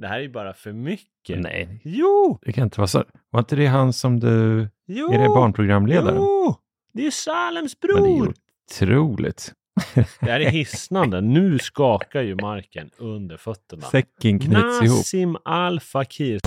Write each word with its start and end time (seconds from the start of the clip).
Det 0.00 0.08
här 0.08 0.16
är 0.18 0.22
ju 0.22 0.28
bara 0.32 0.52
för 0.54 0.72
mycket. 0.72 1.40
Nej, 1.40 1.80
Jo! 1.84 2.38
det 2.42 2.52
kan 2.52 2.64
inte 2.64 2.80
vara 2.80 2.88
så. 2.88 3.04
Var 3.30 3.40
inte 3.40 3.56
det 3.56 3.66
han 3.66 3.92
som 3.92 4.20
du... 4.20 4.68
Jo! 4.86 5.12
Är 5.12 5.18
det 5.18 5.28
barnprogramledaren? 5.28 6.16
Jo! 6.16 6.54
Det 6.92 7.06
är 7.06 7.10
Salems 7.10 7.76
Men 7.82 8.02
det 8.02 8.08
är 8.08 8.12
ju 8.14 8.18
bror! 8.20 8.34
otroligt. 8.74 9.52
Det 10.20 10.30
här 10.30 10.40
är 10.40 10.50
hisnande. 10.50 11.20
Nu 11.20 11.58
skakar 11.58 12.22
ju 12.22 12.34
marken 12.34 12.90
under 12.98 13.36
fötterna. 13.36 13.82
Säcken 13.82 14.38
knyts 14.38 14.54
ihop. 14.82 14.98
Nassim 14.98 15.36
Al 15.44 15.80
Fakir. 15.80 16.40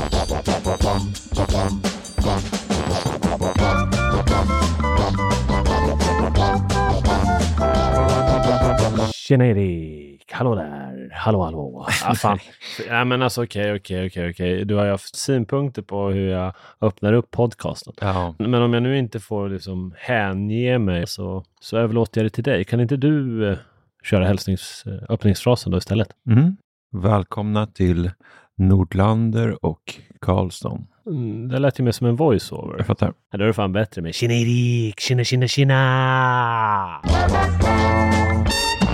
Tjena 9.13 9.45
Erik! 9.47 10.12
Hallå 10.33 10.55
där! 10.55 11.09
Hallå 11.13 11.43
hallå! 11.43 11.87
Ah, 12.05 12.15
fan. 12.15 12.39
ja, 12.87 13.05
men 13.05 13.21
alltså 13.21 13.43
okej, 13.43 13.75
okej, 13.75 14.07
okej, 14.07 14.29
okej. 14.29 14.65
Du 14.65 14.75
har 14.75 14.85
ju 14.85 14.91
haft 14.91 15.15
synpunkter 15.15 15.81
på 15.81 16.09
hur 16.09 16.29
jag 16.29 16.53
öppnar 16.81 17.13
upp 17.13 17.31
podcasten. 17.31 17.93
Ja. 18.01 18.35
Men 18.39 18.61
om 18.61 18.73
jag 18.73 18.83
nu 18.83 18.97
inte 18.97 19.19
får 19.19 19.49
liksom 19.49 19.93
hänge 19.97 20.79
mig 20.79 21.07
så, 21.07 21.43
så 21.59 21.77
överlåter 21.77 22.21
jag 22.21 22.25
det 22.25 22.29
till 22.29 22.43
dig. 22.43 22.63
Kan 22.63 22.79
inte 22.79 22.97
du 22.97 23.49
eh, 23.49 23.57
köra 24.03 24.25
hälsnings, 24.25 24.83
eh, 24.85 24.93
öppningsfrasen 25.09 25.71
då 25.71 25.77
istället? 25.77 26.09
Mm. 26.29 26.57
Välkomna 26.91 27.67
till 27.67 28.11
Nordlander 28.57 29.65
och 29.65 29.95
Karlsson. 30.21 30.87
Mm, 31.07 31.47
det 31.47 31.59
lät 31.59 31.79
ju 31.79 31.83
mer 31.83 31.91
som 31.91 32.07
en 32.07 32.15
voiceover. 32.15 32.77
Jag 32.77 32.87
fattar. 32.87 33.13
Ja, 33.31 33.37
då 33.37 33.43
är 33.43 33.47
det 33.47 33.53
fan 33.53 33.73
bättre 33.73 34.01
med 34.01 34.15
Tjena 34.15 34.33
Erik! 34.33 34.99
Tjena, 34.99 35.23
tjena, 35.23 35.47
tjena! 35.47 37.01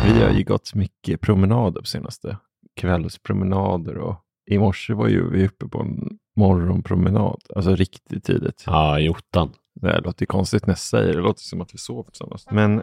Vi 0.05 0.23
har 0.23 0.31
ju 0.31 0.44
gått 0.44 0.76
mycket 0.76 1.22
promenader 1.22 1.81
på 1.81 1.88
senaste. 1.88 2.38
Kvällspromenader 2.81 3.98
och 3.98 4.16
i 4.52 4.58
morse 4.58 4.94
var 4.94 5.08
ju 5.08 5.30
vi 5.30 5.45
uppe 5.48 5.67
på 5.67 5.80
en 5.80 6.09
morgonpromenad. 6.38 7.41
Alltså 7.55 7.76
riktigt 7.76 8.23
tidigt. 8.23 8.64
Ja, 8.66 9.00
i 9.00 9.09
ottan. 9.09 9.50
Det 9.75 10.02
låter 10.02 10.22
ju 10.22 10.25
konstigt 10.25 10.66
när 10.66 10.72
jag 10.72 10.80
säger 10.80 11.08
det. 11.08 11.14
Det 11.14 11.22
låter 11.22 11.42
som 11.42 11.62
att 11.62 11.73
vi 11.73 11.78
sover 11.78 12.03
tillsammans. 12.03 12.48
Men, 12.52 12.81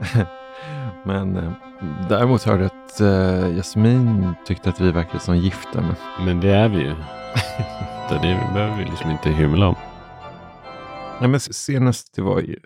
men 1.07 1.37
eh, 1.37 1.53
däremot 2.09 2.43
hörde 2.43 2.63
jag 2.63 2.71
att 2.73 3.01
eh, 3.01 3.57
Jasmin 3.57 4.35
tyckte 4.47 4.69
att 4.69 4.81
vi 4.81 4.93
verkade 4.93 5.21
som 5.21 5.37
gifta. 5.37 5.81
Men 5.81 5.95
Men 6.27 6.41
det 6.41 6.51
är 6.51 6.69
vi 6.69 6.79
ju. 6.79 6.95
Så 8.09 8.15
det 8.15 8.51
behöver 8.55 8.79
vi 8.79 8.85
liksom 8.85 9.11
inte 9.11 9.31
hymla 9.31 9.69
om. 9.69 9.75
Nej, 11.21 11.31
men 11.31 11.41
senast 11.41 12.15
det 12.15 12.23
var 12.23 12.41
ju 12.41 12.59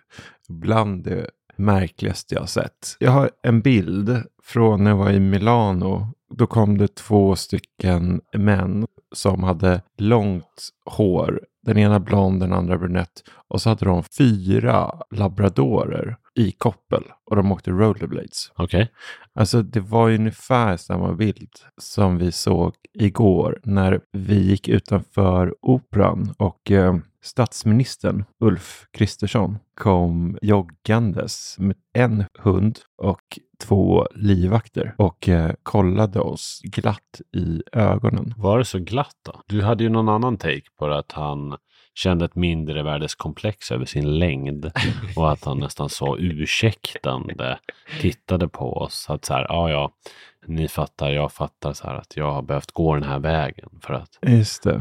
bland 0.49 1.05
det 1.05 1.31
märkligaste 1.57 2.35
jag 2.35 2.43
har 2.43 2.47
sett. 2.47 2.97
Jag 2.99 3.11
har 3.11 3.31
en 3.43 3.61
bild 3.61 4.23
från 4.43 4.85
när 4.85 4.91
jag 4.91 4.99
var 4.99 5.11
i 5.11 5.21
Milano. 5.21 6.07
Då 6.35 6.47
kom 6.47 6.79
det 6.79 6.95
två 6.95 7.37
stycken 7.37 8.21
män 8.37 8.87
som 9.15 9.43
hade 9.43 9.83
långt 9.99 10.69
hår. 10.85 11.41
Den 11.67 11.79
ena 11.79 12.01
blond, 12.01 12.41
den 12.41 12.53
andra 12.53 12.79
brunett. 12.79 13.23
Och 13.49 13.63
så 13.63 13.69
hade 13.69 13.85
de 13.85 14.03
fyra 14.19 14.91
labradorer 15.11 16.17
i 16.35 16.53
koppel. 16.53 17.03
Och 17.31 17.37
de 17.37 17.53
åkte 17.53 17.71
rollerblades. 17.71 18.53
Okej. 18.57 18.91
Alltså 19.35 19.63
det 19.63 19.81
var 19.81 20.11
ungefär 20.11 20.77
samma 20.77 21.13
bild 21.13 21.53
som 21.79 22.19
vi 22.19 22.33
såg 22.33 22.75
igår 22.93 23.61
när 23.65 24.01
vi 24.13 24.41
gick 24.41 24.69
utanför 24.69 25.55
operan 25.63 26.35
och 26.39 26.71
eh, 26.71 26.97
statsministern 27.23 28.25
Ulf 28.41 28.87
Kristersson 28.91 29.59
kom 29.75 30.39
joggandes 30.43 31.57
med 31.59 31.77
en 31.93 32.25
hund 32.39 32.79
och 32.97 33.39
två 33.61 34.07
livvakter 34.15 34.95
och 34.99 35.29
eh, 35.29 35.53
kollade 35.63 36.21
oss 36.21 36.61
glatt 36.65 37.21
i 37.37 37.63
ögonen. 37.73 38.35
Var 38.37 38.59
det 38.59 38.65
så 38.65 38.79
glatt 38.79 39.17
då? 39.23 39.43
Du 39.47 39.63
hade 39.63 39.85
ju 39.85 39.91
någon 39.91 40.09
annan 40.09 40.37
take 40.37 40.71
på 40.79 40.89
det, 40.89 40.99
att 40.99 41.13
han 41.13 41.57
kände 41.95 42.25
ett 42.25 42.35
mindre 42.35 42.83
värdeskomplex 42.83 43.73
över 43.73 43.85
sin 43.85 44.19
längd 44.19 44.73
och 45.17 45.33
att 45.33 45.45
han 45.45 45.59
nästan 45.59 45.89
så 45.89 46.19
ursäktande 46.19 47.59
tittade 48.01 48.49
på 48.49 48.77
oss. 48.77 49.07
Att 49.09 49.25
så 49.25 49.35
här, 49.35 49.47
ja, 49.49 49.71
ja, 49.71 49.93
ni 50.47 50.69
fattar, 50.69 51.11
jag 51.11 51.33
fattar 51.33 51.73
så 51.73 51.87
här 51.87 51.95
att 51.95 52.17
jag 52.17 52.33
har 52.33 52.43
behövt 52.43 52.73
gå 52.73 52.95
den 52.95 53.03
här 53.03 53.19
vägen 53.19 53.69
för 53.83 53.95
att 53.95 54.19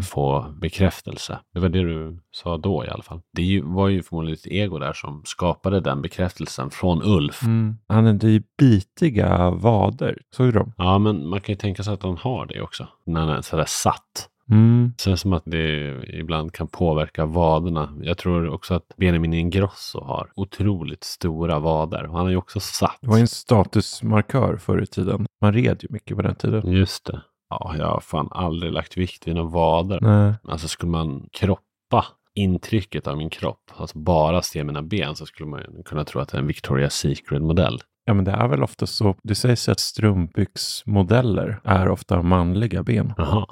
få 0.05 0.45
bekräftelse. 0.61 1.39
Det 1.53 1.59
var 1.59 1.69
det 1.69 1.79
du 1.79 2.19
sa 2.31 2.57
då 2.57 2.85
i 2.85 2.89
alla 2.89 3.03
fall. 3.03 3.21
Det 3.33 3.61
var 3.63 3.87
ju 3.87 4.03
förmodligen 4.03 4.33
ett 4.33 4.47
ego 4.47 4.79
där 4.79 4.93
som 4.93 5.21
skapade 5.25 5.79
den 5.79 6.01
bekräftelsen 6.01 6.69
från 6.69 7.01
Ulf. 7.03 7.43
Mm. 7.43 7.77
Han 7.87 8.05
hade 8.05 8.29
ju 8.29 8.43
bitiga 8.57 9.49
vader. 9.49 10.17
Såg 10.35 10.47
du 10.47 10.51
dem? 10.51 10.73
Ja, 10.77 10.97
men 10.97 11.27
man 11.27 11.41
kan 11.41 11.53
ju 11.53 11.57
tänka 11.57 11.83
sig 11.83 11.93
att 11.93 12.03
han 12.03 12.17
har 12.17 12.45
det 12.45 12.61
också. 12.61 12.87
När 13.05 13.19
han 13.19 13.29
är 13.29 13.41
sådär 13.41 13.65
satt. 13.67 14.28
Mm. 14.49 14.93
Känns 14.97 15.21
som 15.21 15.33
att 15.33 15.43
det 15.45 16.01
ibland 16.07 16.53
kan 16.53 16.67
påverka 16.67 17.25
vaderna. 17.25 17.93
Jag 18.01 18.17
tror 18.17 18.49
också 18.49 18.73
att 18.73 18.93
Benjamin 18.97 19.33
Ingrosso 19.33 20.03
har 20.03 20.31
otroligt 20.35 21.03
stora 21.03 21.59
vader. 21.59 22.07
Han 22.11 22.25
är 22.25 22.29
ju 22.29 22.37
också 22.37 22.59
satt. 22.59 22.97
Det 23.01 23.07
var 23.07 23.17
en 23.17 23.27
statusmarkör 23.27 24.57
förr 24.57 24.81
i 24.81 24.87
tiden. 24.87 25.25
Man 25.41 25.53
red 25.53 25.79
ju 25.81 25.87
mycket 25.89 26.17
på 26.17 26.23
den 26.23 26.35
tiden. 26.35 26.71
Just 26.71 27.05
det. 27.05 27.21
Ja, 27.49 27.75
jag 27.77 27.85
har 27.85 27.99
fan 27.99 28.27
aldrig 28.31 28.73
lagt 28.73 28.97
vikt 28.97 29.27
vid 29.27 29.35
några 29.35 29.49
vader. 29.49 29.99
Nej. 30.01 30.33
Alltså 30.43 30.67
skulle 30.67 30.91
man 30.91 31.29
kroppa 31.31 32.05
intrycket 32.35 33.07
av 33.07 33.17
min 33.17 33.29
kropp, 33.29 33.71
alltså 33.75 33.97
bara 33.97 34.41
se 34.41 34.63
mina 34.63 34.81
ben, 34.81 35.15
så 35.15 35.25
skulle 35.25 35.49
man 35.49 35.61
kunna 35.85 36.05
tro 36.05 36.21
att 36.21 36.29
det 36.29 36.37
är 36.37 36.41
en 36.41 36.49
Victoria's 36.49 36.89
Secret-modell. 36.89 37.79
Ja, 38.09 38.13
men 38.13 38.25
det 38.25 38.31
är 38.31 38.47
väl 38.47 38.63
ofta 38.63 38.87
så. 38.87 39.15
Det 39.23 39.35
sägs 39.35 39.69
att 39.69 39.79
strumpbyxmodeller 39.79 41.59
är 41.63 41.89
ofta 41.89 42.21
manliga 42.21 42.83
ben. 42.83 43.13
Jaha. 43.17 43.45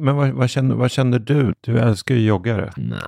Men 0.00 0.16
vad, 0.16 0.30
vad, 0.30 0.50
känner, 0.50 0.74
vad 0.74 0.90
känner 0.90 1.18
du? 1.18 1.54
Du 1.60 1.78
älskar 1.78 2.14
ju 2.14 2.26
joggare. 2.26 2.72
Nej. 2.76 2.98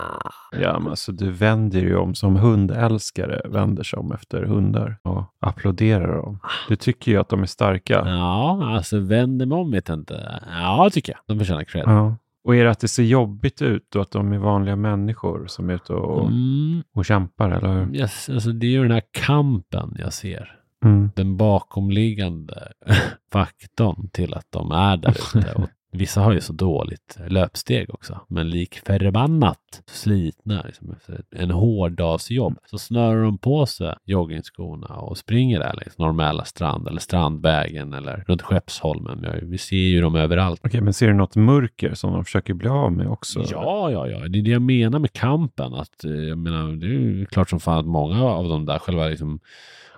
Ja, 0.63 0.79
men 0.79 0.91
alltså 0.91 1.13
du 1.13 1.31
vänder 1.31 1.81
ju 1.81 1.97
om 1.97 2.15
som 2.15 2.37
hundälskare 2.37 3.41
vänder 3.45 3.83
sig 3.83 3.99
om 3.99 4.13
efter 4.13 4.43
hundar 4.43 4.99
och 5.03 5.25
applåderar 5.41 6.17
dem. 6.17 6.39
Du 6.69 6.77
tycker 6.77 7.13
ju 7.13 7.19
att 7.19 7.29
de 7.29 7.43
är 7.43 7.47
starka. 7.47 8.03
Ja, 8.07 8.75
alltså 8.77 8.99
vänder 8.99 9.47
mig 9.47 9.59
om 9.59 9.71
vet 9.71 9.89
jag 9.89 9.99
inte. 9.99 10.41
Ja, 10.47 10.91
tycker 10.93 11.13
jag. 11.13 11.21
De 11.27 11.39
förtjänar 11.39 11.65
cred. 11.65 11.85
Ja. 11.87 12.17
Och 12.45 12.57
är 12.57 12.65
det 12.65 12.71
att 12.71 12.81
det 12.81 12.89
ser 12.89 13.03
jobbigt 13.03 13.63
ut 13.63 13.97
och 13.97 14.03
att 14.03 14.11
de 14.11 14.33
är 14.33 14.39
vanliga 14.39 14.77
människor 14.77 15.47
som 15.47 15.71
är 15.71 15.75
ute 15.75 15.93
och, 15.93 16.27
Mm, 16.27 16.83
och 16.95 17.05
kämpar, 17.05 17.51
eller 17.51 17.95
yes, 17.95 18.29
alltså 18.29 18.53
det 18.53 18.67
är 18.67 18.71
ju 18.71 18.83
den 18.83 18.91
här 18.91 19.03
kampen 19.27 19.97
jag 19.99 20.13
ser. 20.13 20.64
Mm. 20.85 21.11
Den 21.17 21.37
bakomliggande 21.37 22.73
faktorn 23.33 24.09
till 24.13 24.35
att 24.35 24.47
de 24.51 24.71
är 24.71 24.97
där 24.97 25.11
ute. 25.39 25.53
Och 25.53 25.69
vissa 25.97 26.21
har 26.21 26.33
ju 26.33 26.41
så 26.41 26.53
dåligt 26.53 27.19
löpsteg 27.29 27.95
också. 27.95 28.21
Men 28.29 28.51
lik 28.51 28.79
förbannat 28.87 29.83
slitna 29.87 30.63
liksom 30.63 30.95
en 31.31 31.51
hårdagsjobb 31.51 32.59
så 32.67 32.79
snörar 32.79 33.23
de 33.23 33.39
på 33.39 33.67
sig 33.67 33.95
joggingskorna 34.05 34.87
och 34.87 35.19
springer 35.19 35.59
där 35.59 35.73
längs 35.73 35.99
Norrmäla 35.99 36.45
strand 36.45 36.89
eller 36.89 37.01
Strandvägen 37.01 37.93
eller 37.93 38.25
runt 38.27 38.43
Skeppsholmen. 38.43 39.27
Vi 39.43 39.59
ser 39.59 39.77
ju 39.77 40.01
dem 40.01 40.17
överallt. 40.17 40.61
Okej, 40.65 40.81
men 40.81 40.93
ser 40.93 41.07
du 41.07 41.15
något 41.15 41.37
mörker 41.37 41.95
som 41.95 42.13
de 42.13 42.25
försöker 42.25 42.55
bli 42.55 42.69
av 42.69 42.93
med 42.93 43.09
också? 43.09 43.45
Ja, 43.51 43.91
ja, 43.91 44.09
ja. 44.09 44.19
Det 44.29 44.39
är 44.39 44.43
det 44.43 44.51
jag 44.51 44.63
menar 44.63 44.99
med 44.99 45.13
kampen. 45.13 45.75
Att, 45.75 46.05
eh, 46.05 46.13
jag 46.13 46.39
menar, 46.39 46.73
det 46.73 46.87
är 46.87 46.91
ju 46.91 47.27
klart 47.27 47.51
som 47.51 47.61
fan 47.61 47.79
att 47.79 47.87
många 47.87 48.25
av 48.25 48.49
de 48.49 48.67
där 48.67 48.79
själva 48.79 49.09
liksom, 49.09 49.41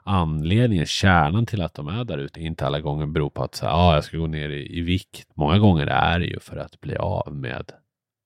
anledningen, 0.07 0.87
kärnan 0.87 1.47
till 1.47 1.63
att 1.63 1.75
de 1.75 1.89
är 1.89 2.05
där 2.05 2.19
ute, 2.19 2.41
inte 2.41 2.67
alla 2.67 2.81
gånger 2.81 3.07
beror 3.07 3.31
på 3.31 3.43
att 3.43 3.55
så 3.55 3.67
här, 3.67 3.73
ah, 3.73 3.95
jag 3.95 4.05
ska 4.05 4.17
gå 4.17 4.27
ner 4.27 4.49
i, 4.49 4.79
i 4.79 4.81
vikt. 4.81 5.29
Många 5.35 5.59
gånger 5.59 5.87
är 5.87 6.19
det 6.19 6.27
ju 6.27 6.41
för 6.41 6.57
att 6.57 6.81
bli 6.81 6.97
av 6.97 7.35
med 7.35 7.73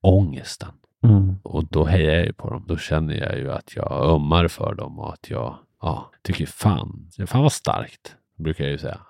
ångesten. 0.02 0.72
Mm. 1.04 1.36
Och 1.42 1.64
då 1.70 1.84
hejar 1.84 2.14
jag 2.14 2.26
ju 2.26 2.32
på 2.32 2.50
dem. 2.50 2.64
Då 2.66 2.76
känner 2.76 3.14
jag 3.14 3.38
ju 3.38 3.52
att 3.52 3.76
jag 3.76 3.92
ömmar 3.92 4.48
för 4.48 4.74
dem 4.74 4.98
och 4.98 5.12
att 5.12 5.30
jag 5.30 5.56
ja, 5.82 6.10
tycker 6.22 6.46
fan, 6.46 7.08
fan 7.26 7.42
vad 7.42 7.52
starkt, 7.52 8.16
brukar 8.38 8.64
jag 8.64 8.70
ju 8.70 8.78
säga. 8.78 9.00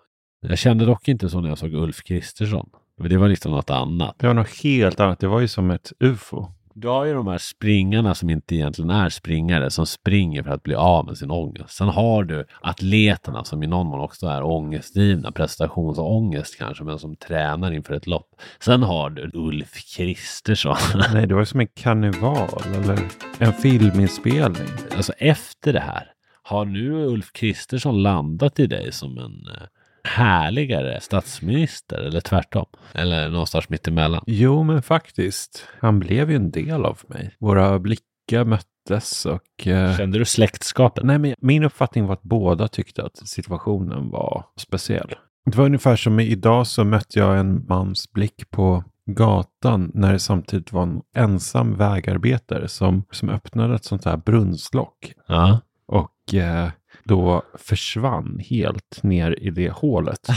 Jag 0.40 0.58
kände 0.58 0.84
dock 0.84 1.08
inte 1.08 1.28
så 1.28 1.40
när 1.40 1.48
jag 1.48 1.58
såg 1.58 1.74
Ulf 1.74 2.02
Kristersson. 2.02 2.70
Det 2.96 3.16
var 3.16 3.28
liksom 3.28 3.52
något 3.52 3.70
annat. 3.70 4.14
Det 4.18 4.26
var 4.26 4.34
något 4.34 4.62
helt 4.62 5.00
annat. 5.00 5.18
Det 5.18 5.26
var 5.26 5.40
ju 5.40 5.48
som 5.48 5.70
ett 5.70 5.92
ufo. 6.00 6.46
Du 6.74 6.88
har 6.88 7.04
ju 7.04 7.14
de 7.14 7.26
här 7.26 7.38
springarna 7.38 8.14
som 8.14 8.30
inte 8.30 8.54
egentligen 8.54 8.90
är 8.90 9.08
springare, 9.08 9.70
som 9.70 9.86
springer 9.86 10.42
för 10.42 10.50
att 10.50 10.62
bli 10.62 10.74
av 10.74 11.06
med 11.06 11.18
sin 11.18 11.30
ångest. 11.30 11.70
Sen 11.76 11.88
har 11.88 12.24
du 12.24 12.46
atleterna 12.60 13.44
som 13.44 13.62
i 13.62 13.66
någon 13.66 13.86
mån 13.86 14.00
också 14.00 14.26
är 14.26 14.42
ångestdrivna, 14.42 15.32
prestationsångest 15.32 16.58
kanske, 16.58 16.84
men 16.84 16.98
som 16.98 17.16
tränar 17.16 17.72
inför 17.72 17.94
ett 17.94 18.06
lopp. 18.06 18.40
Sen 18.60 18.82
har 18.82 19.10
du 19.10 19.30
Ulf 19.34 19.96
Kristersson. 19.96 20.76
Nej, 21.12 21.26
det 21.26 21.34
var 21.34 21.44
som 21.44 21.60
en 21.60 21.68
karneval 21.68 22.62
eller 22.74 22.98
en 23.38 23.52
filminspelning. 23.52 24.68
alltså 24.96 25.12
efter 25.12 25.72
det 25.72 25.80
här, 25.80 26.06
har 26.42 26.64
nu 26.64 26.92
Ulf 26.92 27.32
Kristersson 27.32 28.02
landat 28.02 28.60
i 28.60 28.66
dig 28.66 28.92
som 28.92 29.18
en 29.18 29.54
eh, 29.54 29.62
härligare 30.04 31.00
statsminister 31.00 31.98
eller 31.98 32.20
tvärtom? 32.20 32.66
Eller 32.92 33.28
någonstans 33.28 33.68
mittemellan? 33.68 34.24
Jo, 34.26 34.62
men 34.62 34.82
faktiskt. 34.82 35.66
Han 35.80 35.98
blev 36.00 36.30
ju 36.30 36.36
en 36.36 36.50
del 36.50 36.84
av 36.84 36.98
mig. 37.06 37.34
Våra 37.38 37.78
blickar 37.78 38.44
möttes 38.44 39.26
och... 39.26 39.66
Eh, 39.66 39.96
Kände 39.96 40.18
du 40.18 40.24
släktskapet? 40.24 41.04
nej, 41.04 41.18
men 41.18 41.34
min 41.38 41.64
uppfattning 41.64 42.06
var 42.06 42.12
att 42.12 42.22
båda 42.22 42.68
tyckte 42.68 43.04
att 43.04 43.28
situationen 43.28 44.10
var 44.10 44.44
speciell. 44.56 45.14
Det 45.44 45.56
var 45.56 45.64
ungefär 45.64 45.96
som 45.96 46.20
idag 46.20 46.66
så 46.66 46.84
mötte 46.84 47.18
jag 47.18 47.38
en 47.38 47.66
mans 47.68 48.12
blick 48.12 48.50
på 48.50 48.84
gatan 49.06 49.90
när 49.94 50.12
det 50.12 50.18
samtidigt 50.18 50.72
var 50.72 50.82
en 50.82 51.00
ensam 51.16 51.76
vägarbetare 51.76 52.68
som, 52.68 53.04
som 53.10 53.28
öppnade 53.28 53.74
ett 53.74 53.84
sånt 53.84 54.04
här 54.04 54.16
brunnslock. 54.16 55.12
Ja. 55.26 55.60
Och 55.86 56.34
eh, 56.34 56.68
då 57.04 57.42
försvann 57.58 58.40
helt 58.50 59.02
ner 59.02 59.38
i 59.40 59.50
det 59.50 59.70
hålet. 59.70 60.28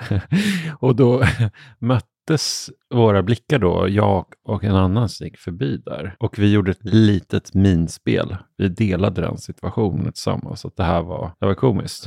och 0.78 0.96
då 0.96 1.22
möttes 1.78 2.70
våra 2.94 3.22
blickar 3.22 3.58
då, 3.58 3.88
jag 3.88 4.26
och 4.44 4.64
en 4.64 4.76
annan 4.76 5.08
som 5.08 5.26
gick 5.26 5.38
förbi 5.38 5.76
där. 5.76 6.16
Och 6.18 6.38
vi 6.38 6.52
gjorde 6.52 6.70
ett 6.70 6.84
litet 6.84 7.54
minspel. 7.54 8.36
Vi 8.56 8.68
delade 8.68 9.20
den 9.20 9.38
situationen 9.38 10.12
tillsammans. 10.12 10.60
Så 10.60 10.68
att 10.68 10.76
det 10.76 10.84
här 10.84 11.02
var, 11.02 11.32
det 11.40 11.46
var 11.46 11.54
komiskt. 11.54 12.04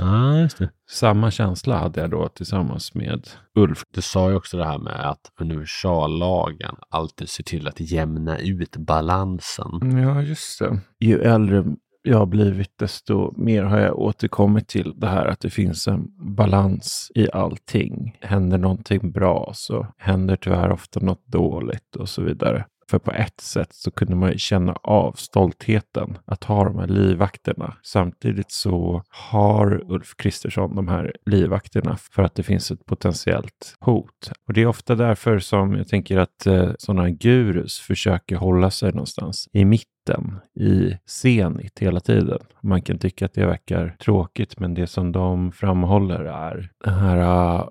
det. 0.57 0.69
Samma 0.89 1.31
känsla 1.31 1.77
hade 1.77 2.01
jag 2.01 2.09
då 2.09 2.27
tillsammans 2.27 2.93
med 2.93 3.27
Ulf. 3.55 3.83
Du 3.93 4.01
sa 4.01 4.29
ju 4.29 4.35
också 4.35 4.57
det 4.57 4.65
här 4.65 4.77
med 4.77 5.09
att 5.09 5.31
universallagen 5.39 6.75
alltid 6.89 7.29
ser 7.29 7.43
till 7.43 7.67
att 7.67 7.79
jämna 7.79 8.39
ut 8.39 8.77
balansen. 8.77 9.99
Ja, 10.01 10.21
just 10.21 10.59
det. 10.59 10.79
Ju 10.99 11.21
äldre 11.21 11.63
jag 12.07 12.17
har 12.17 12.25
blivit, 12.25 12.77
desto 12.77 13.33
mer 13.37 13.63
har 13.63 13.79
jag 13.79 13.99
återkommit 13.99 14.67
till 14.67 14.93
det 14.95 15.07
här 15.07 15.25
att 15.25 15.39
det 15.39 15.49
finns 15.49 15.87
en 15.87 16.07
balans 16.35 17.11
i 17.15 17.31
allting. 17.31 18.17
Händer 18.21 18.57
någonting 18.57 19.11
bra 19.11 19.51
så 19.53 19.87
händer 19.97 20.35
tyvärr 20.35 20.71
ofta 20.71 20.99
något 20.99 21.27
dåligt 21.27 21.95
och 21.95 22.09
så 22.09 22.21
vidare. 22.21 22.65
För 22.89 22.99
på 22.99 23.11
ett 23.11 23.41
sätt 23.41 23.73
så 23.73 23.91
kunde 23.91 24.15
man 24.15 24.31
ju 24.31 24.37
känna 24.37 24.73
av 24.73 25.13
stoltheten 25.13 26.17
att 26.25 26.43
ha 26.43 26.63
de 26.63 26.79
här 26.79 26.87
livvakterna. 26.87 27.73
Samtidigt 27.83 28.51
så 28.51 29.03
har 29.09 29.91
Ulf 29.91 30.15
Kristersson 30.17 30.75
de 30.75 30.87
här 30.87 31.15
livvakterna 31.25 31.97
för 32.11 32.23
att 32.23 32.35
det 32.35 32.43
finns 32.43 32.71
ett 32.71 32.85
potentiellt 32.85 33.75
hot. 33.79 34.31
Och 34.47 34.53
det 34.53 34.61
är 34.61 34.67
ofta 34.67 34.95
därför 34.95 35.39
som 35.39 35.75
jag 35.75 35.87
tänker 35.87 36.17
att 36.17 36.45
eh, 36.45 36.71
sådana 36.77 37.09
gurus 37.09 37.79
försöker 37.79 38.35
hålla 38.35 38.71
sig 38.71 38.91
någonstans 38.91 39.49
i 39.53 39.65
mitten 39.65 40.39
i 40.59 40.97
Zenit 41.05 41.79
hela 41.79 41.99
tiden. 41.99 42.39
Man 42.61 42.81
kan 42.81 42.99
tycka 42.99 43.25
att 43.25 43.33
det 43.33 43.45
verkar 43.45 43.95
tråkigt, 43.99 44.59
men 44.59 44.73
det 44.73 44.87
som 44.87 45.11
de 45.11 45.51
framhåller 45.51 46.19
är 46.19 46.69
den 46.83 46.93
här 46.93 47.17
uh, 47.17 47.67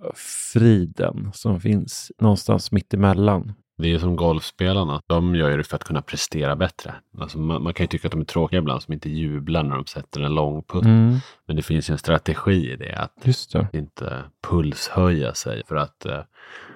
friden 0.53 1.31
som 1.35 1.61
finns 1.61 2.13
någonstans 2.19 2.73
mitt 2.73 2.95
emellan. 2.95 3.53
Det 3.79 3.87
är 3.87 3.91
ju 3.91 3.99
som 3.99 4.17
golfspelarna. 4.17 5.03
De 5.07 5.35
gör 5.35 5.51
ju 5.51 5.57
det 5.57 5.65
för 5.65 5.77
att 5.77 5.85
kunna 5.85 6.03
prestera 6.03 6.57
bättre. 6.57 6.95
Alltså 7.21 7.39
man, 7.39 7.63
man 7.63 7.75
kan 7.75 7.85
ju 7.85 7.89
tycka 7.89 8.09
att 8.09 8.13
de 8.13 8.21
är 8.21 8.25
tråkiga 8.25 8.59
ibland 8.59 8.83
som 8.83 8.95
inte 8.95 9.11
jublar 9.11 9.63
när 9.63 9.77
de 9.77 9.87
sätter 9.87 10.21
en 10.21 10.35
lång 10.35 10.63
putt. 10.63 10.85
Mm, 10.85 11.17
Men 11.47 11.57
det 11.57 11.63
finns 11.63 11.91
ju 11.91 11.93
en 11.93 11.99
strategi 11.99 12.73
i 12.73 12.77
det. 12.77 12.97
Att 12.97 13.13
det. 13.53 13.79
inte 13.79 14.23
pulshöja 14.49 15.35
sig 15.35 15.63
för 15.69 15.77
att 15.77 16.07
eh, 16.07 16.21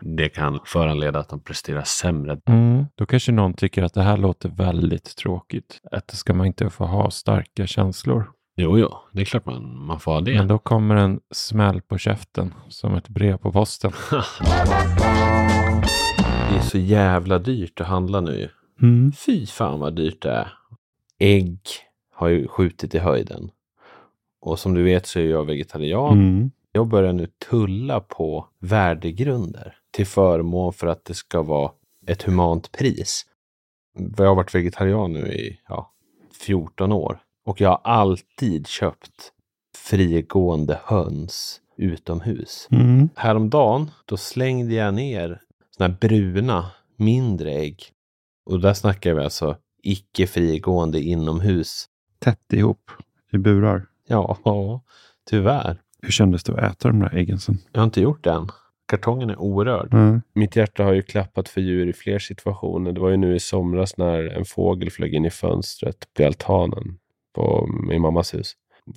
det 0.00 0.28
kan 0.28 0.60
föranleda 0.64 1.18
att 1.18 1.28
de 1.28 1.40
presterar 1.40 1.82
sämre. 1.82 2.40
Mm. 2.46 2.86
Då 2.94 3.06
kanske 3.06 3.32
någon 3.32 3.54
tycker 3.54 3.82
att 3.82 3.94
det 3.94 4.02
här 4.02 4.16
låter 4.16 4.48
väldigt 4.48 5.16
tråkigt. 5.16 5.80
Att 5.92 6.10
ska 6.10 6.34
man 6.34 6.46
inte 6.46 6.70
få 6.70 6.84
ha 6.84 7.10
starka 7.10 7.66
känslor. 7.66 8.30
Jo, 8.56 8.78
jo, 8.78 8.96
det 9.12 9.20
är 9.20 9.24
klart 9.24 9.46
man, 9.46 9.86
man 9.86 10.00
får 10.00 10.12
ha 10.12 10.20
det. 10.20 10.34
Men 10.34 10.48
då 10.48 10.58
kommer 10.58 10.96
en 10.96 11.20
smäll 11.30 11.80
på 11.80 11.98
käften 11.98 12.54
som 12.68 12.94
ett 12.94 13.08
brev 13.08 13.36
på 13.36 13.52
posten. 13.52 13.92
Det 16.50 16.56
är 16.56 16.60
så 16.60 16.78
jävla 16.78 17.38
dyrt 17.38 17.80
att 17.80 17.86
handla 17.86 18.20
nu. 18.20 18.50
Mm. 18.82 19.12
Fy 19.12 19.46
fan 19.46 19.80
vad 19.80 19.96
dyrt 19.96 20.22
det 20.22 20.30
är. 20.30 20.52
Ägg 21.18 21.60
har 22.14 22.28
ju 22.28 22.48
skjutit 22.48 22.94
i 22.94 22.98
höjden. 22.98 23.50
Och 24.40 24.58
som 24.58 24.74
du 24.74 24.82
vet 24.82 25.06
så 25.06 25.18
är 25.18 25.24
jag 25.24 25.44
vegetarian. 25.44 26.12
Mm. 26.12 26.50
Jag 26.72 26.86
börjar 26.86 27.12
nu 27.12 27.26
tulla 27.50 28.00
på 28.00 28.46
värdegrunder 28.58 29.76
till 29.90 30.06
förmån 30.06 30.72
för 30.72 30.86
att 30.86 31.04
det 31.04 31.14
ska 31.14 31.42
vara 31.42 31.70
ett 32.06 32.22
humant 32.22 32.72
pris. 32.72 33.26
Jag 34.16 34.26
har 34.26 34.34
varit 34.34 34.54
vegetarian 34.54 35.12
nu 35.12 35.32
i 35.32 35.60
ja, 35.68 35.92
14 36.46 36.92
år 36.92 37.18
och 37.46 37.60
jag 37.60 37.68
har 37.68 37.80
alltid 37.84 38.66
köpt 38.66 39.32
frigående 39.76 40.80
höns 40.84 41.60
utomhus. 41.76 42.68
Mm. 42.70 43.08
Häromdagen 43.16 43.90
då 44.04 44.16
slängde 44.16 44.74
jag 44.74 44.94
ner 44.94 45.40
såna 45.80 45.90
här 45.90 46.08
bruna 46.08 46.70
mindre 46.96 47.52
ägg. 47.52 47.82
Och 48.46 48.60
där 48.60 48.74
snackar 48.74 49.14
vi 49.14 49.24
alltså 49.24 49.56
icke 49.82 50.26
frigående 50.26 51.00
inomhus. 51.00 51.86
Tätt 52.18 52.52
ihop 52.52 52.90
i 53.32 53.38
burar. 53.38 53.86
Ja, 54.08 54.80
tyvärr. 55.30 55.76
Hur 56.02 56.10
kändes 56.10 56.44
det 56.44 56.52
att 56.52 56.72
äta 56.72 56.88
de 56.88 57.00
där 57.00 57.14
äggen 57.14 57.38
sen? 57.38 57.58
Jag 57.72 57.80
har 57.80 57.84
inte 57.84 58.00
gjort 58.00 58.24
det 58.24 58.30
än. 58.30 58.48
Kartongen 58.88 59.30
är 59.30 59.40
orörd. 59.40 59.94
Mm. 59.94 60.22
Mitt 60.32 60.56
hjärta 60.56 60.84
har 60.84 60.92
ju 60.92 61.02
klappat 61.02 61.48
för 61.48 61.60
djur 61.60 61.88
i 61.88 61.92
fler 61.92 62.18
situationer. 62.18 62.92
Det 62.92 63.00
var 63.00 63.10
ju 63.10 63.16
nu 63.16 63.34
i 63.34 63.40
somras 63.40 63.96
när 63.96 64.22
en 64.24 64.44
fågel 64.44 64.90
flög 64.90 65.14
in 65.14 65.24
i 65.24 65.30
fönstret 65.30 66.08
på 66.16 66.26
altanen 66.26 66.98
på 67.34 67.68
min 67.88 68.02
mammas 68.02 68.34
hus 68.34 68.52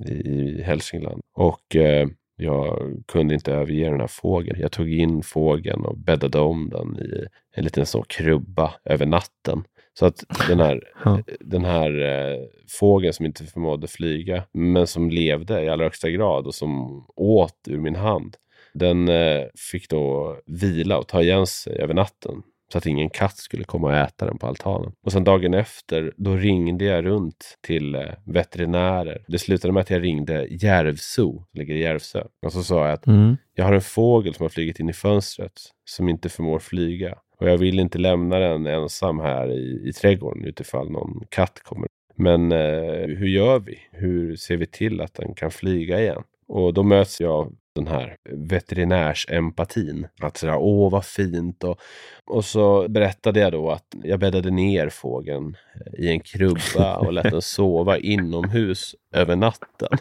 i 0.06 0.62
Hälsingland. 0.62 1.22
Och 1.34 1.76
eh, 1.76 2.08
jag 2.36 2.94
kunde 3.08 3.34
inte 3.34 3.54
överge 3.54 3.90
den 3.90 4.00
här 4.00 4.08
fågeln. 4.08 4.60
Jag 4.60 4.72
tog 4.72 4.94
in 4.94 5.24
fågeln 5.24 5.86
och 5.86 5.98
bäddade 5.98 6.40
om 6.40 6.70
den 6.70 6.98
i 6.98 7.28
en 7.56 7.64
liten 7.64 7.86
sån 7.86 8.04
krubba 8.10 8.74
över 8.86 9.06
natten. 9.06 9.64
Så 10.00 10.06
att 10.06 10.24
den 10.48 10.60
här, 10.60 10.82
den 11.40 11.66
här 11.66 12.02
eh, 12.02 12.40
fågeln 12.80 13.14
som 13.14 13.26
inte 13.26 13.44
förmådde 13.44 13.88
flyga, 13.88 14.44
men 14.52 14.88
som 14.88 15.10
levde 15.10 15.64
i 15.64 15.70
allra 15.70 15.86
högsta 15.86 16.10
grad 16.10 16.48
och 16.48 16.56
som 16.56 17.06
åt 17.16 17.68
ur 17.68 17.80
min 17.80 17.96
hand, 17.96 18.38
den 18.74 19.10
eh, 19.10 19.44
fick 19.72 19.90
då 19.90 20.38
vila 20.46 20.98
och 20.98 21.08
ta 21.08 21.22
igen 21.22 21.48
sig 21.48 21.80
över 21.80 21.94
natten 21.94 22.44
så 22.74 22.78
att 22.78 22.86
ingen 22.86 23.10
katt 23.10 23.38
skulle 23.38 23.64
komma 23.64 23.88
och 23.88 23.96
äta 23.96 24.26
den 24.26 24.38
på 24.38 24.48
altanen. 24.48 24.92
Och 25.06 25.12
sen 25.12 25.24
dagen 25.24 25.54
efter, 25.54 26.14
då 26.18 26.36
ringde 26.36 26.86
jag 26.86 27.06
runt 27.06 27.58
till 27.62 27.96
eh, 27.96 28.02
veterinärer. 28.26 29.24
Det 29.28 29.40
slutade 29.40 29.74
med 29.74 29.82
att 29.82 29.90
jag 29.90 30.04
ringde 30.04 30.48
Järvzoo, 30.50 31.34
som 31.52 31.60
ligger 31.60 31.76
i 31.76 31.82
Järvsö. 31.82 32.24
Och 32.46 32.54
så 32.54 32.64
sa 32.64 32.86
jag 32.86 32.94
att 32.94 33.08
Mm. 33.08 33.38
jag 33.56 33.66
har 33.66 33.74
en 33.74 33.82
fågel 33.82 34.34
som 34.34 34.44
har 34.44 34.50
flugit 34.50 34.80
in 34.80 34.90
i 34.90 34.94
fönstret 34.94 35.54
som 35.86 36.10
inte 36.10 36.30
förmår 36.30 36.60
flyga. 36.60 37.16
Och 37.40 37.50
jag 37.50 37.58
vill 37.58 37.80
inte 37.80 37.98
lämna 37.98 38.40
den 38.40 38.66
ensam 38.66 39.20
här 39.20 39.52
i, 39.52 39.90
i 39.90 39.94
trädgården 39.94 40.46
utifall 40.46 40.92
någon 40.92 41.24
katt 41.30 41.60
kommer. 41.64 41.88
Men 42.16 42.52
eh, 42.52 43.08
hur 43.18 43.28
gör 43.28 43.60
vi? 43.60 43.78
Hur 43.92 44.36
ser 44.36 44.58
vi 44.58 44.66
till 44.66 45.02
att 45.02 45.14
den 45.14 45.34
kan 45.36 45.52
flyga 45.52 46.02
igen? 46.02 46.24
Och 46.48 46.74
då 46.74 46.84
möts 46.84 47.22
jag 47.22 47.54
den 47.76 47.88
här 47.88 48.18
veterinärsempatin. 48.30 50.08
Att 50.22 50.38
sådär, 50.38 50.58
åh 50.58 50.92
vad 50.92 51.06
fint. 51.06 51.64
Och, 51.64 51.80
och 52.26 52.46
så 52.46 52.88
berättade 52.90 53.40
jag 53.40 53.52
då 53.52 53.72
att 53.72 53.96
jag 54.04 54.20
bäddade 54.20 54.52
ner 54.52 54.90
fågeln 54.90 55.58
i 55.98 56.10
en 56.10 56.20
krubba 56.20 56.98
och 56.98 57.14
lät 57.14 57.32
den 57.32 57.42
sova 57.42 57.98
inomhus 57.98 58.96
över 59.12 59.36
natten. 59.36 59.98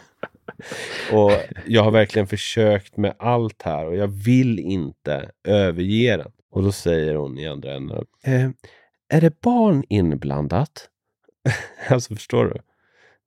Och 1.11 1.31
jag 1.65 1.83
har 1.83 1.91
verkligen 1.91 2.27
försökt 2.27 2.97
med 2.97 3.15
allt 3.19 3.61
här 3.61 3.85
och 3.85 3.95
jag 3.95 4.07
vill 4.07 4.59
inte 4.59 5.31
överge 5.43 6.17
den. 6.17 6.31
Och 6.51 6.63
då 6.63 6.71
säger 6.71 7.15
hon 7.15 7.39
i 7.39 7.47
andra 7.47 7.73
änden. 7.73 8.05
Eh, 8.23 8.49
är 9.09 9.21
det 9.21 9.41
barn 9.41 9.83
inblandat? 9.89 10.89
alltså 11.89 12.15
förstår 12.15 12.45
du? 12.45 12.61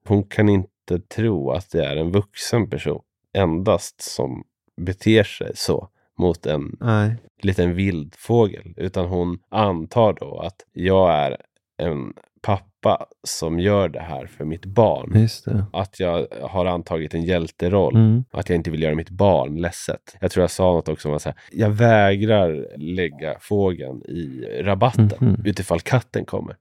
Hon 0.09 0.25
kan 0.25 0.49
inte 0.49 0.99
tro 1.15 1.51
att 1.51 1.71
det 1.71 1.85
är 1.85 1.97
en 1.97 2.13
vuxen 2.13 2.71
person 2.71 3.03
endast 3.37 4.01
som 4.01 4.45
beter 4.81 5.23
sig 5.25 5.51
så 5.55 5.89
mot 6.19 6.47
en 6.47 6.77
Nej. 6.81 7.17
liten 7.43 7.75
vildfågel. 7.75 8.75
Utan 8.77 9.07
hon 9.07 9.39
antar 9.49 10.13
då 10.13 10.39
att 10.41 10.57
jag 10.73 11.13
är 11.15 11.37
en 11.83 12.13
pappa 12.43 13.07
som 13.23 13.61
gör 13.61 13.89
det 13.89 14.01
här 14.01 14.27
för 14.27 14.45
mitt 14.45 14.65
barn. 14.65 15.29
Att 15.73 16.01
jag 16.01 16.27
har 16.43 16.67
antagit 16.67 17.15
en 17.15 17.23
hjälteroll. 17.23 17.97
Mm. 17.97 18.25
Att 18.31 18.49
jag 18.49 18.57
inte 18.57 18.71
vill 18.71 18.83
göra 18.83 18.95
mitt 18.95 19.11
barn 19.11 19.57
ledset. 19.61 20.17
Jag 20.21 20.31
tror 20.31 20.43
jag 20.43 20.51
sa 20.51 20.73
något 20.73 20.89
också 20.89 21.09
om 21.09 21.15
att 21.15 21.23
säga, 21.23 21.35
jag 21.53 21.71
vägrar 21.71 22.79
lägga 22.79 23.37
fågeln 23.41 24.03
i 24.03 24.47
rabatten 24.63 25.11
Mhm. 25.21 25.43
utifall 25.47 25.81
katten 25.81 26.25
kommer. 26.25 26.57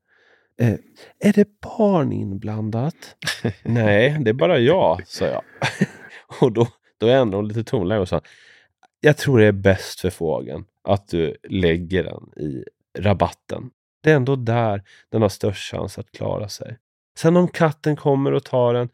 Eh, 0.62 0.74
är 1.20 1.34
det 1.34 1.48
barn 1.78 2.12
inblandat? 2.12 2.96
Nej, 3.64 4.18
det 4.22 4.30
är 4.30 4.34
bara 4.34 4.60
jag, 4.60 5.08
sa 5.08 5.26
jag. 5.26 5.42
och 6.42 6.52
då, 6.52 6.68
då 6.98 7.08
ändrade 7.08 7.38
hon 7.38 7.48
lite 7.48 7.64
tonläge 7.64 8.02
och 8.02 8.10
sa, 8.10 8.22
jag 9.00 9.18
tror 9.18 9.40
det 9.40 9.46
är 9.46 9.52
bäst 9.52 10.00
för 10.00 10.10
fågeln 10.10 10.66
att 10.84 11.08
du 11.08 11.36
lägger 11.50 12.04
den 12.04 12.44
i 12.46 12.64
rabatten. 12.98 13.70
Det 14.04 14.12
är 14.12 14.16
ändå 14.16 14.36
där 14.36 14.84
den 15.10 15.22
har 15.22 15.30
störst 15.30 15.72
chans 15.72 16.00
att 16.00 16.12
klara 16.12 16.50
sig. 16.50 16.78
Sen 17.18 17.38
om 17.38 17.48
katten 17.48 17.96
kommer 17.96 18.32
och 18.32 18.44
tar 18.44 18.74
den, 18.74 18.90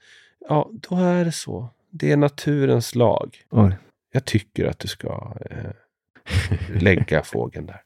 ja, 0.50 0.70
då 0.74 0.96
är 0.96 1.26
det 1.26 1.32
så. 1.32 1.70
Det 1.90 2.12
är 2.12 2.18
naturens 2.18 2.96
lag. 2.96 3.38
Oj. 3.50 3.78
Jag 4.12 4.26
tycker 4.26 4.66
att 4.66 4.80
du 4.80 4.88
ska 4.88 5.36
eh, 5.50 5.72
lägga 6.82 7.24
fågeln 7.24 7.66
där. 7.66 7.82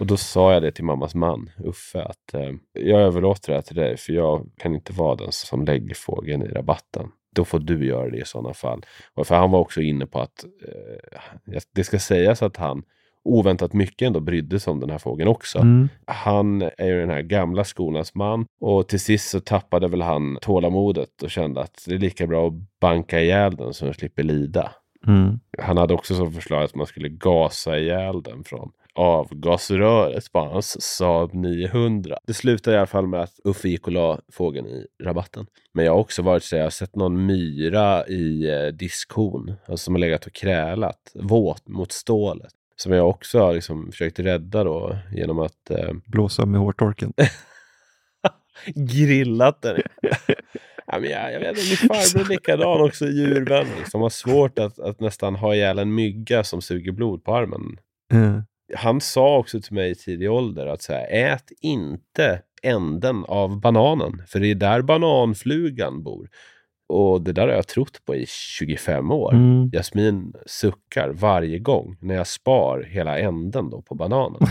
Och 0.00 0.06
då 0.06 0.16
sa 0.16 0.52
jag 0.52 0.62
det 0.62 0.72
till 0.72 0.84
mammas 0.84 1.14
man, 1.14 1.50
Uffe, 1.64 2.02
att 2.02 2.34
eh, 2.34 2.52
jag 2.72 3.00
överlåter 3.00 3.52
det 3.52 3.54
här 3.54 3.62
till 3.62 3.76
dig, 3.76 3.96
för 3.96 4.12
jag 4.12 4.50
kan 4.56 4.74
inte 4.74 4.92
vara 4.92 5.16
den 5.16 5.32
som 5.32 5.64
lägger 5.64 5.94
fågeln 5.94 6.42
i 6.42 6.48
rabatten. 6.48 7.12
Då 7.36 7.44
får 7.44 7.58
du 7.58 7.86
göra 7.86 8.10
det 8.10 8.18
i 8.18 8.24
sådana 8.24 8.54
fall. 8.54 8.82
Och 9.14 9.26
för 9.26 9.34
han 9.34 9.50
var 9.50 9.58
också 9.58 9.80
inne 9.80 10.06
på 10.06 10.20
att 10.20 10.44
eh, 10.44 11.60
det 11.72 11.84
ska 11.84 11.98
sägas 11.98 12.42
att 12.42 12.56
han 12.56 12.82
oväntat 13.24 13.72
mycket 13.72 14.06
ändå 14.06 14.20
brydde 14.20 14.60
sig 14.60 14.70
om 14.70 14.80
den 14.80 14.90
här 14.90 14.98
fågeln 14.98 15.28
också. 15.28 15.58
Mm. 15.58 15.88
Han 16.06 16.62
är 16.62 16.86
ju 16.86 17.00
den 17.00 17.10
här 17.10 17.22
gamla 17.22 17.64
skolans 17.64 18.14
man 18.14 18.46
och 18.60 18.88
till 18.88 19.00
sist 19.00 19.30
så 19.30 19.40
tappade 19.40 19.88
väl 19.88 20.02
han 20.02 20.38
tålamodet 20.40 21.22
och 21.22 21.30
kände 21.30 21.60
att 21.60 21.84
det 21.86 21.94
är 21.94 21.98
lika 21.98 22.26
bra 22.26 22.48
att 22.48 22.80
banka 22.80 23.20
ihjäl 23.20 23.56
den 23.56 23.74
så 23.74 23.84
den 23.84 23.94
slipper 23.94 24.22
lida. 24.22 24.72
Mm. 25.06 25.40
Han 25.58 25.76
hade 25.76 25.94
också 25.94 26.14
som 26.14 26.32
förslag 26.32 26.62
att 26.62 26.74
man 26.74 26.86
skulle 26.86 27.08
gasa 27.08 27.78
ihjäl 27.78 28.22
den 28.22 28.44
från 28.44 28.72
avgasröret 28.96 30.32
på 30.32 30.38
hans 30.38 30.82
Saab 30.82 31.34
900. 31.34 32.18
Det 32.26 32.34
slutade 32.34 32.76
i 32.76 32.78
alla 32.78 32.86
fall 32.86 33.06
med 33.06 33.20
att 33.20 33.40
Uffe 33.44 33.68
gick 33.68 33.86
och 33.86 33.92
la 33.92 34.20
fågeln 34.32 34.66
i 34.66 34.86
rabatten. 35.02 35.46
Men 35.72 35.84
jag 35.84 35.92
har 35.92 35.98
också 35.98 36.22
varit 36.22 36.44
så 36.44 36.56
jag 36.56 36.62
har 36.62 36.70
sett 36.70 36.96
någon 36.96 37.26
myra 37.26 38.06
i 38.06 38.50
eh, 38.50 38.66
diskhon, 38.66 39.54
alltså 39.66 39.84
som 39.84 39.94
har 39.94 40.00
legat 40.00 40.26
och 40.26 40.32
krälat, 40.32 41.12
våt 41.14 41.68
mot 41.68 41.92
stålet. 41.92 42.52
Som 42.76 42.92
jag 42.92 43.08
också 43.08 43.38
har 43.38 43.54
liksom 43.54 43.90
försökt 43.90 44.18
rädda 44.18 44.64
då 44.64 44.98
genom 45.12 45.38
att 45.38 45.70
eh, 45.70 45.92
Blåsa 46.06 46.46
med 46.46 46.60
hårtorken. 46.60 47.12
grillat 48.74 49.62
den. 49.62 49.76
ja, 50.86 50.98
men 51.00 51.10
jag, 51.10 51.32
jag 51.32 51.40
vet 51.40 51.48
inte, 51.48 51.68
min 51.68 51.76
farbror 51.76 52.24
är 52.24 52.28
likadan 52.28 52.80
också 52.80 53.06
djurvänlig. 53.06 53.88
Som 53.88 54.02
har 54.02 54.10
svårt 54.10 54.58
att, 54.58 54.78
att 54.78 55.00
nästan 55.00 55.36
ha 55.36 55.54
ihjäl 55.54 55.78
en 55.78 55.94
mygga 55.94 56.44
som 56.44 56.62
suger 56.62 56.92
blod 56.92 57.24
på 57.24 57.34
armen. 57.34 57.78
Mm. 58.12 58.42
Han 58.74 59.00
sa 59.00 59.38
också 59.38 59.60
till 59.60 59.74
mig 59.74 59.90
i 59.90 59.94
tidig 59.94 60.30
ålder 60.30 60.66
att 60.66 60.82
så 60.82 60.92
här, 60.92 61.06
ät 61.10 61.50
inte 61.60 62.42
änden 62.62 63.24
av 63.28 63.60
bananen, 63.60 64.22
för 64.26 64.40
det 64.40 64.50
är 64.50 64.54
där 64.54 64.82
bananflugan 64.82 66.02
bor. 66.02 66.28
Och 66.88 67.22
det 67.22 67.32
där 67.32 67.42
har 67.48 67.54
jag 67.54 67.66
trott 67.68 68.04
på 68.04 68.14
i 68.14 68.26
25 68.28 69.10
år. 69.10 69.34
Mm. 69.34 69.70
Jasmin 69.72 70.32
suckar 70.46 71.08
varje 71.08 71.58
gång 71.58 71.96
när 72.00 72.14
jag 72.14 72.26
spar 72.26 72.82
hela 72.82 73.18
änden 73.18 73.70
då 73.70 73.82
på 73.82 73.94
bananen. 73.94 74.40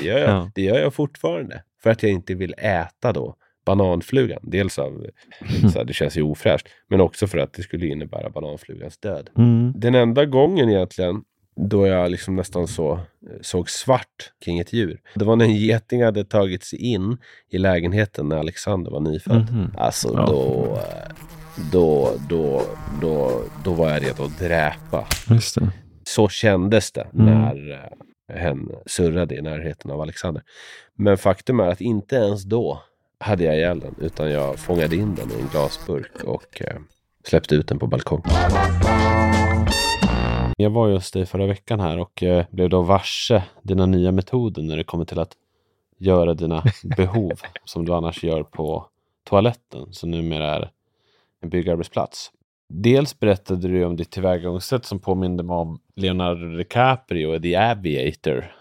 Det 0.00 0.04
gör, 0.06 0.18
jag, 0.18 0.30
Ja. 0.30 0.50
det 0.54 0.62
gör 0.62 0.78
jag 0.78 0.94
fortfarande. 0.94 1.62
För 1.82 1.90
att 1.90 2.02
jag 2.02 2.12
inte 2.12 2.34
vill 2.34 2.54
äta 2.58 3.12
då 3.12 3.36
bananflugan. 3.66 4.38
Dels 4.42 4.78
av, 4.78 5.06
så 5.72 5.78
här, 5.78 5.84
det 5.84 5.92
känns 5.92 6.16
ju 6.16 6.22
ofräscht, 6.22 6.68
men 6.88 7.00
också 7.00 7.26
för 7.26 7.38
att 7.38 7.52
det 7.52 7.62
skulle 7.62 7.86
innebära 7.86 8.30
bananflugans 8.30 8.98
död. 8.98 9.30
Mm. 9.38 9.72
Den 9.76 9.94
enda 9.94 10.24
gången 10.24 10.68
egentligen 10.70 11.22
då 11.56 11.86
jag 11.86 12.10
liksom 12.10 12.36
nästan 12.36 12.68
så, 12.68 13.00
såg 13.40 13.70
svart 13.70 14.32
kring 14.44 14.58
ett 14.58 14.72
djur. 14.72 15.00
Det 15.14 15.24
var 15.24 15.36
när 15.36 15.44
en 15.44 15.56
geting 15.56 16.02
hade 16.04 16.24
tagit 16.24 16.64
sig 16.64 16.78
in 16.78 17.16
i 17.50 17.58
lägenheten 17.58 18.28
när 18.28 18.36
Alexander 18.36 18.90
var 18.90 19.00
nyfödd. 19.00 19.50
Mhm. 19.52 19.70
Alltså 19.78 20.08
Ja. 20.14 20.26
då, 20.26 20.74
eh, 20.76 21.14
då, 21.72 22.12
då, 22.28 22.62
då, 23.00 23.42
då 23.64 23.72
var 23.72 23.90
jag 23.90 24.02
redo 24.02 24.24
att 24.24 24.38
dräpa. 24.38 25.06
Så 26.04 26.28
kändes 26.28 26.92
det 26.92 27.06
Mm. 27.14 27.26
när 27.26 27.70
eh, 27.72 28.36
hen 28.40 28.68
surrade 28.86 29.34
i 29.34 29.42
närheten 29.42 29.90
av 29.90 30.00
Alexander. 30.00 30.42
Men 30.94 31.18
faktum 31.18 31.60
är 31.60 31.68
att 31.68 31.80
inte 31.80 32.16
ens 32.16 32.42
då 32.44 32.82
hade 33.20 33.44
jag 33.44 33.56
ihjäl 33.56 33.80
den, 33.80 33.94
utan 34.00 34.30
jag 34.30 34.58
fångade 34.58 34.96
in 34.96 35.14
den 35.14 35.30
i 35.30 35.40
en 35.42 35.48
glasburk 35.52 36.24
och 36.24 36.62
eh, 36.62 36.76
släppte 37.24 37.54
ut 37.54 37.68
den 37.68 37.78
på 37.78 37.86
balkongen. 37.86 38.30
Jag 40.56 40.70
var 40.70 40.88
just 40.88 41.14
dig 41.14 41.26
förra 41.26 41.46
veckan 41.46 41.80
här 41.80 41.98
och 41.98 42.22
eh, 42.22 42.46
blev 42.50 42.68
då 42.68 42.82
varse 42.82 43.42
dina 43.62 43.86
nya 43.86 44.12
metoder 44.12 44.62
när 44.62 44.76
det 44.76 44.84
kommer 44.84 45.04
till 45.04 45.18
att 45.18 45.36
göra 45.98 46.34
dina 46.34 46.62
behov 46.96 47.32
som 47.64 47.84
du 47.84 47.94
annars 47.94 48.24
gör 48.24 48.42
på 48.42 48.86
toaletten, 49.24 49.92
som 49.92 50.10
numera 50.10 50.54
är 50.54 50.70
en 51.40 51.48
byggarbetsplats. 51.48 52.30
Dels 52.68 53.20
berättade 53.20 53.68
du 53.68 53.84
om 53.84 53.96
ditt 53.96 54.10
tillvägagångssätt 54.10 54.84
som 54.84 54.98
påminde 54.98 55.42
mig 55.42 55.56
om 55.56 55.80
Leonardo 55.94 56.56
DiCaprio 56.56 57.34
i 57.34 57.40
The 57.40 57.56
Aviator. 57.56 58.54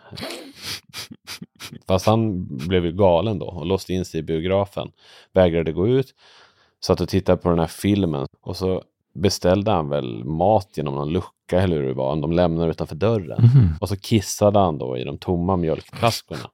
Fast 1.88 2.06
han 2.06 2.46
blev 2.68 2.86
ju 2.86 2.92
galen 2.92 3.40
då 3.40 3.46
och 3.46 3.66
låste 3.66 3.94
in 3.94 4.06
sig 4.06 4.20
i 4.20 4.24
biografen. 4.24 4.92
Vägrade 5.34 5.72
gå 5.72 5.88
ut. 5.88 6.16
Satt 6.86 7.02
och 7.02 7.10
tittade 7.10 7.38
på 7.38 7.50
den 7.50 7.60
här 7.60 7.68
filmen 7.68 8.28
och 8.42 8.58
så 8.58 8.84
beställde 9.14 9.72
han 9.72 9.90
väl 9.90 10.24
mat 10.26 10.70
genom 10.78 10.96
någon 10.96 11.10
lucka 11.14 11.62
eller 11.62 11.76
hur 11.76 11.88
det 11.88 11.94
var. 11.94 12.16
De 12.16 12.32
lämnade 12.32 12.70
utanför 12.72 12.96
dörren. 12.96 13.42
Mhm. 13.42 13.70
Och 13.82 13.90
så 13.90 13.96
kissade 13.98 14.60
han 14.60 14.78
då 14.78 14.98
i 14.98 15.04
de 15.04 15.18
tomma 15.18 15.56
mjölkflaskorna. 15.58 16.40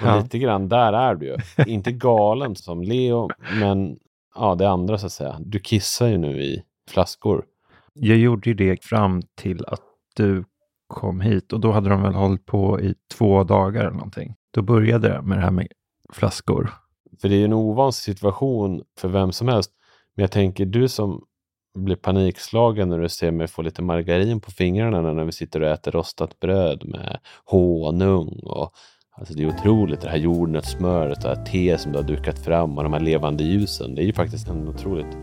Och 0.00 0.06
Ja. 0.06 0.20
lite 0.20 0.38
grann 0.38 0.68
där 0.68 0.92
är 0.92 1.14
du 1.14 1.26
ju. 1.26 1.36
Inte 1.72 1.92
galen 1.92 2.56
som 2.56 2.82
Leo, 2.82 3.28
men 3.60 3.96
ja, 4.34 4.54
det 4.54 4.68
andra 4.70 4.98
så 4.98 5.06
att 5.06 5.12
säga. 5.12 5.36
Du 5.40 5.58
kissar 5.60 6.06
ju 6.08 6.18
nu 6.18 6.42
i 6.42 6.62
flaskor. 6.90 7.44
Jag 7.94 8.18
gjorde 8.18 8.50
ju 8.50 8.54
det 8.54 8.84
fram 8.84 9.22
till 9.34 9.64
att 9.66 9.80
du 10.16 10.44
kom 10.86 11.20
hit 11.20 11.52
och 11.52 11.60
då 11.60 11.72
hade 11.72 11.88
de 11.90 12.02
väl 12.02 12.14
hållit 12.14 12.46
på 12.46 12.80
i 12.80 12.94
två 13.14 13.44
dagar 13.44 13.80
eller 13.80 13.90
någonting. 13.96 14.34
Då 14.50 14.62
började 14.62 15.08
det 15.08 15.22
med 15.22 15.38
det 15.38 15.42
här 15.42 15.50
med 15.50 15.66
flaskor. 16.12 16.70
För 17.20 17.28
det 17.28 17.34
är 17.34 17.38
ju 17.38 17.44
en 17.44 17.52
ovan 17.52 17.92
situation 17.92 18.82
för 18.98 19.08
vem 19.08 19.32
som 19.32 19.48
helst. 19.48 19.70
Men 20.14 20.22
jag 20.22 20.30
tänker 20.30 20.66
du 20.66 20.88
som 20.88 21.24
blir 21.76 21.96
panikslagen 21.96 22.88
när 22.88 22.98
du 22.98 23.08
ser 23.08 23.30
mig 23.30 23.46
få 23.46 23.62
lite 23.62 23.82
margarin 23.82 24.40
på 24.40 24.50
fingrarna 24.50 25.12
när 25.12 25.24
vi 25.24 25.32
sitter 25.32 25.62
och 25.62 25.68
äter 25.68 25.92
rostat 25.92 26.40
bröd 26.40 26.82
med 26.84 27.18
honung 27.44 28.40
och 28.42 28.72
Alltså 29.18 29.34
det 29.34 29.42
är 29.42 29.48
otroligt 29.48 30.00
det 30.00 30.08
här 30.08 30.16
jordnötssmöret 30.16 31.24
och 31.24 31.30
det 31.30 31.36
här 31.36 31.44
te 31.44 31.78
som 31.78 31.92
du 31.92 31.98
har 31.98 32.04
dukat 32.04 32.38
fram 32.38 32.78
och 32.78 32.84
de 32.84 32.92
här 32.92 33.00
levande 33.00 33.44
ljusen. 33.44 33.94
Det 33.94 34.02
är 34.02 34.06
ju 34.06 34.12
faktiskt 34.12 34.48
en 34.48 34.68
otroligt 34.68 35.16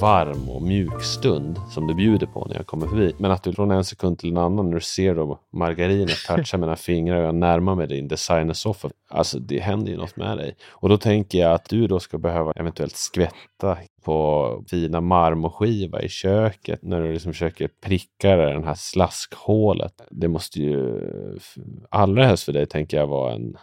varm 0.00 0.48
och 0.48 0.62
mjuk 0.62 1.02
stund 1.02 1.58
som 1.70 1.86
du 1.86 1.94
bjuder 1.94 2.26
på 2.26 2.46
när 2.46 2.56
jag 2.56 2.66
kommer 2.66 2.86
förbi. 2.86 3.14
Men 3.18 3.30
att 3.30 3.42
du 3.42 3.52
från 3.52 3.70
en 3.70 3.84
sekund 3.84 4.18
till 4.18 4.30
en 4.30 4.36
annan 4.36 4.66
när 4.66 4.74
du 4.74 4.80
ser 4.80 5.14
då 5.14 5.38
margarinet 5.52 6.16
toucha 6.26 6.56
mina 6.56 6.76
fingrar 6.76 7.16
och 7.16 7.26
jag 7.26 7.34
närmar 7.34 7.74
mig 7.74 7.86
din 7.86 8.08
designersoffa. 8.08 8.88
Alltså 9.10 9.38
det 9.38 9.58
händer 9.58 9.92
ju 9.92 9.98
något 9.98 10.16
med 10.16 10.38
dig. 10.38 10.56
Och 10.68 10.88
då 10.88 10.96
tänker 10.96 11.38
jag 11.38 11.52
att 11.52 11.68
du 11.68 11.86
då 11.86 12.00
ska 12.00 12.18
behöva 12.18 12.52
eventuellt 12.56 12.96
skvätta 12.96 13.78
på 14.04 14.64
fina 14.70 15.00
marmorskiva 15.00 16.02
i 16.02 16.08
köket 16.08 16.82
när 16.82 17.00
du 17.00 17.12
liksom 17.12 17.32
försöker 17.32 17.68
pricka 17.84 18.36
den 18.36 18.64
här 18.64 18.74
slaskhålet. 18.74 20.02
Det 20.10 20.28
måste 20.28 20.60
ju 20.60 21.00
allra 21.90 22.26
helst 22.26 22.44
för 22.44 22.52
dig 22.52 22.66
tänker 22.66 22.96
jag 22.96 23.06
vara 23.06 23.32
en 23.32 23.56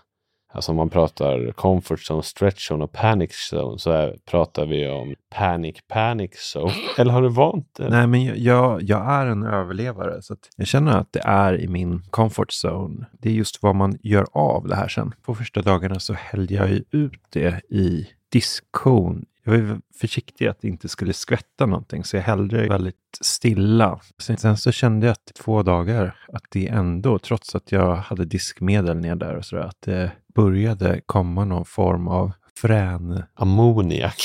Alltså 0.52 0.72
om 0.72 0.78
man 0.78 0.90
pratar 0.90 1.52
comfort 1.52 2.00
zone, 2.12 2.24
stretch 2.24 2.72
zone 2.72 2.84
och 2.84 2.92
panic 2.92 3.32
zone 3.54 3.80
så 3.80 3.92
är, 3.92 4.16
pratar 4.26 4.66
vi 4.66 4.88
om 4.88 5.16
panic 5.30 5.76
panic 5.88 6.32
zone. 6.56 6.74
Eller 6.98 7.12
har 7.12 7.22
du 7.22 7.30
vant 7.30 7.76
dig? 7.76 7.90
Nej, 7.90 8.08
men 8.08 8.44
jag- 8.44 8.82
jag, 8.84 9.12
är 9.12 9.26
en 9.28 9.44
överlevare 9.44 10.22
så 10.22 10.36
jag 10.56 10.68
känner 10.68 10.92
att 10.98 11.14
det 11.14 11.22
är 11.26 11.60
i 11.62 11.68
min 11.68 12.02
comfort 12.10 12.50
zone. 12.66 13.06
Det 13.12 13.30
är 13.30 13.34
just 13.34 13.64
vad 13.64 13.76
man 13.76 13.98
gör 14.04 14.26
av 14.32 14.68
det 14.68 14.76
här 14.76 14.88
sen. 14.88 15.14
På 15.24 15.36
första 15.36 15.62
dagarna 15.62 16.00
så 16.00 16.14
hällde 16.14 16.54
jag 16.54 16.70
ju 16.70 16.84
ut 16.92 17.22
det 17.30 17.62
i 17.70 18.08
diskkon. 18.30 19.26
Jag 19.44 19.52
var 19.52 19.60
ju 19.60 19.78
försiktig 20.02 20.48
att 20.48 20.62
det 20.62 20.68
inte 20.68 20.90
skulle 20.90 21.14
skvätta 21.14 21.66
någonting 21.66 22.04
så 22.04 22.16
jag 22.16 22.24
hällde 22.24 22.62
det 22.62 22.70
väldigt 22.70 22.96
stilla. 23.22 24.00
Sen, 24.22 24.38
sen 24.38 24.58
så 24.58 24.72
kände 24.72 25.06
jag 25.06 25.12
att 25.12 25.32
två 25.44 25.64
dagar 25.64 26.16
att 26.34 26.44
det 26.50 26.68
ändå, 26.68 27.20
trots 27.20 27.56
att 27.56 27.72
jag 27.72 27.96
hade 27.96 28.26
diskmedel 28.26 28.98
ner 28.98 29.16
där 29.16 29.36
och 29.36 29.46
sådär, 29.46 29.64
att 29.64 29.82
det 29.82 30.12
började 30.40 31.02
komma 31.06 31.46
någon 31.46 31.66
form 31.66 32.08
av 32.08 32.32
frän 32.62 33.24
Ammoniak. 33.34 34.16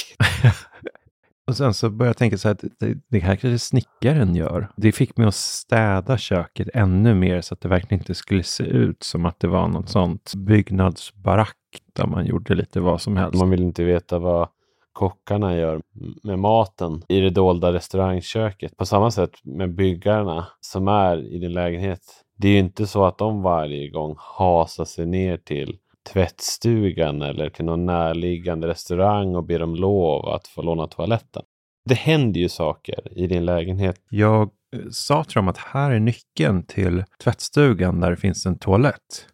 och 1.47 1.57
sen 1.57 1.75
så 1.75 1.91
började 1.91 2.09
jag 2.09 2.17
tänka 2.17 2.39
så 2.39 2.49
här, 2.49 2.55
att 2.55 2.65
det, 2.79 2.99
det 3.09 3.19
här 3.19 3.37
kanske 3.37 3.59
snickaren 3.59 4.35
gör. 4.35 4.69
Det 4.77 4.93
fick 4.93 5.17
mig 5.17 5.27
att 5.27 5.35
städa 5.35 6.19
köket 6.19 6.69
ännu 6.75 7.15
mer 7.15 7.41
så 7.41 7.55
att 7.55 7.61
det 7.61 7.69
verkligen 7.69 8.01
inte 8.01 8.15
skulle 8.15 8.43
se 8.43 8.65
ut 8.65 9.03
som 9.03 9.27
att 9.27 9.41
det 9.41 9.47
var 9.47 9.69
något 9.69 9.89
sånt 9.89 10.35
byggnadsbarack 10.35 11.57
där 11.93 12.07
man 12.07 12.27
gjorde 12.27 12.55
lite 12.55 12.81
vad 12.81 13.01
som 13.01 13.17
helst. 13.17 13.39
Man 13.39 13.51
vill 13.51 13.63
inte 13.63 13.85
veta 13.85 14.19
vad 14.19 14.49
kockarna 14.93 15.57
gör 15.57 15.83
med 16.23 16.39
maten 16.39 17.03
i 17.09 17.21
det 17.21 17.31
dolda 17.31 17.73
restaurangköket. 17.73 18.77
På 18.77 18.87
samma 18.87 19.11
sätt 19.11 19.31
med 19.43 19.75
byggarna 19.75 20.47
som 20.61 20.89
är 20.89 21.35
i 21.35 21.39
din 21.39 21.53
lägenhet. 21.53 22.01
Det 22.37 22.49
är 22.49 22.53
ju 22.53 22.59
inte 22.59 22.87
så 22.87 23.05
att 23.05 23.19
de 23.19 23.43
varje 23.43 23.89
gång 23.91 24.15
hasar 24.19 24.85
sig 24.85 25.07
ner 25.07 25.37
till 25.37 25.79
tvättstugan 26.13 27.23
eller 27.23 27.51
till 27.51 27.65
någon 27.65 27.87
närliggande 27.87 28.69
restaurang 28.69 29.35
och 29.37 29.45
ber 29.45 29.63
om 29.63 29.75
lov 29.75 30.29
att 30.29 30.47
få 30.47 30.63
låna 30.63 30.87
toaletten. 30.87 31.43
Det 31.85 31.95
händer 31.95 32.41
ju 32.41 32.49
saker 32.49 33.19
i 33.19 33.27
din 33.27 33.45
lägenhet. 33.45 33.97
Jag 34.11 34.43
eh, 34.43 34.81
sa 34.91 35.25
till 35.25 35.35
dem 35.35 35.49
att 35.49 35.59
här 35.59 35.91
är 35.91 36.01
nyckeln 36.01 36.67
till 36.67 37.05
tvättstugan 37.23 38.01
där 38.01 38.11
det 38.11 38.17
finns 38.17 38.47
en 38.47 38.59
toalett. 38.59 39.27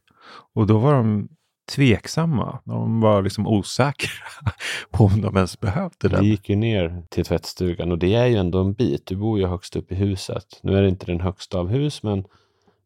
Och 0.54 0.66
då 0.66 0.78
var 0.78 0.92
de 0.92 1.28
tveksamma. 1.74 2.58
De 2.64 3.00
var 3.00 3.22
liksom 3.22 3.46
osäkra 3.46 4.26
på 4.90 5.04
om 5.04 5.20
de 5.20 5.36
ens 5.36 5.60
behövde 5.60 5.96
Vi 6.02 6.08
den. 6.08 6.24
gick 6.24 6.48
ju 6.48 6.56
ner 6.56 7.02
till 7.08 7.24
tvättstugan 7.24 7.92
och 7.92 7.98
det 7.98 8.14
är 8.14 8.26
ju 8.26 8.36
ändå 8.36 8.60
en 8.60 8.72
bit. 8.72 9.06
Du 9.06 9.16
bor 9.16 9.38
ju 9.38 9.46
högst 9.46 9.76
upp 9.76 9.92
i 9.92 9.94
huset. 9.94 10.60
Nu 10.62 10.76
är 10.76 10.82
det 10.82 10.88
inte 10.88 11.06
den 11.06 11.20
högsta 11.20 11.58
av 11.58 11.68
hus, 11.68 12.02
men 12.02 12.24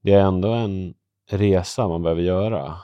det 0.03 0.13
är 0.13 0.21
ändå 0.21 0.53
en 0.53 0.95
resa 1.31 1.89
man 1.89 2.03
behöver 2.03 2.23
göra. 2.23 2.75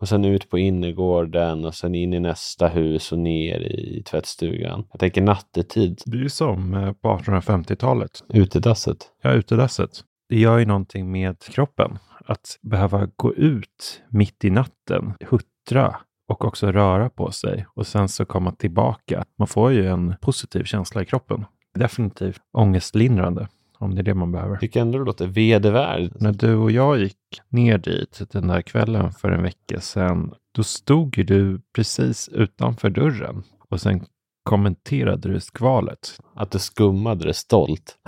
Och 0.00 0.08
sen 0.08 0.24
ut 0.24 0.50
på 0.50 0.58
innergården 0.58 1.64
och 1.64 1.74
sen 1.74 1.94
in 1.94 2.14
i 2.14 2.20
nästa 2.20 2.68
hus 2.68 3.12
och 3.12 3.18
ner 3.18 3.60
i 3.60 4.02
tvättstugan. 4.02 4.84
Jag 4.90 5.00
tänker 5.00 5.22
nattetid, 5.22 6.02
Det 6.06 6.16
är 6.16 6.22
ju 6.22 6.28
som 6.28 6.74
eh, 6.74 6.92
på 6.92 7.08
1850-talet. 7.08 8.24
utedasset. 8.28 8.96
Ja, 9.22 9.32
utedasset. 9.32 9.90
Det 10.28 10.38
gör 10.38 10.58
ju 10.58 10.64
någonting 10.64 11.10
med 11.10 11.38
kroppen. 11.38 11.98
Att 12.26 12.58
behöva 12.62 13.08
gå 13.16 13.34
ut 13.34 14.02
mitt 14.08 14.44
i 14.44 14.50
natten, 14.50 15.14
huttra 15.20 15.96
och 16.28 16.44
också 16.44 16.72
röra 16.72 17.10
på 17.10 17.30
sig 17.30 17.66
och 17.74 17.86
sen 17.86 18.08
så 18.08 18.24
komma 18.24 18.52
tillbaka. 18.52 19.24
Man 19.38 19.48
får 19.48 19.72
ju 19.72 19.86
en 19.86 20.14
positiv 20.20 20.64
känsla 20.64 21.02
i 21.02 21.06
kroppen. 21.06 21.44
Definitivt 21.74 22.40
ångestlindrande 22.52 23.48
om 23.80 23.94
det 23.94 24.00
är 24.00 24.04
det 24.04 24.14
man 24.14 24.32
behöver. 24.32 24.50
Jag 24.50 24.60
tycker 24.60 24.80
ändå 24.80 24.98
det 24.98 25.04
låter 25.04 25.26
vedervärdigt. 25.26 26.20
När 26.20 26.32
du 26.32 26.54
och 26.54 26.70
jag 26.70 26.98
gick 26.98 27.16
ner 27.48 27.78
dit 27.78 28.20
den 28.30 28.46
där 28.46 28.62
kvällen 28.62 29.12
för 29.12 29.30
en 29.30 29.42
vecka 29.42 29.80
sedan, 29.80 30.34
då 30.54 30.62
stod 30.62 31.18
ju 31.18 31.24
du 31.24 31.60
precis 31.74 32.28
utanför 32.28 32.90
dörren 32.90 33.42
och 33.70 33.80
sen 33.80 34.04
kommenterade 34.42 35.32
du 35.32 35.40
skvalet. 35.40 36.20
Att 36.34 36.50
du 36.50 36.58
skummade 36.58 37.24
det 37.24 37.34
stolt. 37.34 37.98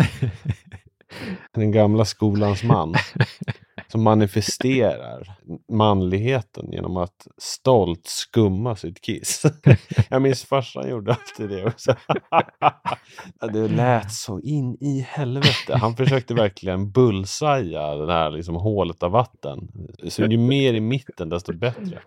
Den 1.55 1.73
gamla 1.73 2.05
skolans 2.05 2.63
man 2.63 2.95
som 3.93 4.03
manifesterar 4.03 5.37
manligheten 5.73 6.73
genom 6.73 6.97
att 6.97 7.27
stolt 7.39 8.07
skumma 8.07 8.77
sitt 8.77 9.01
kiss. 9.01 9.43
Jag 10.11 10.23
minns 10.23 10.45
farsan 10.45 10.91
gjorde 10.91 11.13
alltid 11.13 11.49
det 11.49 11.65
också. 11.67 11.97
Det 13.53 13.69
lät 13.69 14.13
så 14.13 14.41
in 14.41 14.77
i 14.81 15.01
helvete. 15.01 15.77
Han 15.81 15.97
försökte 15.97 16.35
verkligen 16.35 16.91
bullsaja 16.91 17.95
det 17.95 18.13
här 18.13 18.31
liksom 18.31 18.55
hålet 18.55 19.03
av 19.03 19.11
vatten. 19.11 19.69
Så 20.09 20.23
ju 20.23 20.39
mer 20.39 20.75
i 20.75 20.81
mitten 20.81 21.29
desto 21.29 21.53
bättre. 21.53 22.03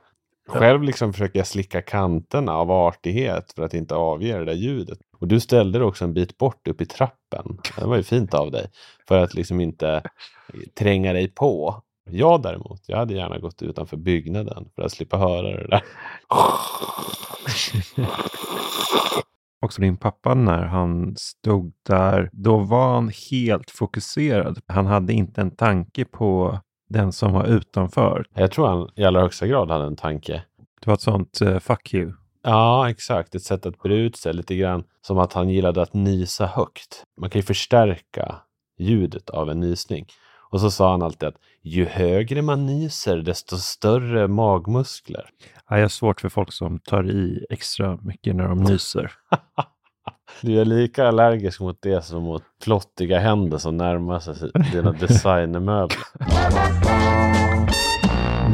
Själv 0.48 0.84
liksom 0.84 1.14
försöker 1.14 1.40
jag 1.40 1.48
slicka 1.48 1.82
kanterna 1.82 2.54
av 2.54 2.72
artighet 2.72 3.54
för 3.56 3.64
att 3.64 3.74
inte 3.74 3.96
avge 3.96 4.38
det 4.40 4.46
där 4.46 4.54
ljudet. 4.54 5.00
Och 5.20 5.28
du 5.28 5.40
ställde 5.40 5.80
dig 5.80 5.88
också 5.88 6.06
en 6.06 6.14
bit 6.14 6.38
bort 6.38 6.68
upp 6.68 6.82
i 6.82 6.86
trappen. 6.86 7.58
Det 7.78 7.86
var 7.86 7.98
ju 7.98 8.04
fint 8.04 8.34
av 8.34 8.52
dig. 8.52 8.68
För 9.08 9.18
att 9.18 9.34
liksom 9.34 9.62
inte 9.62 10.04
tränga 10.80 11.14
dig 11.14 11.28
på. 11.28 11.82
Jag 12.10 12.42
däremot, 12.42 12.82
jag 12.88 12.98
hade 12.98 13.14
gärna 13.14 13.40
gått 13.40 13.62
utanför 13.62 13.98
byggnaden 13.98 14.70
för 14.76 14.82
att 14.82 14.92
slippa 14.92 15.18
höra 15.18 15.52
det 15.52 15.68
där. 15.68 15.84
Också 19.62 19.82
din 19.82 19.98
pappa 19.98 20.34
när 20.34 20.66
han 20.66 21.16
stod 21.18 21.74
där, 21.84 22.30
då 22.34 22.58
var 22.58 22.94
han 22.94 23.12
helt 23.32 23.72
fokuserad. 23.72 24.60
Han 24.68 24.86
hade 24.86 25.14
inte 25.14 25.42
en 25.42 25.56
tanke 25.56 26.06
på 26.06 26.60
den 26.90 27.12
som 27.12 27.34
var 27.34 27.46
utanför. 27.46 28.26
Jag 28.34 28.52
tror 28.52 28.68
han 28.68 28.90
i 28.96 29.04
allra 29.04 29.22
högsta 29.22 29.48
grad 29.48 29.72
hade 29.72 29.86
en 29.86 29.96
tanke. 29.96 30.44
Det 30.82 30.88
var 30.88 30.94
ett 30.94 31.02
sånt 31.02 31.42
uh, 31.42 31.60
fuck 31.60 31.94
you. 31.94 32.14
Ja, 32.44 32.90
exakt. 32.90 33.36
Ett 33.36 33.44
sätt 33.44 33.66
att 33.66 33.82
bre 33.82 33.96
ut 33.96 34.16
sig 34.18 34.34
lite 34.34 34.56
grann 34.56 34.84
som 35.02 35.18
att 35.18 35.34
han 35.34 35.50
gillade 35.50 35.82
att 35.82 35.94
nysa 35.94 36.46
högt. 36.46 37.04
Man 37.22 37.30
kan 37.30 37.40
ju 37.40 37.44
förstärka 37.44 38.36
ljudet 38.80 39.30
av 39.30 39.50
en 39.50 39.60
nysning. 39.60 40.06
Och 40.52 40.62
så 40.62 40.72
sa 40.72 40.92
han 40.92 41.02
alltid 41.02 41.30
att 41.30 41.36
ju 41.64 41.86
högre 41.86 42.42
man 42.42 42.66
nyser 42.66 43.18
desto 43.18 43.58
större 43.58 44.28
magmuskler. 44.28 45.30
Ja, 45.70 45.76
jag 45.76 45.84
har 45.84 45.90
svårt 45.90 46.22
för 46.22 46.30
folk 46.30 46.54
som 46.54 46.80
tar 46.80 47.10
i 47.12 47.46
extra 47.50 47.98
mycket 48.02 48.36
när 48.36 48.48
de 48.48 48.64
nyser. 48.64 49.12
Du 50.42 50.62
är 50.62 50.66
lika 50.66 51.08
allergisk 51.08 51.62
mot 51.62 51.78
det 51.82 52.06
som 52.06 52.24
mot 52.24 52.44
flottiga 52.64 53.20
händer 53.20 53.58
som 53.58 53.78
närmar 53.78 54.20
sig 54.20 54.52
dina 54.72 54.92
designermöbler. 55.00 56.00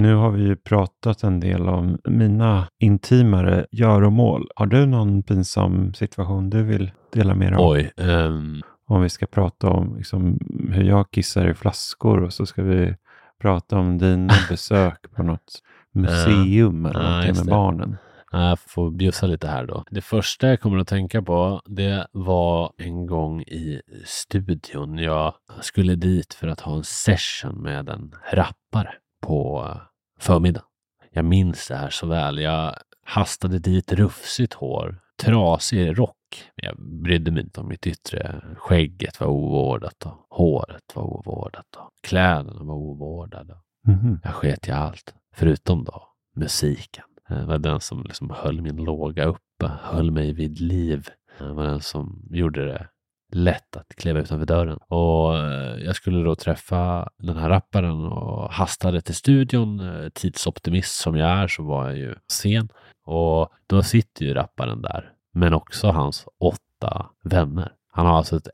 Nu 0.02 0.16
har 0.16 0.32
vi 0.32 0.44
ju 0.44 0.56
pratat 0.56 1.24
en 1.24 1.40
del 1.40 1.70
om 1.70 1.98
mina 2.04 2.68
intimare 2.80 3.66
göromål. 3.72 4.50
Har 4.56 4.66
du 4.66 4.86
någon 4.86 5.24
pinsam 5.24 5.94
situation 5.94 6.50
du 6.50 6.64
vill 6.64 6.92
dela 7.14 7.36
med 7.36 7.52
dig 7.52 7.60
om? 7.60 7.72
Oj. 7.72 7.92
Um... 7.98 8.62
Om 8.88 9.02
vi 9.02 9.10
ska 9.10 9.26
prata 9.26 9.70
om 9.70 9.96
liksom, 9.98 10.40
hur 10.72 10.84
jag 10.84 11.12
kissar 11.12 11.50
i 11.50 11.54
flaskor 11.54 12.24
och 12.24 12.34
så 12.34 12.46
ska 12.46 12.64
vi 12.64 12.96
prata 13.42 13.78
om 13.78 13.98
dina 13.98 14.34
besök 14.50 15.06
på 15.16 15.24
något 15.24 15.62
museum 15.94 16.86
eller 16.86 17.00
uh, 17.00 17.06
någonting 17.06 17.36
med 17.36 17.46
barnen. 17.46 17.98
Jag 18.32 18.60
får 18.60 18.92
bjussa 18.92 19.28
lite 19.28 19.48
här 19.48 19.66
då. 19.66 19.84
Det 19.92 20.02
första 20.02 20.48
jag 20.48 20.62
kommer 20.62 20.78
att 20.78 20.88
tänka 20.88 21.22
på, 21.22 21.62
det 21.66 22.08
var 22.12 22.74
en 22.78 23.06
gång 23.06 23.42
i 23.42 23.82
studion. 24.06 24.98
Jag 24.98 25.34
skulle 25.62 25.96
dit 25.96 26.34
för 26.34 26.48
att 26.48 26.60
ha 26.60 26.76
en 26.76 26.84
session 26.84 27.62
med 27.62 27.90
en 27.90 28.16
rappare 28.32 28.94
på 29.22 29.72
förmiddagen. 30.20 30.68
Jag 31.12 31.26
minns 31.26 31.68
det 31.68 31.76
här 31.76 31.90
så 31.90 32.08
väl. 32.08 32.40
Jag 32.40 32.76
hastade 33.06 33.60
dit 33.60 33.94
rufsigt 33.94 34.54
hår, 34.54 35.02
trasig 35.24 36.00
rock. 36.00 36.18
Jag 36.56 36.76
brydde 37.04 37.32
mig 37.32 37.44
inte 37.44 37.62
om 37.62 37.68
mitt 37.68 37.88
yttre. 37.88 38.42
Skägget 38.58 39.20
var 39.20 39.28
ovårdat 39.28 40.06
och 40.06 40.26
håret 40.30 40.96
var 40.96 41.04
ovårdat 41.04 41.76
och 41.76 41.90
kläderna 42.04 42.64
var 42.64 42.76
ovårdade. 42.76 43.58
Mm. 43.88 44.20
Jag 44.24 44.34
sket 44.34 44.68
i 44.68 44.72
allt, 44.72 45.14
förutom 45.36 45.84
då 45.84 46.04
musiken. 46.36 47.06
Det 47.40 47.46
var 47.46 47.58
den 47.58 47.80
som 47.80 48.04
liksom 48.04 48.30
höll 48.30 48.62
min 48.62 48.84
låga 48.84 49.26
uppe, 49.26 49.72
höll 49.82 50.12
mig 50.12 50.34
vid 50.34 50.60
liv. 50.60 51.08
Det 51.40 51.54
var 51.54 51.64
den 51.64 51.80
som 51.80 52.28
gjorde 52.30 52.66
det 52.66 52.88
lätt 53.32 53.76
att 53.78 53.96
kliva 53.96 54.20
utanför 54.20 54.46
dörren. 54.46 54.78
Och 54.88 55.38
eh, 55.38 55.78
jag 55.84 55.96
skulle 55.96 56.24
då 56.24 56.36
träffa 56.36 57.10
den 57.18 57.38
här 57.38 57.50
rapparen 57.50 58.06
och 58.06 58.52
hastade 58.52 59.02
till 59.02 59.16
studion. 59.16 59.82
Tidsoptimist 60.14 60.96
som 61.02 61.18
jag 61.18 61.30
är 61.30 61.48
så 61.48 61.64
var 61.64 61.88
jag 61.88 61.98
ju 61.98 62.16
sen. 62.32 62.70
Och 63.06 63.50
då 63.68 63.84
sitter 63.84 64.26
ju 64.26 64.34
rapparen 64.34 64.82
där, 64.82 65.14
men 65.34 65.54
också 65.54 65.88
hans 65.88 66.26
åtta 66.40 67.10
vänner. 67.24 67.72
Han 67.92 68.06
har 68.06 68.18
alltså 68.18 68.38
ett 68.38 68.48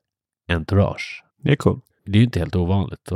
entourage. 0.48 1.24
Det 1.44 1.52
är 1.52 1.56
coolt. 1.56 1.87
Det 2.08 2.18
är 2.18 2.20
ju 2.20 2.26
inte 2.26 2.40
helt 2.40 2.56
ovanligt. 2.56 3.12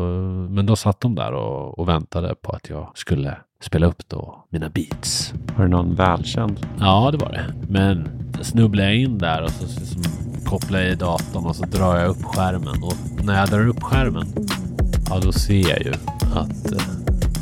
Men 0.49 0.65
då 0.65 0.75
satt 0.75 1.01
de 1.01 1.15
där 1.15 1.31
och, 1.31 1.79
och 1.79 1.87
väntade 1.89 2.35
på 2.35 2.51
att 2.51 2.69
jag 2.69 2.91
skulle 2.95 3.37
spela 3.61 3.87
upp 3.87 4.07
då 4.07 4.45
mina 4.49 4.69
beats. 4.69 5.33
Var 5.57 5.63
det 5.63 5.71
någon 5.71 5.95
välkänd? 5.95 6.67
Ja, 6.79 7.11
det 7.11 7.17
var 7.17 7.31
det. 7.31 7.53
Men 7.69 8.09
snubblade 8.41 8.87
jag 8.87 8.97
in 8.97 9.17
där 9.17 9.43
och 9.43 9.49
så, 9.49 9.67
så, 9.67 9.85
så 9.85 9.99
kopplar 10.49 10.79
jag 10.79 10.91
i 10.91 10.95
datorn 10.95 11.45
och 11.45 11.55
så 11.55 11.65
drar 11.65 11.97
jag 11.97 12.09
upp 12.09 12.23
skärmen. 12.23 12.83
Och 12.83 13.25
när 13.25 13.39
jag 13.39 13.49
drar 13.49 13.67
upp 13.67 13.83
skärmen, 13.83 14.27
ja 15.09 15.19
då 15.19 15.31
ser 15.31 15.69
jag 15.69 15.81
ju 15.81 15.93
att 16.33 16.71
eh, 16.71 16.81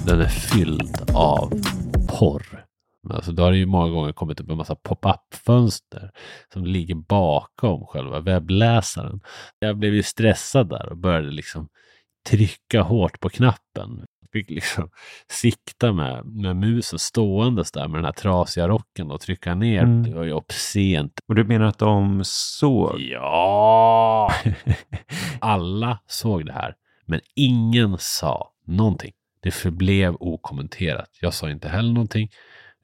den 0.06 0.22
är 0.22 0.28
fylld 0.28 1.12
av 1.14 1.54
porr. 2.08 2.69
Alltså 3.10 3.32
då 3.32 3.44
har 3.44 3.52
det 3.52 3.58
ju 3.58 3.66
många 3.66 3.90
gånger 3.90 4.12
kommit 4.12 4.40
upp 4.40 4.50
en 4.50 4.58
massa 4.58 4.76
pop-up-fönster 4.76 6.12
som 6.54 6.66
ligger 6.66 6.96
bakom 6.96 7.86
själva 7.86 8.20
webbläsaren. 8.20 9.22
Jag 9.60 9.78
blev 9.78 9.94
ju 9.94 10.04
stressad 10.04 10.70
där 10.70 10.90
och 10.90 10.98
började 10.98 11.32
liksom 11.32 11.70
trycka 12.30 12.82
hårt 12.82 13.20
på 13.20 13.30
knappen 13.30 14.06
fick 14.32 14.50
liksom 14.50 14.90
sikta 15.32 15.94
med, 15.94 16.26
med 16.26 16.56
musen 16.56 17.00
ståendes 17.00 17.72
där 17.72 17.88
med 17.88 17.98
den 17.98 18.06
här 18.06 18.12
trasiga 18.12 18.68
rocken 18.68 19.12
och 19.12 19.22
trycka 19.22 19.56
ner. 19.56 19.84
Mm. 19.84 20.04
Det 20.04 20.16
var 20.16 20.24
ju 20.24 20.34
obscent. 20.34 21.20
Och 21.28 21.36
du 21.36 21.44
menar 21.44 21.66
att 21.66 21.78
de 21.78 22.22
såg? 22.26 23.00
Ja! 23.00 24.34
Alla 25.40 26.00
såg 26.08 26.46
det 26.46 26.54
här, 26.54 26.76
men 27.06 27.20
ingen 27.36 27.98
sa 28.00 28.52
någonting. 28.66 29.12
Det 29.42 29.52
förblev 29.52 30.16
okommenterat. 30.20 31.10
Jag 31.22 31.34
sa 31.34 31.50
inte 31.50 31.70
heller 31.70 31.94
någonting 31.94 32.30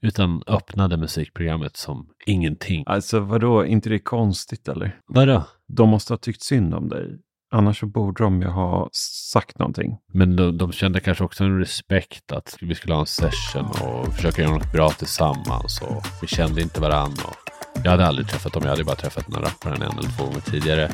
utan 0.06 0.42
öppnade 0.46 0.96
musikprogrammet 0.96 1.76
som 1.76 2.08
ingenting. 2.26 2.84
Alltså 2.86 3.20
vadå, 3.20 3.66
inte 3.66 3.88
det 3.88 3.98
konstigt 3.98 4.68
eller? 4.68 5.00
Vadå? 5.06 5.44
De 5.68 5.88
måste 5.88 6.12
ha 6.12 6.18
tyckt 6.18 6.42
synd 6.42 6.74
om 6.74 6.88
dig. 6.88 7.18
Annars 7.50 7.80
så 7.80 7.86
borde 7.86 8.24
de 8.24 8.42
ju 8.42 8.48
ha 8.48 8.88
sagt 8.92 9.58
någonting. 9.58 9.98
Men 10.12 10.36
de, 10.36 10.58
de 10.58 10.72
kände 10.72 11.00
kanske 11.00 11.24
också 11.24 11.44
en 11.44 11.58
respekt 11.58 12.32
att 12.32 12.56
vi 12.60 12.74
skulle 12.74 12.94
ha 12.94 13.00
en 13.00 13.06
session 13.06 13.66
och 13.66 14.14
försöka 14.14 14.42
göra 14.42 14.54
något 14.54 14.72
bra 14.72 14.90
tillsammans. 14.90 15.82
Och 15.82 16.04
vi 16.22 16.26
kände 16.26 16.62
inte 16.62 16.80
varandra. 16.80 17.24
jag 17.84 17.90
hade 17.90 18.06
aldrig 18.06 18.28
träffat 18.28 18.52
dem. 18.52 18.62
Jag 18.62 18.70
hade 18.70 18.84
bara 18.84 18.96
träffat 18.96 19.26
den 19.26 19.34
här 19.34 19.42
rapparen 19.42 19.82
en 19.82 19.98
eller 19.98 20.16
två 20.16 20.24
gånger 20.24 20.40
tidigare. 20.40 20.90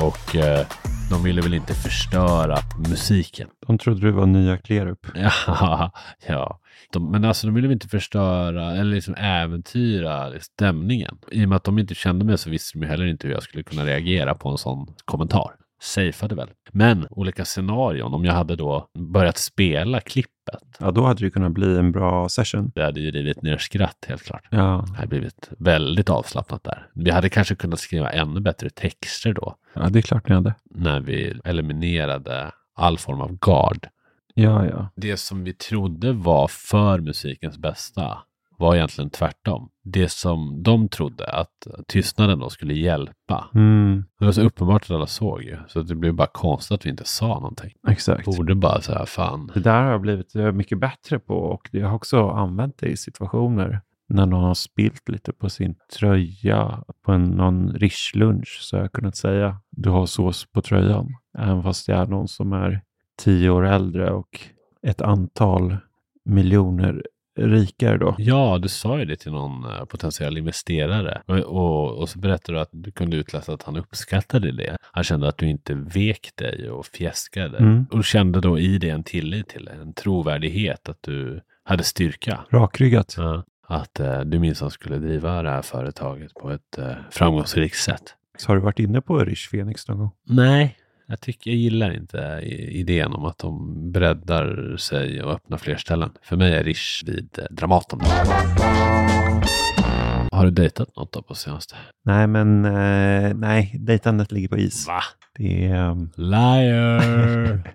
Och 0.00 0.36
eh, 0.36 0.66
de 1.10 1.22
ville 1.22 1.40
väl 1.40 1.54
inte 1.54 1.74
förstöra 1.74 2.58
musiken. 2.88 3.48
De 3.66 3.78
trodde 3.78 4.00
du 4.00 4.10
var 4.10 4.26
nya 4.26 4.58
Klerup. 4.58 5.06
Ja, 5.46 5.92
ja. 6.26 6.60
De, 6.92 7.10
men 7.10 7.24
alltså 7.24 7.46
de 7.46 7.54
ville 7.54 7.68
väl 7.68 7.74
inte 7.74 7.88
förstöra 7.88 8.76
eller 8.76 8.94
liksom 8.94 9.14
äventyra 9.14 10.40
stämningen. 10.40 11.18
I 11.30 11.44
och 11.44 11.48
med 11.48 11.56
att 11.56 11.64
de 11.64 11.78
inte 11.78 11.94
kände 11.94 12.24
mig 12.24 12.38
så 12.38 12.50
visste 12.50 12.78
de 12.78 12.82
ju 12.82 12.88
heller 12.88 13.06
inte 13.06 13.26
hur 13.26 13.34
jag 13.34 13.42
skulle 13.42 13.62
kunna 13.62 13.86
reagera 13.86 14.34
på 14.34 14.48
en 14.48 14.58
sån 14.58 14.94
kommentar 15.04 15.54
safeade 15.80 16.34
väl. 16.34 16.50
Men 16.72 17.06
olika 17.10 17.44
scenarion, 17.44 18.14
om 18.14 18.24
jag 18.24 18.32
hade 18.32 18.56
då 18.56 18.88
börjat 18.98 19.38
spela 19.38 20.00
klippet. 20.00 20.62
Ja, 20.78 20.90
då 20.90 21.04
hade 21.04 21.24
det 21.24 21.30
kunnat 21.30 21.52
bli 21.52 21.78
en 21.78 21.92
bra 21.92 22.28
session. 22.28 22.72
Det 22.74 22.84
hade 22.84 23.00
ju 23.00 23.10
rivit 23.10 23.42
ner 23.42 23.58
skratt 23.58 24.04
helt 24.08 24.22
klart. 24.22 24.46
Ja. 24.50 24.84
Det 24.88 24.96
hade 24.96 25.08
blivit 25.08 25.50
väldigt 25.58 26.10
avslappnat 26.10 26.64
där. 26.64 26.86
Vi 26.94 27.10
hade 27.10 27.28
kanske 27.28 27.54
kunnat 27.54 27.80
skriva 27.80 28.10
ännu 28.10 28.40
bättre 28.40 28.70
texter 28.70 29.32
då. 29.32 29.54
Ja, 29.74 29.88
det 29.88 29.98
är 29.98 30.02
klart 30.02 30.28
ni 30.28 30.34
hade. 30.34 30.54
När 30.70 31.00
vi 31.00 31.40
eliminerade 31.44 32.50
all 32.74 32.98
form 32.98 33.20
av 33.20 33.38
gard. 33.38 33.88
Ja, 34.34 34.66
ja. 34.66 34.88
Det 34.96 35.16
som 35.16 35.44
vi 35.44 35.54
trodde 35.54 36.12
var 36.12 36.48
för 36.48 36.98
musikens 36.98 37.58
bästa 37.58 38.18
var 38.58 38.76
egentligen 38.76 39.10
tvärtom. 39.10 39.68
Det 39.92 40.08
som 40.08 40.62
de 40.62 40.88
trodde 40.88 41.26
att 41.26 41.66
tystnaden 41.86 42.38
då 42.38 42.50
skulle 42.50 42.74
hjälpa. 42.74 43.48
Mm, 43.54 44.04
Det 44.18 44.24
var 44.24 44.32
så 44.32 44.42
uppenbart 44.42 44.82
att 44.82 44.90
alla 44.90 45.06
såg 45.06 45.42
ju. 45.42 45.56
Så 45.68 45.82
det 45.82 45.94
blev 45.94 46.14
bara 46.14 46.28
konstigt 46.32 46.74
att 46.74 46.86
vi 46.86 46.90
inte 46.90 47.04
sa 47.04 47.26
någonting. 47.26 47.72
exakt. 47.88 48.24
Borde 48.24 48.54
bara 48.54 48.80
säga 48.80 49.06
fan. 49.06 49.50
Det 49.54 49.60
där 49.60 49.82
har 49.82 49.90
jag 49.90 50.00
blivit 50.00 50.34
mycket 50.34 50.78
bättre 50.78 51.18
på 51.18 51.34
och 51.34 51.68
jag 51.72 51.88
har 51.88 51.94
också 51.94 52.28
använt 52.28 52.78
det 52.78 52.86
i 52.86 52.96
situationer 52.96 53.80
när 54.08 54.26
någon 54.26 54.44
har 54.44 54.54
spilt 54.54 55.08
lite 55.08 55.32
på 55.32 55.50
sin 55.50 55.74
tröja 55.98 56.84
på 57.04 57.12
en, 57.12 57.24
någon 57.24 57.72
rish-lunch 57.72 58.58
så 58.60 58.76
har 58.76 58.82
jag 58.82 58.92
kunnat 58.92 59.16
säga 59.16 59.60
du 59.70 59.90
har 59.90 60.06
sås 60.06 60.46
på 60.52 60.62
tröjan. 60.62 61.08
Även 61.38 61.62
fast 61.62 61.86
det 61.86 61.94
är 61.94 62.06
någon 62.06 62.28
som 62.28 62.52
är 62.52 62.82
tio 63.18 63.50
år 63.50 63.66
äldre 63.66 64.10
och 64.10 64.40
ett 64.82 65.00
antal 65.00 65.76
miljoner 66.24 67.02
rikare 67.38 67.98
då. 67.98 68.14
Ja, 68.18 68.58
du 68.62 68.68
sa 68.68 68.98
ju 68.98 69.04
det 69.04 69.16
till 69.16 69.32
någon 69.32 69.64
eh, 69.64 69.84
potentiell 69.84 70.38
investerare. 70.38 71.22
Och, 71.26 71.38
och, 71.38 71.98
och 71.98 72.08
så 72.08 72.18
berättade 72.18 72.58
du 72.58 72.62
att 72.62 72.68
du 72.72 72.90
kunde 72.90 73.16
utläsa 73.16 73.52
att 73.52 73.62
han 73.62 73.76
uppskattade 73.76 74.52
det. 74.52 74.76
Han 74.80 75.04
kände 75.04 75.28
att 75.28 75.38
du 75.38 75.46
inte 75.46 75.74
vek 75.74 76.30
dig 76.34 76.70
och 76.70 76.86
fjäskade. 76.86 77.58
Mm. 77.58 77.86
Och 77.90 78.04
kände 78.04 78.40
då 78.40 78.58
i 78.58 78.78
det 78.78 78.90
en 78.90 79.04
tillit 79.04 79.48
till 79.48 79.64
det, 79.64 79.72
en 79.72 79.92
trovärdighet 79.92 80.88
att 80.88 81.02
du 81.02 81.40
hade 81.64 81.84
styrka. 81.84 82.40
Rakryggat. 82.50 83.14
Ja. 83.18 83.44
Att 83.66 84.00
eh, 84.00 84.20
du 84.20 84.38
minsann 84.38 84.70
skulle 84.70 84.98
driva 84.98 85.42
det 85.42 85.50
här 85.50 85.62
företaget 85.62 86.34
på 86.34 86.50
ett 86.50 86.78
eh, 86.78 86.92
framgångsrikt 87.10 87.76
sätt. 87.76 88.14
Så 88.38 88.48
har 88.48 88.56
du 88.56 88.62
varit 88.62 88.78
inne 88.78 89.00
på 89.00 89.18
Rish 89.18 89.50
Phoenix 89.50 89.88
någon 89.88 89.98
gång? 89.98 90.10
Nej, 90.24 90.76
jag, 91.08 91.20
tycker, 91.20 91.50
jag 91.50 91.58
gillar 91.58 91.90
inte 91.90 92.40
idén 92.70 93.12
om 93.12 93.24
att 93.24 93.38
de 93.38 93.74
breddar 93.92 94.76
sig 94.76 95.22
och 95.22 95.32
öppnar 95.32 95.58
fler 95.58 95.76
ställen. 95.76 96.10
För 96.22 96.36
mig 96.36 96.54
är 96.54 96.64
Rish 96.64 97.02
vid 97.06 97.38
eh, 97.38 97.44
Dramaten. 97.50 98.00
Har 100.32 100.44
du 100.44 100.50
dejtat 100.50 100.96
något 100.96 101.12
då 101.12 101.22
på 101.22 101.34
senaste? 101.34 101.76
Nej, 102.04 102.26
men 102.26 102.64
eh, 102.64 103.34
nej, 103.34 103.76
dejtandet 103.80 104.32
ligger 104.32 104.48
på 104.48 104.58
is. 104.58 104.86
Va? 104.86 105.00
Det 105.38 105.66
är, 105.66 105.74
ehm, 105.90 106.10
Liar! 106.16 107.74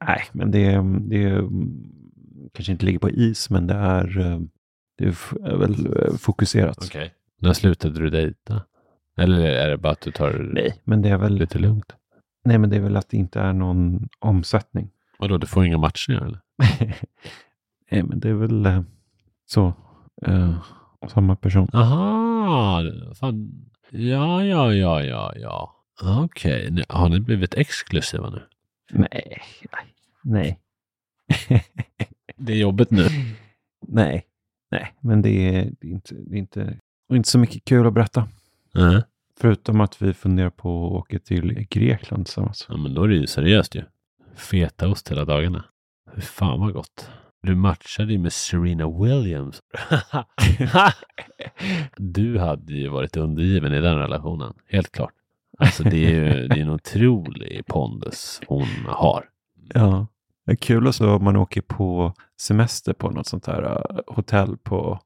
nej, 0.06 0.22
men 0.32 0.50
det, 0.50 0.64
är- 0.64 1.08
det 1.08 1.22
är, 1.24 1.38
mm, 1.38 1.82
kanske 2.54 2.72
inte 2.72 2.86
ligger 2.86 2.98
på 2.98 3.10
is, 3.10 3.50
men 3.50 3.66
det 3.66 3.74
är, 3.74 4.20
eh, 4.20 4.40
det 4.98 5.04
är 5.04 5.56
väl 5.56 5.86
eh, 5.86 6.14
fokuserat. 6.16 6.78
Okej. 6.84 7.12
När 7.40 7.52
slutade 7.52 8.00
du 8.00 8.10
dejta? 8.10 8.62
Eller 9.16 9.40
är 9.40 9.70
det 9.70 9.78
bara 9.78 9.92
att 9.92 10.00
du 10.00 10.10
tar 10.10 10.50
Nej, 10.54 10.80
men 10.84 11.02
det 11.02 11.08
är 11.08 11.16
väl 11.18 11.34
lite 11.34 11.58
lugnt? 11.58 11.96
Nej, 12.44 12.58
men 12.58 12.70
det 12.70 12.76
är 12.76 12.80
väl 12.80 12.96
att 12.96 13.08
det 13.08 13.16
inte 13.16 13.40
är 13.40 13.52
någon 13.52 14.08
omsättning. 14.18 14.90
Vadå, 15.18 15.38
du 15.38 15.46
får 15.46 15.66
inga 15.66 15.78
matchningar 15.78 16.24
eller? 16.26 16.40
Nej, 17.90 18.02
men 18.02 18.20
det 18.20 18.28
är 18.28 18.34
väl 18.34 18.66
eh, 18.66 18.82
så. 19.46 19.72
Eh, 20.26 20.64
samma 21.08 21.36
person. 21.36 21.68
Aha, 21.72 22.82
fan. 23.20 23.64
Ja, 23.90 24.44
ja, 24.44 24.72
ja, 24.74 25.02
ja, 25.04 25.32
ja. 25.36 25.76
Okej, 26.24 26.70
Ni- 26.70 26.84
har 26.88 27.08
ni 27.08 27.20
blivit 27.20 27.54
exklusiva 27.54 28.30
nu? 28.30 28.42
Nej, 28.92 29.42
nej, 30.22 30.58
Det 32.36 32.52
är 32.52 32.56
jobbigt 32.56 32.90
nu. 32.90 33.06
nej, 33.88 34.26
nej, 34.70 34.94
men 35.00 35.22
det 35.22 35.30
är, 35.30 35.72
det 35.80 35.86
är 35.88 35.90
inte, 35.92 36.14
det 36.14 36.34
är 36.36 36.38
inte, 36.38 36.78
och 37.08 37.16
inte 37.16 37.28
så 37.28 37.38
mycket 37.38 37.64
kul 37.64 37.86
att 37.86 37.92
berätta. 37.94 38.28
Nej. 38.74 39.02
Förutom 39.40 39.80
att 39.80 40.02
vi 40.02 40.14
funderar 40.14 40.50
på 40.50 40.86
att 40.86 40.92
åka 40.92 41.18
till 41.18 41.66
Grekland 41.70 42.26
tillsammans. 42.26 42.66
Ja, 42.68 42.76
men 42.76 42.94
då 42.94 43.04
är 43.04 43.08
det 43.08 43.14
ju 43.14 43.26
seriöst 43.26 43.74
ju. 43.74 43.82
Fetaost 44.36 45.10
hela 45.10 45.24
dagarna. 45.24 45.64
Fy 46.14 46.20
fan 46.20 46.60
vad 46.60 46.72
gott. 46.72 47.10
Du 47.42 47.54
matchade 47.54 48.12
ju 48.12 48.18
med 48.18 48.32
Serena 48.32 48.90
Williams. 49.02 49.60
du 51.96 52.38
hade 52.38 52.72
ju 52.72 52.88
varit 52.88 53.16
undergiven 53.16 53.74
i 53.74 53.80
den 53.80 53.98
relationen. 53.98 54.54
Helt 54.68 54.92
klart. 54.92 55.12
Alltså 55.58 55.82
det 55.82 56.06
är 56.06 56.10
ju 56.10 56.48
det 56.48 56.58
är 56.58 56.62
en 56.62 56.70
otrolig 56.70 57.66
pondus 57.66 58.40
hon 58.46 58.68
har. 58.86 59.28
Ja, 59.74 60.06
det 60.46 60.52
är 60.52 60.56
kul 60.56 60.86
och 60.86 60.94
så 60.94 61.10
om 61.10 61.24
man 61.24 61.36
åker 61.36 61.60
på 61.60 62.14
semester 62.40 62.92
på 62.92 63.10
något 63.10 63.26
sånt 63.26 63.46
här 63.46 63.62
eh, 63.62 64.14
hotell 64.14 64.56
på 64.56 65.00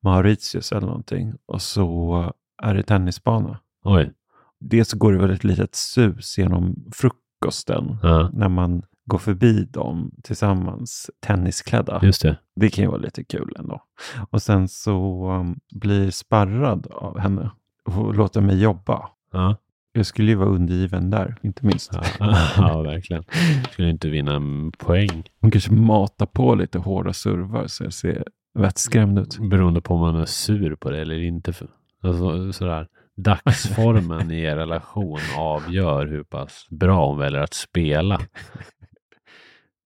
Mauritius 0.00 0.72
eller 0.72 0.86
någonting 0.86 1.34
och 1.46 1.62
så 1.62 2.32
är 2.62 2.74
det 2.74 2.82
tennisbana. 2.82 3.58
Oj. 3.84 4.12
Dels 4.60 4.88
så 4.88 4.98
går 4.98 5.12
det 5.12 5.18
väl 5.18 5.30
ett 5.30 5.44
litet 5.44 5.74
sus 5.74 6.38
genom 6.38 6.76
frukosten 6.92 7.96
Ja, 8.02 8.30
när 8.32 8.48
man 8.48 8.82
går 9.06 9.18
förbi 9.18 9.64
dem 9.64 10.10
tillsammans 10.22 11.10
tennisklädda. 11.20 12.00
just 12.02 12.22
det. 12.22 12.36
Det 12.56 12.70
kan 12.70 12.84
ju 12.84 12.88
vara 12.90 13.00
lite 13.00 13.24
kul 13.24 13.54
ändå. 13.58 13.82
Och 14.30 14.42
sen 14.42 14.68
så 14.68 15.26
um, 15.30 15.60
blir 15.74 16.10
sparrad 16.10 16.86
av 16.86 17.18
henne 17.18 17.50
och 17.84 18.14
låter 18.14 18.40
mig 18.40 18.62
jobba. 18.62 19.08
Ja, 19.32 19.56
Jag 19.92 20.06
skulle 20.06 20.30
ju 20.30 20.34
vara 20.36 20.48
undergiven 20.48 21.10
där, 21.10 21.36
inte 21.42 21.66
minst. 21.66 21.90
ja, 21.92 22.02
ja 22.56 22.82
verkligen. 22.82 23.24
Skulle 23.72 23.90
inte 23.90 24.08
vinna 24.08 24.34
en 24.34 24.72
poäng. 24.72 25.22
Hon 25.40 25.50
kanske 25.50 25.72
matar 25.72 26.26
på 26.26 26.54
lite 26.54 26.78
hårda 26.78 27.12
servar 27.12 27.66
så 27.66 27.84
jag 27.84 27.92
ser 27.92 28.24
vettskrämd 28.58 29.18
ut. 29.18 29.38
Beroende 29.50 29.80
på 29.80 29.94
om 29.94 30.00
man 30.00 30.16
är 30.16 30.24
sur 30.24 30.74
på 30.74 30.90
det 30.90 31.00
eller 31.00 31.18
inte. 31.22 31.52
För- 31.52 31.68
Alltså, 32.02 32.52
sådär. 32.52 32.86
Dagsformen 33.16 34.30
i 34.30 34.40
er 34.40 34.56
relation 34.56 35.18
avgör 35.36 36.06
hur 36.06 36.24
pass 36.24 36.66
bra 36.70 37.06
hon 37.06 37.18
väljer 37.18 37.40
att 37.40 37.54
spela. 37.54 38.20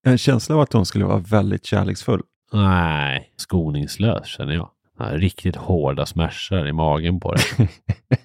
En 0.05 0.17
känsla 0.17 0.55
av 0.55 0.61
att 0.61 0.73
hon 0.73 0.85
skulle 0.85 1.05
vara 1.05 1.17
väldigt 1.17 1.65
kärleksfull. 1.65 2.21
Nej, 2.53 3.33
skoningslös 3.37 4.27
känner 4.27 4.53
jag. 4.53 4.69
Ja, 4.99 5.05
riktigt 5.05 5.55
hårda 5.55 6.05
smärtor 6.05 6.67
i 6.67 6.73
magen 6.73 7.19
på 7.19 7.33
det. 7.33 7.67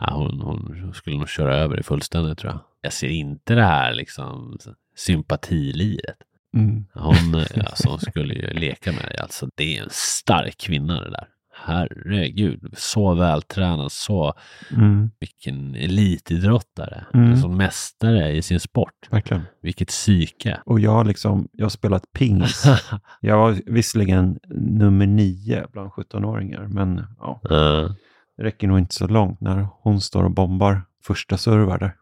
Ja, 0.00 0.14
hon, 0.14 0.40
hon 0.40 0.92
skulle 0.94 1.16
nog 1.16 1.28
köra 1.28 1.56
över 1.56 1.76
det 1.76 1.82
fullständigt 1.82 2.38
tror 2.38 2.52
jag. 2.52 2.60
Jag 2.80 2.92
ser 2.92 3.08
inte 3.08 3.54
det 3.54 3.64
här 3.64 3.94
liksom 3.94 4.58
sympatiliret. 4.96 6.16
Mm. 6.54 6.86
Hon, 6.94 7.34
alltså, 7.66 7.88
hon 7.88 7.98
skulle 7.98 8.34
ju 8.34 8.50
leka 8.50 8.92
med 8.92 9.04
dig. 9.04 9.18
Alltså, 9.18 9.48
det 9.54 9.76
är 9.76 9.82
en 9.82 9.90
stark 9.90 10.58
kvinna 10.58 11.00
det 11.00 11.10
där. 11.10 11.28
Herregud, 11.68 12.74
så 12.76 13.14
vältränad, 13.14 13.92
så 13.92 14.34
Mm, 14.76 15.10
vilken 15.20 15.74
elitidrottare. 15.74 17.04
Mm. 17.14 17.36
Som 17.36 17.56
mästare 17.56 18.30
i 18.32 18.42
sin 18.42 18.60
sport. 18.60 18.94
verkligen. 19.10 19.42
Vilket 19.62 19.88
psyke. 19.88 20.60
Och 20.64 20.80
jag 20.80 20.90
har 20.90 21.04
liksom, 21.04 21.48
jag 21.52 21.64
har 21.64 21.70
spelat 21.70 22.12
pingis. 22.12 22.64
Jag 23.20 23.38
var 23.38 23.56
visserligen 23.66 24.38
nummer 24.54 25.06
nio 25.06 25.66
bland 25.72 25.90
17-åringar, 25.90 26.66
men 26.68 27.04
ja, 27.18 27.40
Ja. 27.42 27.94
det 28.36 28.42
räcker 28.42 28.68
nog 28.68 28.78
inte 28.78 28.94
så 28.94 29.06
långt 29.06 29.40
när 29.40 29.66
hon 29.82 30.00
står 30.00 30.24
och 30.24 30.30
bombar 30.34 30.82
första 31.04 31.36
servar 31.36 31.78
där. 31.78 31.94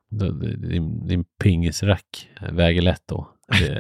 Din, 0.69 1.07
din 1.07 1.25
pingisrack 1.43 2.29
väger 2.53 2.83
lätt 2.83 3.03
då. 3.07 3.29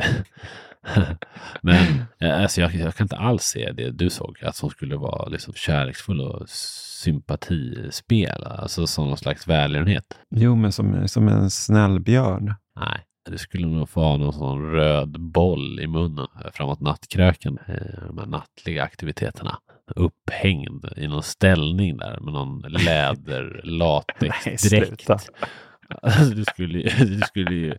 Men 1.61 2.05
eh, 2.20 2.40
alltså 2.42 2.61
jag, 2.61 2.75
jag 2.75 2.94
kan 2.94 3.05
inte 3.05 3.16
alls 3.16 3.42
se 3.42 3.72
det 3.72 3.90
du 3.90 4.11
såg, 4.11 4.38
att 4.42 4.59
hon 4.59 4.70
skulle 4.70 4.96
vara 4.96 5.29
liksom 5.29 5.55
kärleksfull 5.55 6.20
och 6.20 6.49
sympatispel, 6.49 8.44
alltså 8.44 8.87
som 8.87 9.09
någon 9.09 9.16
slags 9.18 9.49
välgörenhet. 9.49 10.18
Jo, 10.31 10.55
men 10.57 10.72
som, 10.72 11.09
som 11.09 11.29
en 11.29 11.51
snäll 11.51 12.01
björn. 12.01 12.55
Nej, 12.81 13.01
du 13.31 13.38
skulle 13.38 13.66
nog 13.66 13.88
få 13.88 14.01
ha 14.01 14.16
någon 14.16 14.33
sån 14.33 14.70
röd 14.72 15.20
boll 15.20 15.81
i 15.81 15.87
munnen 15.87 16.27
eh, 16.44 16.51
framåt 16.53 16.81
nattkröken. 16.81 17.59
eh, 17.68 18.07
De 18.07 18.18
här 18.18 18.27
nattliga 18.27 18.83
aktiviteterna. 18.83 19.59
Upphängd 19.96 20.87
i 20.96 21.09
någon 21.09 21.22
ställning 21.22 21.96
där 21.96 22.20
med 22.20 22.33
någon 22.33 22.61
läder 22.61 23.61
latexdräkt. 23.64 25.11
Alltså, 26.03 26.35
du 26.35 26.44
skulle, 26.44 26.79
ju- 26.79 27.05
du 27.16 27.20
skulle 27.20 27.55
ju, 27.55 27.75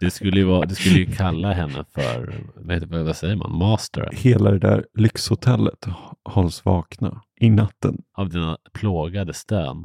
du 0.00 0.10
skulle 0.10 0.36
ju, 0.40 0.44
vara, 0.44 0.66
du 0.66 0.74
skulle 0.74 0.98
ju 0.98 1.06
kalla 1.06 1.52
henne 1.52 1.84
för, 1.94 2.34
vad, 2.56 3.04
vad 3.04 3.16
säger 3.16 3.36
man, 3.36 3.52
master 3.58 4.08
Hela 4.12 4.50
det 4.50 4.58
där 4.58 4.84
lyxhotellet 4.94 5.86
hålls 6.24 6.64
vakna 6.64 7.22
i 7.40 7.50
natten. 7.50 7.98
av 8.16 8.28
dina 8.28 8.58
plågade 8.72 9.34
stön. 9.34 9.84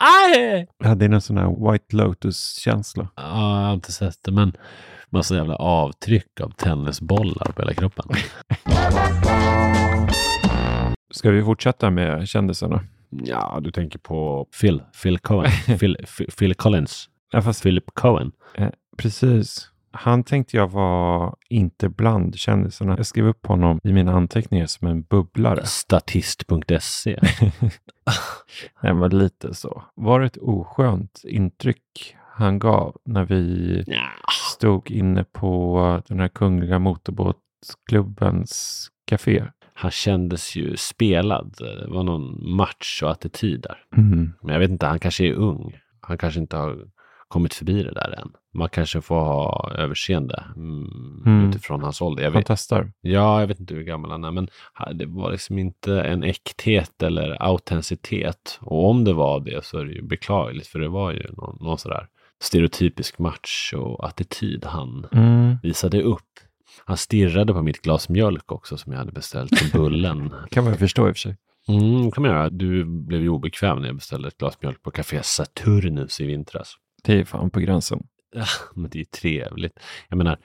Aj! 0.00 0.66
Jag 0.78 0.88
hade 0.88 1.04
en 1.04 1.20
sån 1.20 1.38
här 1.38 1.72
White 1.72 1.96
Lotus-känsla. 1.96 3.08
Ja, 3.16 3.60
jag 3.60 3.66
har 3.66 3.74
inte 3.74 3.92
sett 3.92 4.18
det, 4.24 4.32
men 4.32 4.52
massa 5.10 5.34
jävla 5.36 5.56
avtryck 5.56 6.40
av 6.40 6.50
tennisbollar 6.50 7.52
på 7.52 7.62
hela 7.62 7.74
kroppen. 7.74 8.04
Ska 11.10 11.30
vi 11.30 11.42
fortsätta 11.42 11.90
med 11.90 12.28
kändisarna? 12.28 12.80
Ja, 13.24 13.58
du 13.62 13.70
tänker 13.70 13.98
på 13.98 14.46
Phil, 14.60 14.82
Phil 15.02 15.18
Cohen, 15.18 15.50
Phil, 15.78 15.96
Phil, 16.38 16.54
Collins, 16.54 17.08
Ja, 17.32 17.42
fast 17.42 17.62
Philip 17.62 17.84
Cohen. 17.94 18.32
precis. 18.96 19.70
Han 19.96 20.24
tänkte 20.24 20.56
jag 20.56 20.68
var 20.70 21.36
inte 21.48 21.88
bland 21.88 22.36
kändisarna. 22.38 22.96
Jag 22.96 23.06
skrev 23.06 23.26
upp 23.26 23.46
honom 23.46 23.80
i 23.82 23.92
mina 23.92 24.12
anteckningar 24.12 24.66
som 24.66 24.88
en 24.88 25.02
bubblare. 25.02 25.66
Statist.se. 25.66 27.20
Nej, 28.82 28.94
men 28.94 29.18
lite 29.18 29.54
så. 29.54 29.82
Var 29.94 30.20
det 30.20 30.26
ett 30.26 30.36
oskönt 30.36 31.20
intryck 31.24 32.16
han 32.36 32.58
gav 32.58 32.96
när 33.04 33.24
vi 33.24 33.84
Ja. 33.86 34.08
stod 34.52 34.90
inne 34.90 35.24
på 35.24 36.02
den 36.08 36.20
här 36.20 36.28
Kungliga 36.28 36.78
Motorbåtsklubbens 36.78 38.88
café? 39.06 39.44
Han 39.76 39.90
kändes 39.90 40.56
ju 40.56 40.76
spelad. 40.76 41.54
Det 41.58 41.86
var 41.88 42.02
någon 42.02 42.56
macho-attityd 42.56 43.60
där. 43.62 43.78
Mm. 43.96 44.32
Men 44.42 44.52
jag 44.52 44.60
vet 44.60 44.70
inte, 44.70 44.86
han 44.86 45.00
kanske 45.00 45.24
är 45.26 45.32
ung. 45.32 45.78
Han 46.00 46.18
kanske 46.18 46.40
inte 46.40 46.56
har 46.56 46.78
kommit 47.28 47.54
förbi 47.54 47.82
det 47.82 47.92
där 47.94 48.18
än. 48.20 48.30
Man 48.54 48.68
kanske 48.68 49.00
får 49.00 49.20
ha 49.20 49.70
överseende 49.78 50.44
mm, 50.56 51.22
Mm. 51.26 51.48
utifrån 51.48 51.82
hans 51.82 52.00
ålder. 52.00 52.22
Jag 52.24 52.30
vet, 52.30 52.46
testar. 52.46 52.92
ja, 53.00 53.40
jag 53.40 53.46
vet 53.46 53.60
inte 53.60 53.74
hur 53.74 53.82
gammal 53.82 54.10
han 54.10 54.24
är, 54.24 54.30
men 54.30 54.48
det 54.94 55.06
var 55.06 55.30
liksom 55.32 55.58
inte 55.58 56.00
en 56.02 56.22
äkthet 56.22 57.02
eller 57.02 57.42
autenticitet. 57.42 58.58
Och 58.62 58.90
om 58.90 59.04
det 59.04 59.12
var 59.12 59.40
det 59.40 59.64
så 59.64 59.78
är 59.78 59.84
det 59.84 59.92
ju 59.92 60.02
beklagligt, 60.02 60.66
för 60.66 60.78
det 60.78 60.88
var 60.88 61.12
ju 61.12 61.22
någon, 61.32 61.56
någon 61.60 61.78
sådär 61.78 62.06
stereotypisk 62.42 63.18
macho-attityd 63.18 64.64
han 64.64 65.06
Mm. 65.12 65.56
visade 65.62 66.02
upp. 66.02 66.20
Han 66.84 66.96
stirrade 66.96 67.52
på 67.52 67.62
mitt 67.62 67.82
glas 67.82 68.08
mjölk 68.08 68.52
också 68.52 68.76
som 68.76 68.92
jag 68.92 68.98
hade 68.98 69.12
beställt 69.12 69.58
som 69.58 69.68
bullen. 69.80 70.34
Kan 70.50 70.64
man 70.64 70.76
förstå 70.78 71.08
i 71.08 71.12
och 71.12 71.16
för 71.16 71.20
sig. 71.20 71.36
Mm, 71.68 72.10
kan 72.10 72.22
man 72.22 72.30
göra. 72.30 72.50
Du 72.50 72.84
blev 72.84 73.22
ju 73.22 73.28
obekväm 73.28 73.78
när 73.78 73.86
jag 73.86 73.96
beställde 73.96 74.28
ett 74.28 74.38
glas 74.38 74.62
mjölk 74.62 74.82
på 74.82 74.90
Café 74.90 75.22
Saturnus 75.22 76.20
i 76.20 76.26
vintras. 76.26 76.74
Det 77.02 77.20
är 77.20 77.24
fan 77.24 77.50
på 77.50 77.60
gränsen. 77.60 78.06
Ja, 78.34 78.44
men 78.74 78.90
det 78.90 79.00
är 79.00 79.04
trevligt. 79.04 79.80
Jag 80.08 80.16
menar, 80.16 80.38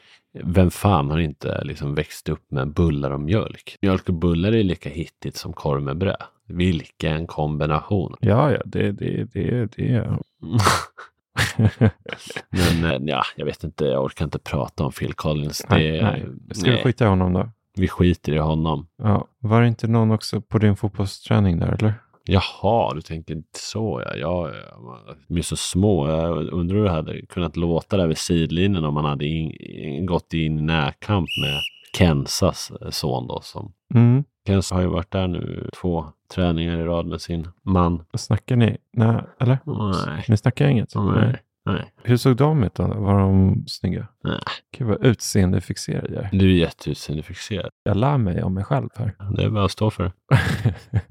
vem 0.44 0.72
fan 0.72 1.12
har 1.12 1.20
inte 1.20 1.64
liksom 1.64 1.96
växt 1.96 2.30
upp 2.30 2.52
med 2.52 2.74
bullar 2.74 3.12
och 3.12 3.20
mjölk? 3.20 3.78
Mjölk 3.82 4.10
och 4.10 4.16
bullar 4.16 4.52
är 4.52 4.64
lika 4.64 4.90
hittigt 4.90 5.36
som 5.36 5.54
korv 5.54 5.84
med 5.84 5.98
bröd. 5.98 6.24
Vilken 6.48 7.28
kombination! 7.28 8.16
Ja, 8.20 8.52
ja, 8.52 8.62
det, 8.66 8.92
det, 8.92 9.24
det, 9.34 9.66
det. 9.66 10.18
Men 12.50 12.92
eh, 12.92 12.98
ja, 13.02 13.24
jag 13.36 13.46
vet 13.46 13.64
inte, 13.64 13.86
jag 13.86 14.04
orkar 14.04 14.26
inte 14.26 14.40
prata 14.40 14.84
om 14.84 14.92
Phil 14.92 15.14
Collins. 15.14 15.66
Det, 15.70 15.76
nej, 15.76 16.02
nej. 16.02 16.26
Ska 16.52 16.72
nej, 16.72 16.84
skita 16.84 17.06
i 17.06 17.08
honom 17.08 17.34
då? 17.34 17.50
vi 17.80 17.88
skiter 17.88 18.34
i 18.34 18.38
honom. 18.38 18.88
Ja. 18.98 19.28
Var 19.40 19.62
det 19.62 19.68
inte 19.68 19.88
någon 19.88 20.12
också 20.12 20.42
på 20.42 20.58
din 20.58 20.76
fotbollsträning 20.76 21.60
där 21.60 21.72
eller? 21.80 21.94
Jaha, 22.26 22.94
du 22.94 23.02
tänker 23.02 23.34
inte 23.34 23.60
så 23.60 24.04
ja. 24.06 24.16
ja, 24.16 24.50
ja. 24.50 25.16
De 25.28 25.38
är 25.38 25.42
så 25.42 25.56
små. 25.56 26.10
Jag 26.10 26.54
undrar 26.54 26.78
hur 26.78 26.84
det 26.84 26.92
hade 26.92 27.26
kunnat 27.26 27.58
låta 27.58 27.98
där 27.98 28.08
vid 28.08 28.18
sidlinjen 28.18 28.86
om 28.86 28.94
man 28.94 29.06
hade 29.06 29.26
in, 29.26 30.06
gått 30.06 30.34
in 30.34 30.60
i 30.60 30.62
närkamp 30.62 31.28
med 31.42 31.60
Kensas 31.98 32.72
son 32.90 33.28
då. 33.28 33.40
Som, 33.44 33.74
Mm. 33.94 34.24
Kensa 34.50 34.76
har 34.76 34.82
ju 34.82 34.88
varit 34.88 35.12
där 35.12 35.28
nu 35.28 35.70
två 35.82 36.06
träningar 36.34 36.78
i 36.80 36.84
rad 36.84 37.06
med 37.06 37.22
sin 37.22 37.48
man. 37.64 38.06
Snackar 38.14 38.56
ni? 38.56 38.78
Nej, 38.94 39.22
eller? 39.40 39.58
Nej, 40.06 40.26
Ni 40.30 40.38
snackar 40.38 40.68
inget? 40.68 40.96
nej, 40.96 41.42
nej. 41.66 41.92
Hur 42.04 42.18
såg 42.18 42.36
de 42.36 42.64
ut 42.64 42.76
då? 42.76 42.88
Var 42.88 43.20
de 43.20 43.64
snygga? 43.68 44.08
Nej. 44.24 44.40
Gud 44.78 44.88
vad 44.88 45.06
utseendefixerad 45.06 46.12
jag 46.12 46.24
är. 46.24 46.30
Du 46.32 46.46
är 46.52 46.56
jätteutseendefixerad. 46.56 47.70
Jag 47.84 47.98
lär 47.98 48.18
mig 48.18 48.44
om 48.44 48.54
mig 48.54 48.64
själv 48.64 48.90
här. 48.96 49.16
Det 49.38 49.44
är 49.44 49.50
bara 49.50 49.66
att 49.66 49.72
stå 49.72 49.90
för 49.92 50.04
det. 50.04 50.12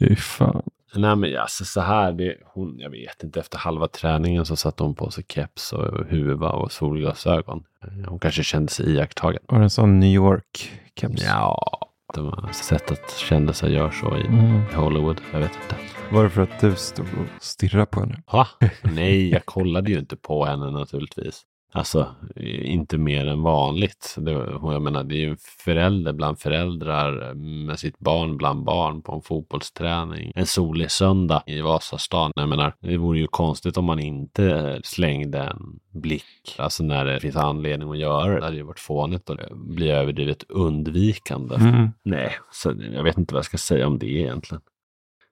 Fy 0.00 0.16
fan. 0.16 0.62
Nej 0.94 1.16
men 1.16 1.36
alltså 1.36 1.64
så 1.64 1.80
här, 1.80 2.12
det, 2.12 2.36
hon, 2.44 2.78
jag 2.78 2.90
vet 2.90 3.22
inte, 3.22 3.40
efter 3.40 3.58
halva 3.58 3.88
träningen 3.88 4.46
så 4.46 4.56
satte 4.56 4.82
hon 4.82 4.94
på 4.94 5.10
sig 5.10 5.24
keps 5.28 5.72
och 5.72 6.06
huva 6.06 6.50
och 6.50 6.72
solglasögon. 6.72 7.64
Hon 8.06 8.18
kanske 8.18 8.42
kände 8.42 8.72
sig 8.72 8.90
iakttagen. 8.94 9.42
Var 9.48 9.58
det 9.58 9.64
en 9.64 9.70
sån 9.70 10.00
New 10.00 10.14
York-keps? 10.14 11.22
Ja, 11.24 11.78
det 12.14 12.20
var 12.20 12.48
sätt 12.52 12.90
att 12.90 13.10
kändisar 13.10 13.68
gör 13.68 13.90
så 13.90 14.16
i 14.16 14.26
Mm. 14.26 14.62
Hollywood. 14.74 15.20
Jag 15.32 15.40
vet 15.40 15.52
inte. 15.62 15.76
Var 16.12 16.24
det 16.24 16.30
för 16.30 16.42
att 16.42 16.60
du 16.60 16.74
stod 16.74 17.06
och 17.06 17.42
stirrade 17.42 17.86
på 17.86 18.00
henne? 18.00 18.22
Va? 18.32 18.48
Nej, 18.82 19.30
jag 19.30 19.46
kollade 19.46 19.90
ju 19.90 19.98
inte 19.98 20.16
på 20.16 20.44
henne 20.44 20.70
naturligtvis. 20.70 21.42
Alltså, 21.72 22.14
inte 22.62 22.98
mer 22.98 23.26
än 23.26 23.42
vanligt. 23.42 24.14
Det, 24.18 24.30
jag 24.62 24.82
menar, 24.82 25.04
det 25.04 25.14
är 25.14 25.18
ju 25.18 25.30
en 25.30 25.36
förälder 25.64 26.12
bland 26.12 26.38
föräldrar 26.38 27.34
med 27.34 27.78
sitt 27.78 27.98
barn 27.98 28.36
bland 28.36 28.64
barn 28.64 29.02
på 29.02 29.12
en 29.12 29.22
fotbollsträning. 29.22 30.32
En 30.34 30.46
solig 30.46 30.90
söndag 30.90 31.42
i 31.46 31.60
Vasastan. 31.60 32.32
Jag 32.36 32.48
menar, 32.48 32.74
det 32.80 32.96
vore 32.96 33.18
ju 33.18 33.26
konstigt 33.26 33.76
om 33.76 33.84
man 33.84 33.98
inte 33.98 34.80
slängde 34.84 35.38
en 35.38 35.80
blick. 35.92 36.54
Alltså 36.58 36.82
när 36.82 37.04
det 37.04 37.20
finns 37.20 37.36
anledning 37.36 37.90
att 37.90 37.98
göra 37.98 38.34
det. 38.34 38.40
Det 38.40 38.44
hade 38.44 38.56
ju 38.56 38.62
varit 38.62 38.80
fånigt 38.80 39.30
och 39.30 39.36
bli 39.52 39.90
överdrivet 39.90 40.44
undvikande. 40.48 41.54
Mm. 41.54 41.88
Nej, 42.02 42.32
så 42.52 42.74
jag 42.94 43.02
vet 43.02 43.18
inte 43.18 43.34
vad 43.34 43.38
jag 43.38 43.46
ska 43.46 43.58
säga 43.58 43.86
om 43.86 43.98
det 43.98 44.06
egentligen. 44.06 44.62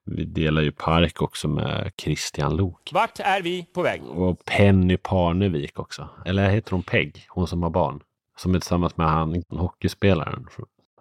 Vi 0.05 0.25
delar 0.25 0.61
ju 0.61 0.71
park 0.71 1.21
också 1.21 1.47
med 1.47 1.91
Christian 1.97 2.55
Lok. 2.55 2.89
Vart 2.93 3.19
är 3.19 3.41
vi 3.41 3.65
på 3.73 3.81
väg? 3.81 4.03
Och 4.03 4.45
Penny 4.45 4.97
Parnevik 4.97 5.79
också. 5.79 6.09
Eller 6.25 6.49
heter 6.49 6.71
hon 6.71 6.83
Peg? 6.83 7.25
Hon 7.29 7.47
som 7.47 7.63
har 7.63 7.69
barn. 7.69 7.99
Som 8.37 8.55
är 8.55 8.59
tillsammans 8.59 8.97
med 8.97 9.07
han 9.09 9.43
hockeyspelaren. 9.49 10.47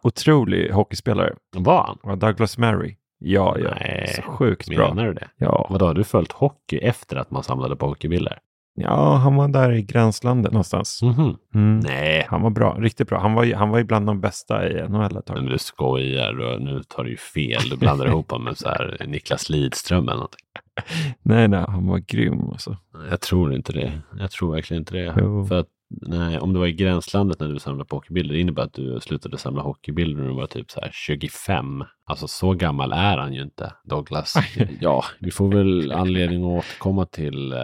Otrolig 0.02 0.70
hockeyspelare. 0.72 1.34
Var 1.56 1.96
han? 2.02 2.18
Douglas 2.18 2.58
Murray. 2.58 2.96
Ja, 3.18 3.56
ja. 3.58 3.70
Nej, 3.80 4.12
Så 4.16 4.22
sjukt 4.22 4.68
bra. 4.68 4.94
Menar 4.94 5.06
du 5.06 5.12
det? 5.14 5.28
Ja. 5.36 5.66
Vadå, 5.70 5.86
har 5.86 5.94
du 5.94 6.04
följt 6.04 6.32
hockey 6.32 6.78
efter 6.78 7.16
att 7.16 7.30
man 7.30 7.42
samlade 7.42 7.76
på 7.76 7.86
hockeybilder? 7.86 8.38
Ja, 8.80 9.14
han 9.14 9.36
var 9.36 9.48
där 9.48 9.72
i 9.72 9.82
gränslandet 9.82 10.52
någonstans. 10.52 11.02
Mhm. 11.02 11.36
Mm. 11.54 11.80
Nej, 11.80 12.26
Han 12.28 12.42
var 12.42 12.50
bra, 12.50 12.76
riktigt 12.78 13.08
bra. 13.08 13.18
Han 13.20 13.34
var, 13.34 13.54
han 13.54 13.68
var 13.70 13.78
ju 13.78 13.84
bland 13.84 14.06
de 14.06 14.20
bästa 14.20 14.68
i 14.68 14.88
NHL 14.88 15.04
ett 15.04 15.12
men 15.12 15.22
tag. 15.22 15.48
du 15.50 15.58
skojar. 15.58 16.40
och 16.40 16.62
Nu 16.62 16.82
tar 16.88 17.04
du 17.04 17.10
ju 17.10 17.16
fel. 17.16 17.60
Du 17.70 17.76
blandar 17.76 18.06
ihop 18.06 18.30
honom 18.30 18.44
med 18.44 18.58
så 18.58 18.68
här 18.68 19.04
Niklas 19.08 19.50
Lidström 19.50 20.04
eller 20.04 20.14
någonting. 20.16 20.40
Nej, 21.22 21.48
nej, 21.48 21.64
han 21.68 21.86
var 21.86 21.98
grym 21.98 22.50
alltså. 22.50 22.76
Jag 23.10 23.20
tror 23.20 23.54
inte 23.54 23.72
det. 23.72 23.92
Jag 24.18 24.30
tror 24.30 24.54
verkligen 24.54 24.80
inte 24.80 24.94
det. 24.94 25.14
Jo. 25.20 25.46
För 25.46 25.58
att, 25.58 25.66
nej, 26.06 26.38
om 26.38 26.52
det 26.52 26.58
var 26.58 26.66
i 26.66 26.72
gränslandet 26.72 27.40
när 27.40 27.48
du 27.48 27.58
samlade 27.58 27.88
på 27.88 27.96
hockeybilder, 27.96 28.34
det 28.34 28.40
innebär 28.40 28.62
att 28.62 28.72
du 28.72 28.98
slutade 29.00 29.38
samla 29.38 29.62
hockeybilder 29.62 30.22
när 30.22 30.28
du 30.28 30.34
var 30.34 30.46
typ 30.46 30.70
så 30.70 30.80
här 30.80 30.90
25. 30.92 31.84
Alltså 32.06 32.28
så 32.28 32.52
gammal 32.54 32.92
är 32.92 33.18
han 33.18 33.34
ju 33.34 33.42
inte, 33.42 33.72
Douglas. 33.84 34.34
ja, 34.80 35.04
vi 35.20 35.30
får 35.30 35.48
väl 35.48 35.92
anledning 35.92 36.44
att 36.44 36.64
återkomma 36.64 37.06
till 37.06 37.52
eh, 37.52 37.58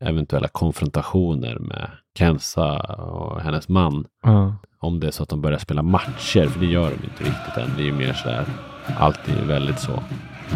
eventuella 0.00 0.48
konfrontationer 0.48 1.58
med 1.58 1.90
Kensa 2.18 2.78
och 2.94 3.40
hennes 3.40 3.68
man. 3.68 4.06
Ja. 4.22 4.56
Om 4.78 5.00
det 5.00 5.06
är 5.06 5.10
så 5.10 5.22
att 5.22 5.28
de 5.28 5.40
börjar 5.40 5.58
spela 5.58 5.82
matcher, 5.82 6.46
för 6.46 6.60
det 6.60 6.66
gör 6.66 6.90
de 6.90 6.94
inte 6.94 7.24
riktigt 7.24 7.56
än. 7.56 7.70
Det 7.76 7.82
är 7.82 7.86
ju 7.86 7.92
mer 7.92 8.12
så 8.12 8.28
här, 8.28 8.44
alltid 8.98 9.34
väldigt 9.34 9.78
så 9.78 10.02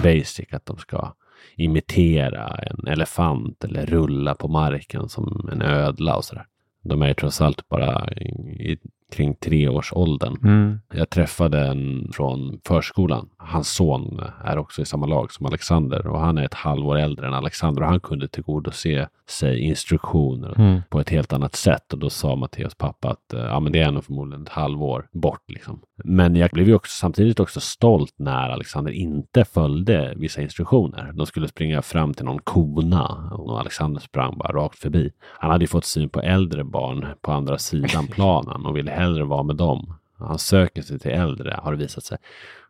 basic 0.03 0.53
att 0.53 0.66
de 0.66 0.79
ska 0.79 1.12
imitera 1.57 2.49
en 2.49 2.87
elefant 2.87 3.64
eller 3.64 3.87
rulla 3.87 4.35
på 4.35 4.49
marken 4.49 5.09
som 5.09 5.49
en 5.53 5.62
ödla 5.62 6.16
och 6.16 6.25
sådär. 6.25 6.46
De 6.83 7.03
är 7.03 7.09
ju 7.09 7.14
trots 7.14 7.40
allt 7.40 7.68
bara 7.68 8.12
i, 8.12 8.79
kring 9.12 9.35
treårsåldern. 9.35 10.37
Mm. 10.45 10.79
Jag 10.95 11.11
träffade 11.11 11.66
en 11.66 12.11
från 12.12 12.61
förskolan. 12.66 13.29
Hans 13.37 13.69
son 13.69 14.21
är 14.45 14.59
också 14.59 14.83
i 14.83 14.85
samma 14.85 15.07
lag 15.07 15.33
som 15.33 15.47
Alexander 15.47 16.07
och 16.07 16.21
han 16.21 16.38
är 16.38 16.45
ett 16.45 16.55
halvår 16.55 16.99
äldre 16.99 17.27
än 17.27 17.35
Alexander 17.35 17.83
och 17.83 17.88
han 17.88 18.01
kunde 18.01 18.29
tillgodose 18.29 19.09
sig 19.29 19.59
instruktioner 19.59 20.55
Mm. 20.59 20.81
på 20.90 21.01
ett 21.01 21.11
helt 21.11 21.33
annat 21.33 21.55
sätt. 21.55 21.92
Och 21.92 21.99
då 21.99 22.11
sa 22.11 22.37
Matteus 22.37 22.75
pappa 22.75 23.09
att 23.11 23.33
eh, 23.35 23.40
ja, 23.40 23.61
men 23.61 23.73
det 23.73 23.81
är 23.81 23.90
nog 23.90 24.05
förmodligen 24.05 24.42
ett 24.42 24.49
halvår 24.49 25.09
bort. 25.12 25.42
Liksom. 25.49 25.81
Men 26.05 26.37
jag 26.37 26.51
blev 26.51 26.69
ju 26.69 26.75
också, 26.75 26.92
samtidigt 26.99 27.40
också 27.40 27.61
stolt 27.61 28.14
när 28.19 28.49
Alexander 28.51 28.92
inte 28.92 29.45
följde 29.45 30.14
vissa 30.16 30.42
instruktioner. 30.42 31.12
De 31.14 31.27
skulle 31.27 31.49
springa 31.49 31.83
fram 31.83 32.14
till 32.14 32.25
någon 32.25 32.38
kona 32.38 33.31
och 33.33 33.61
Alexander 33.61 34.01
sprang 34.01 34.38
bara 34.38 34.53
rakt 34.53 34.79
förbi. 34.79 35.12
Han 35.38 35.51
hade 35.51 35.64
ju 35.64 35.69
fått 35.69 35.85
syn 35.85 36.09
på 36.09 36.21
äldre 36.21 36.64
barn 36.64 37.07
på 37.21 37.33
andra 37.33 37.59
sidan 37.59 38.07
planen 38.11 38.66
och 38.66 38.77
ville 38.77 38.90
hellre 38.96 39.24
vara 39.24 39.42
med 39.42 39.56
dem. 39.56 39.94
Han 40.18 40.38
söker 40.38 40.82
sig 40.82 40.98
till 40.98 41.11
äldre 41.11 41.61
har 41.62 41.72
det 41.72 41.78
visat 41.78 42.04
sig. 42.04 42.18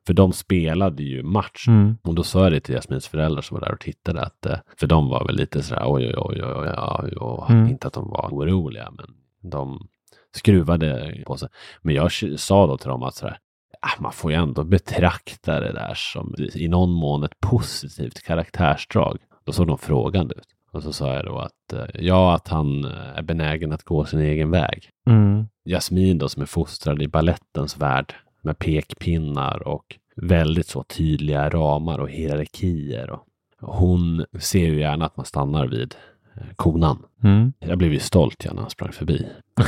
För 0.07 0.15
de 0.15 0.33
spelade 0.33 1.03
ju 1.03 1.23
match. 1.23 1.69
Mm. 1.69 1.97
Och 2.03 2.15
då 2.15 2.23
sa 2.23 2.43
jag 2.43 2.53
det 2.53 2.61
till 2.61 2.75
Jasmins 2.75 3.09
föräldrar 3.09 3.43
som 3.43 3.55
var 3.55 3.67
där 3.67 3.73
och 3.73 3.81
tittade 3.81 4.23
att 4.23 4.47
eh, 4.47 4.59
för 4.77 4.87
de 4.87 5.09
var 5.09 5.27
väl 5.27 5.37
lite 5.37 5.63
sådär 5.63 5.83
oj 5.87 6.07
oj 6.07 6.15
oj 6.17 6.43
oj, 6.43 6.75
oj, 7.03 7.17
oj. 7.21 7.47
Mm. 7.49 7.69
inte 7.69 7.87
att 7.87 7.93
de 7.93 8.11
var 8.11 8.29
oroliga 8.33 8.91
men 8.91 9.07
de 9.51 9.89
skruvade 10.35 11.23
på 11.27 11.37
sig. 11.37 11.49
Men 11.83 11.95
jag 11.95 12.13
sa 12.37 12.67
då 12.67 12.79
till 12.79 12.89
dem 12.89 13.03
att 13.03 13.15
sådär, 13.15 13.39
ah, 13.81 14.03
man 14.03 14.13
får 14.13 14.31
ju 14.31 14.37
ändå 14.37 14.65
betrakta 14.65 15.61
det 15.61 15.73
där 15.73 15.95
som 15.95 16.35
i 16.55 16.69
någon 16.69 16.91
mån 16.91 17.25
ett 17.25 17.41
positivt 17.41 18.23
karaktärsdrag. 18.23 19.19
Då 19.45 19.53
såg 19.53 19.67
de 19.67 19.79
frågande 19.79 20.35
ut. 20.35 20.49
Och 20.77 20.83
så 20.83 20.93
sa 20.93 21.15
jag 21.15 21.25
då 21.25 21.39
att 21.39 21.73
eh, 21.73 22.05
ja, 22.05 22.35
att 22.35 22.49
han 22.49 22.85
eh, 22.85 23.19
är 23.19 23.23
benägen 23.23 23.73
att 23.73 23.83
gå 23.83 24.05
sin 24.05 24.21
egen 24.21 24.51
väg. 24.51 24.91
Mm. 25.07 25.47
Jasmin 25.65 26.19
då 26.19 26.29
som 26.29 26.43
är 26.43 26.47
fostrad 26.47 27.03
i 27.03 27.09
ballettens 27.09 27.79
värld 27.79 28.15
med 28.43 28.59
pekpinnar 28.59 29.69
och 29.69 29.97
väldigt 30.17 30.67
så 30.67 30.83
tydliga 30.83 31.49
ramar 31.49 31.99
och 31.99 32.11
hierarkier. 32.11 33.11
Och 33.11 33.25
hon 33.61 34.25
ser 34.39 34.67
ju 34.67 34.81
gärna 34.81 35.07
att 35.07 35.17
man 35.17 35.27
stannar 35.27 35.67
vid 35.67 35.95
eh, 36.37 36.55
konan. 36.57 37.03
Mm. 37.23 37.53
Jag 37.59 37.79
blev 37.79 37.93
ju 37.93 37.99
stolt 37.99 38.47
när 38.53 38.61
han 38.61 38.71
sprang 38.71 38.93
förbi. 38.93 39.27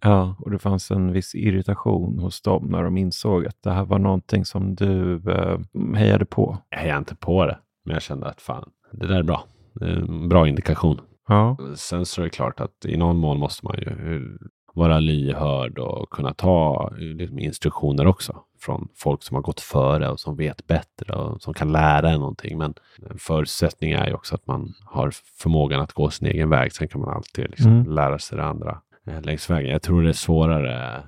Ja, 0.00 0.36
och 0.38 0.50
det 0.50 0.58
fanns 0.58 0.90
en 0.90 1.12
viss 1.12 1.34
irritation 1.34 2.18
hos 2.18 2.40
dem 2.40 2.66
när 2.70 2.82
de 2.82 2.96
insåg 2.96 3.46
att 3.46 3.62
det 3.62 3.70
här 3.70 3.84
var 3.84 3.98
någonting 3.98 4.44
som 4.44 4.74
du 4.74 5.22
eh, 5.30 5.58
hejade 5.96 6.24
på. 6.24 6.58
Jag 6.70 6.78
hejade 6.78 6.98
inte 6.98 7.14
på 7.14 7.46
det, 7.46 7.58
men 7.84 7.92
jag 7.94 8.02
kände 8.02 8.26
att 8.26 8.40
fan, 8.40 8.70
det 8.92 9.06
där 9.06 9.18
är 9.18 9.22
bra. 9.22 9.44
En 9.80 10.28
bra 10.28 10.48
indikation. 10.48 11.00
Ja. 11.28 11.56
Sen 11.76 12.06
så 12.06 12.20
är 12.20 12.24
det 12.24 12.30
klart 12.30 12.60
att 12.60 12.84
i 12.86 12.96
någon 12.96 13.16
mån 13.16 13.38
måste 13.38 13.66
man 13.66 13.76
ju, 13.78 14.38
vara 14.74 15.00
lyhörd 15.00 15.78
och 15.78 16.10
kunna 16.10 16.34
ta 16.34 16.90
liksom, 16.96 17.38
instruktioner 17.38 18.06
också 18.06 18.36
från 18.60 18.88
folk 18.96 19.22
som 19.22 19.34
har 19.34 19.42
gått 19.42 19.60
före 19.60 20.08
och 20.10 20.20
som 20.20 20.36
vet 20.36 20.66
bättre 20.66 21.14
och 21.14 21.42
som 21.42 21.54
kan 21.54 21.72
lära 21.72 22.10
en 22.10 22.18
någonting. 22.20 22.58
Men 22.58 22.74
förutsättningen 23.18 23.98
är 24.00 24.06
ju 24.06 24.14
också 24.14 24.34
att 24.34 24.46
man 24.46 24.74
har 24.84 25.10
förmågan 25.42 25.80
att 25.80 25.92
gå 25.92 26.10
sin 26.10 26.28
egen 26.28 26.50
väg. 26.50 26.72
Sen 26.72 26.88
kan 26.88 27.00
man 27.00 27.10
alltid 27.16 27.50
liksom 27.50 27.72
Mm. 27.72 27.92
lära 27.92 28.18
sig 28.18 28.38
det 28.38 28.44
andra 28.44 28.80
eh, 29.06 29.22
längs 29.22 29.50
vägen. 29.50 29.70
Jag 29.70 29.82
tror 29.82 30.02
det 30.02 30.08
är 30.08 30.12
svårare 30.12 31.02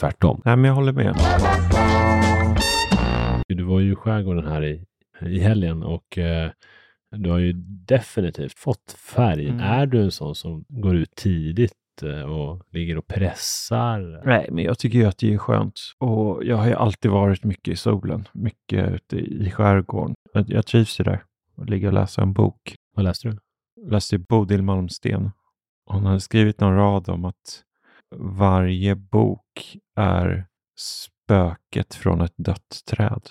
tvärtom. 0.00 0.42
Nej, 0.44 0.56
men 0.56 0.64
jag 0.68 0.74
håller 0.74 0.92
med. 0.92 1.16
Du 3.48 3.62
var 3.62 3.80
ju 3.80 3.92
i 3.92 3.94
skärgården 3.94 4.46
här 4.46 4.64
i, 4.64 4.84
i 5.20 5.38
helgen 5.40 5.82
och 5.82 6.18
eh, 6.18 6.50
du 7.16 7.30
har 7.30 7.38
ju 7.38 7.52
definitivt 7.86 8.58
fått 8.58 8.92
färg. 8.92 9.48
Mm. 9.48 9.60
Är 9.60 9.86
du 9.86 10.02
en 10.02 10.10
sån 10.10 10.34
som 10.34 10.64
går 10.68 10.96
ut 10.96 11.14
tidigt 11.16 12.02
eh, 12.02 12.22
och 12.22 12.62
ligger 12.70 12.98
och 12.98 13.06
pressar? 13.06 14.22
Nej, 14.24 14.48
men 14.50 14.64
jag 14.64 14.78
tycker 14.78 14.98
ju 14.98 15.04
att 15.04 15.18
det 15.18 15.34
är 15.34 15.38
skönt. 15.38 15.80
Och 15.98 16.44
jag 16.44 16.56
har 16.56 16.66
ju 16.66 16.74
alltid 16.74 17.10
varit 17.10 17.44
mycket 17.44 17.72
i 17.72 17.76
solen, 17.76 18.28
mycket 18.32 18.92
ute 18.92 19.16
i 19.16 19.50
skärgården. 19.50 20.14
Jag, 20.46 20.66
trivs 20.66 21.00
ju 21.00 21.04
där 21.04 21.24
och 21.56 21.66
ligga 21.66 21.88
och 21.88 21.94
läsa 21.94 22.22
en 22.22 22.32
bok. 22.32 22.74
Vad 22.94 23.04
läste 23.04 23.28
du? 23.28 23.38
Jag 23.76 23.92
läste 23.92 24.18
Bodil 24.18 24.62
Malmsten. 24.62 25.30
Hon 25.86 26.06
hade 26.06 26.20
skrivit 26.20 26.60
någon 26.60 26.76
rad 26.76 27.08
om 27.08 27.24
att 27.24 27.62
varje 28.16 28.94
bok 28.94 29.76
är 29.96 30.46
spöket 30.78 31.94
från 31.94 32.20
ett 32.20 32.34
dött 32.36 32.82
träd. 32.86 33.30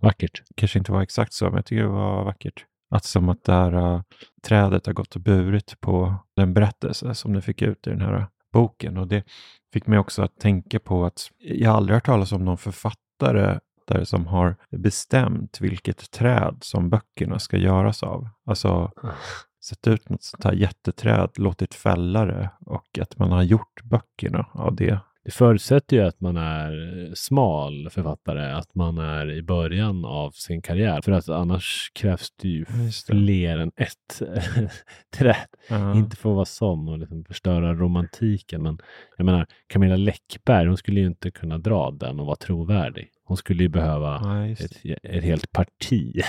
Vackert. 0.00 0.42
kanske 0.56 0.78
inte 0.78 0.92
var 0.92 1.02
exakt 1.02 1.32
så, 1.32 1.44
men 1.44 1.54
jag 1.54 1.66
tycker 1.66 1.82
det 1.82 1.88
var 1.88 2.24
vackert. 2.24 2.66
Att 2.92 3.04
som 3.04 3.28
att 3.28 3.44
det 3.44 3.52
här 3.52 3.72
äh, 3.72 4.02
trädet 4.42 4.86
har 4.86 4.92
gått 4.92 5.14
och 5.14 5.20
burit 5.20 5.80
på 5.80 6.14
den 6.36 6.54
berättelse 6.54 7.14
som 7.14 7.32
du 7.32 7.40
fick 7.40 7.62
ut 7.62 7.86
i 7.86 7.90
den 7.90 8.00
här 8.00 8.14
äh, 8.14 8.24
boken. 8.52 8.96
Och 8.96 9.08
det 9.08 9.24
fick 9.72 9.86
mig 9.86 9.98
också 9.98 10.22
att 10.22 10.38
tänka 10.38 10.78
på 10.78 11.04
att 11.04 11.30
jag 11.38 11.74
aldrig 11.74 11.94
hört 11.94 12.06
talas 12.06 12.32
om 12.32 12.44
någon 12.44 12.58
författare 12.58 13.58
där 13.86 14.04
som 14.04 14.26
har 14.26 14.56
bestämt 14.70 15.60
vilket 15.60 16.10
träd 16.10 16.56
som 16.60 16.90
böckerna 16.90 17.38
ska 17.38 17.56
göras 17.56 18.02
av. 18.02 18.28
Alltså 18.46 18.90
sätta 19.64 19.90
ut 19.90 20.08
något 20.08 20.22
sånt 20.22 20.44
här 20.44 20.52
jätteträd, 20.52 21.30
låtit 21.36 21.74
fälla 21.74 22.24
det 22.24 22.50
och 22.66 22.98
att 22.98 23.18
man 23.18 23.32
har 23.32 23.42
gjort 23.42 23.82
böckerna 23.84 24.46
av 24.52 24.76
det. 24.76 25.00
Det 25.24 25.30
förutsätter 25.30 25.96
ju 25.96 26.02
att 26.02 26.20
man 26.20 26.36
är 26.36 26.72
smal 27.14 27.90
författare, 27.90 28.52
att 28.52 28.74
man 28.74 28.98
är 28.98 29.30
i 29.30 29.42
början 29.42 30.04
av 30.04 30.30
sin 30.30 30.62
karriär. 30.62 31.00
För 31.00 31.12
att 31.12 31.28
annars 31.28 31.90
krävs 31.94 32.30
det 32.42 32.48
ju 32.48 32.64
fler 33.06 33.58
än 33.58 33.72
ett 33.76 34.22
träd. 35.16 35.36
Ja. 35.68 35.96
Inte 35.96 36.16
för 36.16 36.30
att 36.30 36.34
vara 36.34 36.44
sån 36.44 36.88
och 36.88 36.98
liksom 36.98 37.24
förstöra 37.24 37.74
romantiken. 37.74 38.62
Men 38.62 38.78
jag 39.16 39.24
menar, 39.24 39.46
Camilla 39.66 39.96
Läckberg, 39.96 40.66
hon 40.66 40.76
skulle 40.76 41.00
ju 41.00 41.06
inte 41.06 41.30
kunna 41.30 41.58
dra 41.58 41.90
den 41.90 42.20
och 42.20 42.26
vara 42.26 42.36
trovärdig. 42.36 43.08
Hon 43.24 43.36
skulle 43.36 43.62
ju 43.62 43.68
behöva 43.68 44.20
Ja, 44.22 44.46
ett, 44.46 45.02
ett 45.02 45.24
helt 45.24 45.52
parti. 45.52 46.22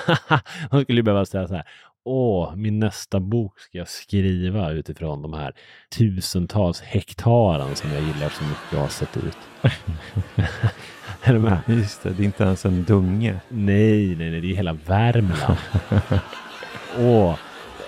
hon 0.70 0.82
skulle 0.82 0.98
ju 0.98 1.02
behöva 1.02 1.24
säga 1.24 1.48
så 1.48 1.54
här. 1.54 1.68
Åh, 2.10 2.56
min 2.56 2.78
nästa 2.78 3.20
bok 3.20 3.60
ska 3.60 3.78
jag 3.78 3.88
skriva 3.88 4.70
utifrån 4.70 5.22
de 5.22 5.32
här 5.32 5.52
tusentals 5.98 6.80
hektaren 6.80 7.76
som 7.76 7.90
jag 7.90 8.02
gillar 8.02 8.28
så 8.28 8.44
mycket 8.44 8.72
och 8.72 8.78
har 8.78 8.88
sett 8.88 9.16
ut. 9.16 9.38
är 11.22 11.32
du 11.32 11.38
med? 11.38 11.58
Just 11.66 12.02
det, 12.02 12.10
det 12.10 12.22
är 12.22 12.24
inte 12.24 12.44
ens 12.44 12.66
en 12.66 12.84
dunge. 12.84 13.40
Nej, 13.48 14.16
nej, 14.16 14.30
nej, 14.30 14.40
det 14.40 14.52
är 14.52 14.56
hela 14.56 14.72
Värmland. 14.72 15.58
Åh, 16.98 17.38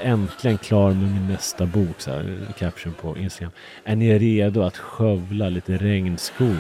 äntligen 0.00 0.58
klar 0.58 0.90
med 0.90 1.12
min 1.12 1.28
nästa 1.28 1.66
bok, 1.66 2.00
så 2.00 2.10
här, 2.10 2.46
caption 2.58 2.94
på 3.00 3.16
Instagram. 3.16 3.52
Är 3.84 3.96
ni 3.96 4.18
redo 4.18 4.62
att 4.62 4.76
skövla 4.76 5.48
lite 5.48 5.76
regnskog? 5.76 6.56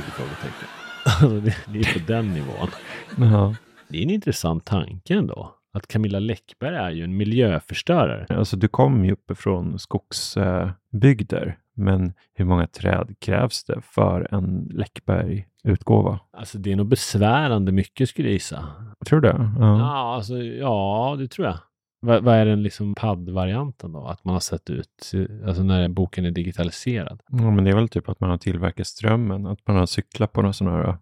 Alltså, 1.04 1.28
det, 1.28 1.56
det 1.66 1.78
är 1.78 1.92
på 1.92 2.12
den 2.12 2.34
nivån. 2.34 2.70
Ja. 3.16 3.54
Det 3.88 3.98
är 3.98 4.02
en 4.02 4.10
intressant 4.10 4.64
tanke 4.64 5.14
ändå. 5.14 5.59
Att 5.72 5.86
Camilla 5.86 6.18
Läckberg 6.18 6.76
är 6.76 6.90
ju 6.90 7.04
en 7.04 7.16
miljöförstörare. 7.16 8.26
Alltså 8.28 8.56
du 8.56 8.68
kommer 8.68 9.04
ju 9.04 9.12
uppifrån 9.12 9.78
skogsbygder, 9.78 11.58
men 11.76 12.12
hur 12.34 12.44
många 12.44 12.66
träd 12.66 13.14
krävs 13.20 13.64
det 13.64 13.80
för 13.82 14.34
en 14.34 14.70
Läckberg-utgåva? 14.74 16.20
Alltså 16.32 16.58
det 16.58 16.72
är 16.72 16.76
nog 16.76 16.86
besvärande 16.86 17.72
mycket 17.72 18.08
skulle 18.08 18.28
jag 18.28 18.32
gissa. 18.32 18.64
Tror 19.06 19.20
du 19.20 19.28
det? 19.28 19.52
Ja. 19.58 19.78
Ja, 19.78 20.14
alltså, 20.14 20.38
ja 20.38 21.16
det 21.18 21.28
tror 21.28 21.46
jag. 21.46 21.58
Vad, 22.02 22.24
vad 22.24 22.34
är 22.34 22.46
den 22.46 22.62
liksom 22.62 22.94
padd-varianten 22.94 23.92
då? 23.92 24.06
Att 24.06 24.24
man 24.24 24.32
har 24.32 24.40
sett 24.40 24.70
ut, 24.70 25.12
alltså 25.46 25.62
när 25.62 25.88
boken 25.88 26.24
är 26.24 26.30
digitaliserad. 26.30 27.20
ja, 27.30 27.50
men 27.50 27.64
det 27.64 27.70
är 27.70 27.74
väl 27.74 27.88
typ 27.88 28.08
att 28.08 28.20
man 28.20 28.30
har 28.30 28.38
tillverkat 28.38 28.86
strömmen, 28.86 29.46
att 29.46 29.66
man 29.66 29.76
har 29.76 29.86
cyklat 29.86 30.32
på 30.32 30.42
någon 30.42 30.54
sån 30.54 30.66
här 30.66 30.98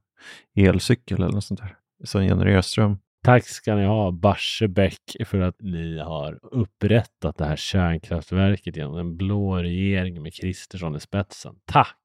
elcykel 0.56 1.22
eller 1.22 1.32
något 1.32 1.44
sånt 1.44 1.60
där 1.60 1.76
som 2.04 2.22
genererar 2.22 2.62
ström. 2.62 2.98
Tack 3.24 3.44
ska 3.44 3.74
ni 3.74 3.86
ha 3.86 4.10
Barsebäck 4.10 5.00
för 5.26 5.40
att 5.40 5.56
ni 5.60 5.98
har 5.98 6.38
upprättat 6.42 7.36
det 7.36 7.44
här 7.44 7.56
kärnkraftverket 7.56 8.76
genom 8.76 8.98
en 8.98 9.16
blå 9.16 9.56
regering 9.56 10.22
med 10.22 10.34
Kristersson 10.34 10.96
i 10.96 11.00
spetsen. 11.00 11.54
Tack! 11.64 11.96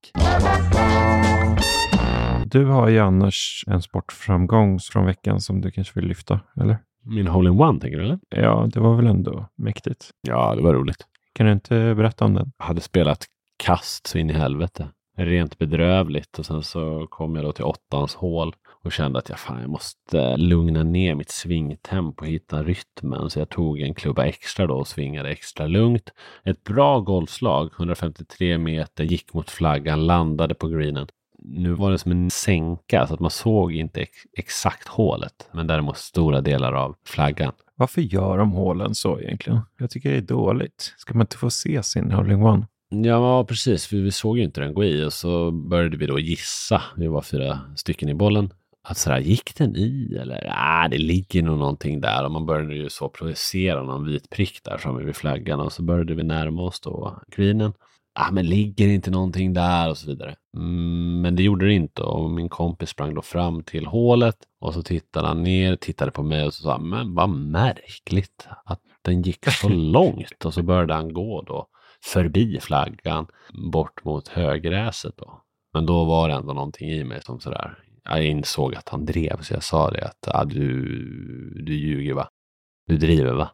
Du 2.45 2.65
har 2.65 2.89
ju 2.89 2.99
annars 2.99 3.63
en 3.67 3.81
sportframgång 3.81 4.79
från 4.79 5.05
veckan 5.05 5.41
som 5.41 5.61
du 5.61 5.71
kanske 5.71 5.99
vill 5.99 6.09
lyfta, 6.09 6.39
eller? 6.61 6.77
Min 7.05 7.27
hole-in-one 7.27 7.79
tänker 7.79 7.97
du 7.97 8.03
eller? 8.03 8.19
Ja, 8.29 8.69
det 8.73 8.79
var 8.79 8.95
väl 8.95 9.07
ändå 9.07 9.49
mäktigt. 9.55 10.09
Ja, 10.21 10.55
det 10.55 10.61
var 10.61 10.73
roligt. 10.73 11.05
Kan 11.33 11.45
du 11.45 11.51
inte 11.51 11.95
berätta 11.95 12.25
om 12.25 12.33
den? 12.33 12.51
Jag 12.57 12.65
hade 12.65 12.81
spelat 12.81 13.25
kast 13.57 14.07
så 14.07 14.17
in 14.17 14.29
i 14.29 14.33
helvete. 14.33 14.87
Rent 15.17 15.57
bedrövligt 15.57 16.39
och 16.39 16.45
sen 16.45 16.63
så 16.63 17.07
kom 17.09 17.35
jag 17.35 17.45
då 17.45 17.51
till 17.51 17.63
åttans 17.63 18.15
hål 18.15 18.53
och 18.83 18.91
kände 18.91 19.19
att 19.19 19.29
jag, 19.29 19.39
fan, 19.39 19.61
jag 19.61 19.69
måste 19.69 20.37
lugna 20.37 20.83
ner 20.83 21.15
mitt 21.15 21.31
svingtempo 21.31 22.21
och 22.21 22.27
hitta 22.27 22.63
rytmen. 22.63 23.29
Så 23.29 23.39
jag 23.39 23.49
tog 23.49 23.79
en 23.79 23.93
klubba 23.93 24.25
extra 24.25 24.67
då 24.67 24.73
och 24.73 24.87
svingade 24.87 25.29
extra 25.29 25.67
lugnt. 25.67 26.09
Ett 26.43 26.63
bra 26.63 26.99
golfslag, 26.99 27.69
153 27.77 28.57
meter, 28.57 29.03
gick 29.03 29.33
mot 29.33 29.49
flaggan, 29.49 30.07
landade 30.07 30.55
på 30.55 30.67
greenen. 30.67 31.07
Nu 31.45 31.73
var 31.73 31.91
det 31.91 31.97
som 31.97 32.11
en 32.11 32.29
sänka 32.29 33.07
så 33.07 33.13
att 33.13 33.19
man 33.19 33.31
såg 33.31 33.73
inte 33.73 34.01
ex 34.01 34.11
exakt 34.37 34.87
hålet, 34.87 35.49
men 35.53 35.67
däremot 35.67 35.97
stora 35.97 36.41
delar 36.41 36.73
av 36.73 36.95
flaggan. 37.05 37.53
Varför 37.75 38.01
gör 38.01 38.37
de 38.37 38.51
hålen 38.51 38.95
så 38.95 39.19
egentligen? 39.19 39.59
Jag 39.77 39.89
tycker 39.89 40.11
det 40.11 40.17
är 40.17 40.21
dåligt. 40.21 40.93
Ska 40.97 41.13
man 41.13 41.21
inte 41.21 41.37
få 41.37 41.49
se 41.49 41.83
sin 41.83 42.11
hole-in-one? 42.11 42.67
Ja, 42.89 43.45
precis. 43.45 43.85
För 43.87 43.97
vi 43.97 44.11
såg 44.11 44.37
ju 44.37 44.43
inte 44.43 44.61
den 44.61 44.73
gå 44.73 44.83
i 44.83 45.05
och 45.05 45.13
så 45.13 45.51
började 45.51 45.97
vi 45.97 46.05
då 46.05 46.19
gissa. 46.19 46.81
Vi 46.97 47.07
var 47.07 47.21
fyra 47.21 47.59
stycken 47.75 48.09
i 48.09 48.13
bollen. 48.13 48.49
Att 48.83 48.97
sådär, 48.97 49.19
gick 49.19 49.55
den 49.55 49.75
i 49.75 50.17
eller? 50.21 50.43
Ja, 50.45 50.87
det 50.91 50.97
ligger 50.97 51.43
nog 51.43 51.57
någonting 51.57 52.01
där. 52.01 52.25
Och 52.25 52.31
man 52.31 52.45
började 52.45 52.75
ju 52.75 52.89
så 52.89 53.09
projicera 53.09 53.83
någon 53.83 54.05
vit 54.05 54.29
prick 54.29 54.63
där 54.63 54.77
framme 54.77 55.03
vid 55.03 55.15
flaggan 55.15 55.59
och 55.59 55.71
så 55.71 55.83
började 55.83 56.15
vi 56.15 56.23
närma 56.23 56.61
oss 56.61 56.79
då 56.79 57.21
greenen. 57.35 57.73
Ah, 58.15 58.31
men 58.31 58.45
ligger 58.45 58.87
inte 58.87 59.11
någonting 59.11 59.53
där 59.53 59.89
och 59.89 59.97
så 59.97 60.07
vidare. 60.07 60.35
Mm, 60.57 61.21
men 61.21 61.35
det 61.35 61.43
gjorde 61.43 61.65
det 61.65 61.73
inte 61.73 62.01
och 62.01 62.31
min 62.31 62.49
kompis 62.49 62.89
sprang 62.89 63.13
då 63.13 63.21
fram 63.21 63.63
till 63.63 63.85
hålet 63.85 64.37
och 64.61 64.73
så 64.73 64.83
tittade 64.83 65.27
han 65.27 65.43
ner, 65.43 65.75
tittade 65.75 66.11
på 66.11 66.23
mig 66.23 66.45
och 66.45 66.53
så 66.53 66.63
sa 66.63 66.77
men 66.77 67.15
vad 67.15 67.29
märkligt 67.29 68.47
att 68.65 68.81
den 69.01 69.21
gick 69.21 69.45
så 69.45 69.69
långt 69.93 70.45
och 70.45 70.53
så 70.53 70.63
började 70.63 70.93
han 70.93 71.13
gå 71.13 71.41
då 71.41 71.67
förbi 72.03 72.59
flaggan 72.59 73.27
bort 73.71 74.05
mot 74.05 74.27
högräset 74.27 75.17
då. 75.17 75.41
Men 75.73 75.85
då 75.85 76.05
var 76.05 76.29
det 76.29 76.35
ändå 76.35 76.53
någonting 76.53 76.89
i 76.89 77.03
mig 77.03 77.21
som 77.21 77.39
sådär, 77.39 77.77
jag 78.03 78.25
insåg 78.25 78.75
att 78.75 78.89
han 78.89 79.05
drev 79.05 79.41
så 79.41 79.53
jag 79.53 79.63
sa 79.63 79.91
det 79.91 80.05
att 80.05 80.27
ah, 80.27 80.45
du, 80.45 80.81
du 81.65 81.73
ljuger 81.73 82.13
va? 82.13 82.27
Du 82.87 82.97
driver 82.97 83.33
va? 83.33 83.49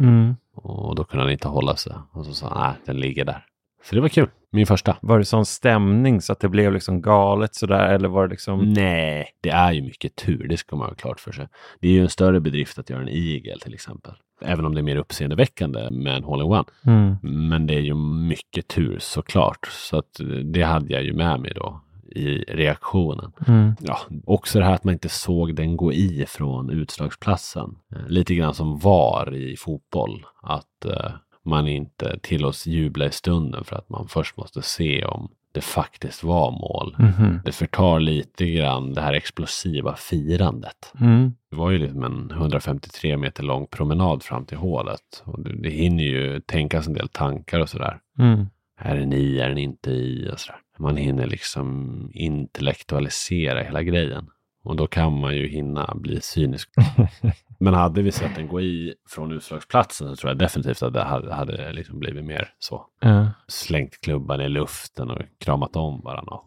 Mm. 0.00 0.36
Och 0.54 0.94
då 0.94 1.04
kunde 1.04 1.24
han 1.24 1.32
inte 1.32 1.48
hålla 1.48 1.76
sig 1.76 1.92
och 2.12 2.26
så 2.26 2.32
sa 2.32 2.48
han, 2.48 2.58
nej 2.60 2.74
den 2.84 2.96
ligger 3.00 3.24
där. 3.24 3.46
Så 3.82 3.94
det 3.94 4.00
var 4.00 4.08
kul, 4.08 4.28
min 4.50 4.66
första. 4.66 4.96
Var 5.02 5.18
det 5.18 5.24
sån 5.24 5.46
stämning 5.46 6.20
så 6.20 6.32
att 6.32 6.40
det 6.40 6.48
blev 6.48 6.72
liksom 6.72 7.02
galet 7.02 7.54
sådär 7.54 7.94
eller 7.94 8.08
var 8.08 8.26
det 8.26 8.30
liksom? 8.30 8.72
Nej, 8.72 9.26
det 9.40 9.50
är 9.50 9.72
ju 9.72 9.82
mycket 9.82 10.16
tur, 10.16 10.48
det 10.48 10.56
ska 10.56 10.76
man 10.76 10.88
ha 10.88 10.94
klart 10.94 11.20
för 11.20 11.32
sig. 11.32 11.48
Det 11.80 11.88
är 11.88 11.92
ju 11.92 12.02
en 12.02 12.08
större 12.08 12.40
bedrift 12.40 12.78
att 12.78 12.90
göra 12.90 13.02
en 13.02 13.08
igel 13.08 13.60
till 13.60 13.74
exempel. 13.74 14.14
Även 14.42 14.64
om 14.64 14.74
det 14.74 14.80
är 14.80 14.82
mer 14.82 14.96
uppseendeväckande 14.96 15.90
med 15.90 16.16
en 16.16 16.24
hole-in-one. 16.24 16.64
Mm. 16.86 17.16
Men 17.48 17.66
det 17.66 17.74
är 17.74 17.80
ju 17.80 17.94
mycket 17.94 18.68
tur 18.68 18.98
såklart. 19.00 19.66
Så 19.66 19.98
att 19.98 20.20
det 20.44 20.62
hade 20.62 20.92
jag 20.92 21.02
ju 21.02 21.12
med 21.12 21.40
mig 21.40 21.52
då 21.54 21.80
i 22.10 22.44
reaktionen. 22.48 23.32
Mm. 23.48 23.72
Ja, 23.80 23.98
också 24.26 24.58
det 24.58 24.64
här 24.64 24.74
att 24.74 24.84
man 24.84 24.94
inte 24.94 25.08
såg 25.08 25.54
den 25.54 25.76
gå 25.76 25.92
i 25.92 26.24
från 26.28 26.70
utslagsplatsen. 26.70 27.76
Eh, 27.96 28.08
Lite 28.08 28.34
grann 28.34 28.54
som 28.54 28.78
VAR 28.78 29.34
i 29.34 29.56
fotboll. 29.56 30.26
Att 30.42 30.84
eh, 30.84 31.10
man 31.44 31.68
inte 31.68 32.18
tillåts 32.22 32.66
jubla 32.66 33.06
i 33.06 33.12
stunden 33.12 33.64
för 33.64 33.76
att 33.76 33.88
man 33.88 34.08
först 34.08 34.36
måste 34.36 34.62
se 34.62 35.04
om 35.04 35.28
det 35.52 35.60
faktiskt 35.60 36.24
var 36.24 36.50
mål. 36.50 36.96
Mhm. 36.98 37.40
Det 37.44 37.52
förtar 37.52 38.00
lite 38.00 38.46
grann 38.46 38.94
det 38.94 39.00
här 39.00 39.12
explosiva 39.12 39.96
firandet. 39.96 40.92
Mm. 41.00 41.32
Det 41.50 41.56
var 41.56 41.70
ju 41.70 41.78
liksom 41.78 42.04
en 42.04 42.30
153 42.30 43.16
meter 43.16 43.42
lång 43.42 43.66
promenad 43.66 44.22
fram 44.22 44.44
till 44.44 44.56
hålet. 44.56 45.22
Och 45.24 45.42
det, 45.42 45.62
det 45.62 45.70
hinner 45.70 46.04
ju 46.04 46.40
tänkas 46.40 46.86
en 46.86 46.94
del 46.94 47.08
tankar 47.08 47.60
och 47.60 47.68
sådär. 47.68 47.98
Mm. 48.18 48.46
Är 48.80 48.96
den 48.96 49.12
i, 49.12 49.38
är 49.38 49.48
den 49.48 49.58
inte 49.58 49.90
i 49.90 50.30
och 50.32 50.40
sådär. 50.40 50.60
Man 50.78 50.96
hinner 50.96 51.26
liksom 51.26 52.10
intellektualisera 52.14 53.62
hela 53.62 53.82
grejen. 53.82 54.30
Och 54.64 54.76
då 54.76 54.86
kan 54.86 55.20
man 55.20 55.36
ju 55.36 55.48
hinna 55.48 55.94
bli 55.94 56.20
cynisk. 56.20 56.70
Men 57.58 57.74
hade 57.74 58.02
vi 58.02 58.12
sett 58.12 58.34
den 58.34 58.48
gå 58.48 58.60
i 58.60 58.94
från 59.08 59.32
utslagsplatsen 59.32 60.08
så 60.08 60.16
tror 60.16 60.30
jag 60.30 60.38
definitivt 60.38 60.82
att 60.82 60.92
det 60.92 61.02
hade, 61.02 61.34
hade 61.34 61.72
liksom 61.72 61.98
blivit 61.98 62.24
mer 62.24 62.48
så. 62.58 62.86
Ja. 63.00 63.30
Slängt 63.48 64.00
klubban 64.00 64.40
i 64.40 64.48
luften 64.48 65.10
och 65.10 65.18
kramat 65.38 65.76
om 65.76 66.00
varandra. 66.00 66.36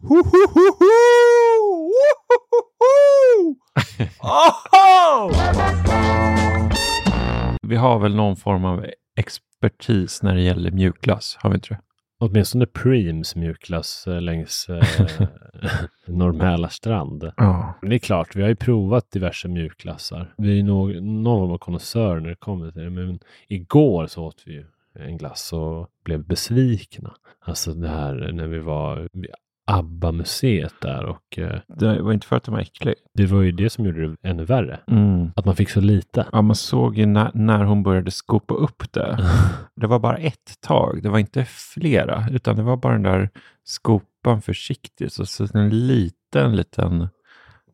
Vi 7.62 7.76
har 7.76 7.98
väl 7.98 8.14
någon 8.14 8.36
form 8.36 8.64
av 8.64 8.86
expertis 9.16 10.22
när 10.22 10.34
det 10.34 10.42
gäller 10.42 10.70
mjukglass, 10.70 11.36
har 11.40 11.50
vi 11.50 11.54
inte 11.54 11.68
det? 11.68 11.80
Åtminstone 12.24 12.66
Preems 12.66 13.36
mjukglass 13.36 14.06
eh, 14.06 14.20
längs 14.20 14.68
eh, 14.68 15.18
Norr 16.06 16.68
strand. 16.68 17.32
Ja. 17.36 17.74
Men 17.80 17.90
det 17.90 17.96
är 17.96 17.98
klart, 17.98 18.36
vi 18.36 18.42
har 18.42 18.48
ju 18.48 18.56
provat 18.56 19.10
diverse 19.10 19.48
mjukglassar. 19.48 20.34
Vi 20.36 20.58
är 20.58 20.62
nog 20.62 21.02
någon 21.02 21.40
form 21.40 21.52
av 21.52 21.58
konnässör 21.58 22.20
när 22.20 22.28
det 22.28 22.36
kommer 22.36 22.70
till 22.70 22.82
det. 22.82 22.90
Men 22.90 23.18
igår 23.48 24.06
så 24.06 24.24
åt 24.24 24.42
vi 24.46 24.52
ju 24.52 24.64
en 24.98 25.18
glass 25.18 25.52
och 25.52 25.88
blev 26.04 26.24
besvikna. 26.24 27.14
Alltså 27.40 27.74
det 27.74 27.88
här 27.88 28.32
när 28.32 28.46
vi 28.46 28.58
var 28.58 29.08
vid 29.12 29.30
ABBA-museet 29.66 30.74
där 30.82 31.04
och 31.04 31.38
eh, 31.38 31.60
Det 31.68 32.02
var 32.02 32.12
inte 32.12 32.26
för 32.26 32.36
att 32.36 32.44
den 32.44 32.54
var 32.54 32.60
äcklig. 32.60 32.94
det 33.14 33.26
var 33.26 33.42
ju 33.42 33.52
det 33.52 33.70
som 33.70 33.86
gjorde 33.86 34.08
det 34.08 34.16
ännu 34.28 34.44
värre. 34.44 34.80
Mm. 34.86 35.30
Att 35.36 35.44
man 35.44 35.56
fick 35.56 35.70
så 35.70 35.80
lite. 35.80 36.26
Ja, 36.32 36.42
man 36.42 36.56
såg 36.56 36.98
ju 36.98 37.06
när, 37.06 37.30
när 37.34 37.64
hon 37.64 37.82
började 37.82 38.10
skopa 38.10 38.54
upp 38.54 38.92
det. 38.92 39.18
Det 39.76 39.86
var 39.86 39.98
bara 39.98 40.16
ett 40.16 40.60
tag, 40.60 41.02
det 41.02 41.08
var 41.08 41.18
inte 41.18 41.44
flera, 41.44 42.24
utan 42.32 42.56
det 42.56 42.62
var 42.62 42.76
bara 42.76 42.92
den 42.92 43.02
där 43.02 43.30
skopan 43.64 44.42
försiktigt. 44.42 45.12
Så, 45.12 45.26
så 45.26 45.46
en 45.54 45.86
liten, 45.86 46.56
liten 46.56 47.08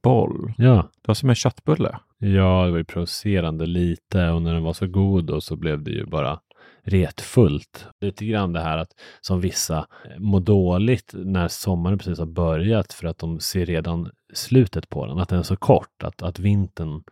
boll. 0.03 0.53
Ja, 0.59 0.75
Det 0.75 1.09
var 1.09 1.15
som 1.15 1.29
en 1.29 1.35
köttbulle. 1.35 1.99
Ja, 2.19 2.65
det 2.65 2.71
var 2.71 2.79
ju 2.79 2.85
provocerande 2.85 3.67
lite 3.67 4.29
och 4.29 4.43
när 4.43 4.55
den 4.55 4.63
var 4.63 4.73
så 4.73 4.87
god 4.87 5.25
då 5.25 5.41
så 5.41 5.57
blev 5.57 5.83
det 5.83 5.91
ju 5.91 6.07
bara 6.07 6.39
retfullt. 6.83 7.87
Lite 8.01 8.25
grann 8.25 8.53
det 8.53 8.61
här 8.61 8.79
att 8.79 8.91
som 9.21 9.41
vissa 9.41 9.79
eh, 9.79 10.19
mår 10.19 10.41
dåligt 10.41 11.11
när 11.13 11.49
sommaren 11.49 11.99
precis 11.99 12.19
har 12.19 12.27
börjat 12.27 12.93
för 12.93 13.07
att 13.07 13.19
de 13.19 13.41
ser 13.41 13.67
redan 13.67 14.11
slutet 14.33 14.89
på 14.89 15.07
den, 15.07 15.19
att 15.19 15.29
den 15.29 15.39
är 15.39 15.43
så 15.43 15.57
kort, 15.57 16.03
att, 16.03 16.23
att 16.23 16.39
vintern 16.39 17.03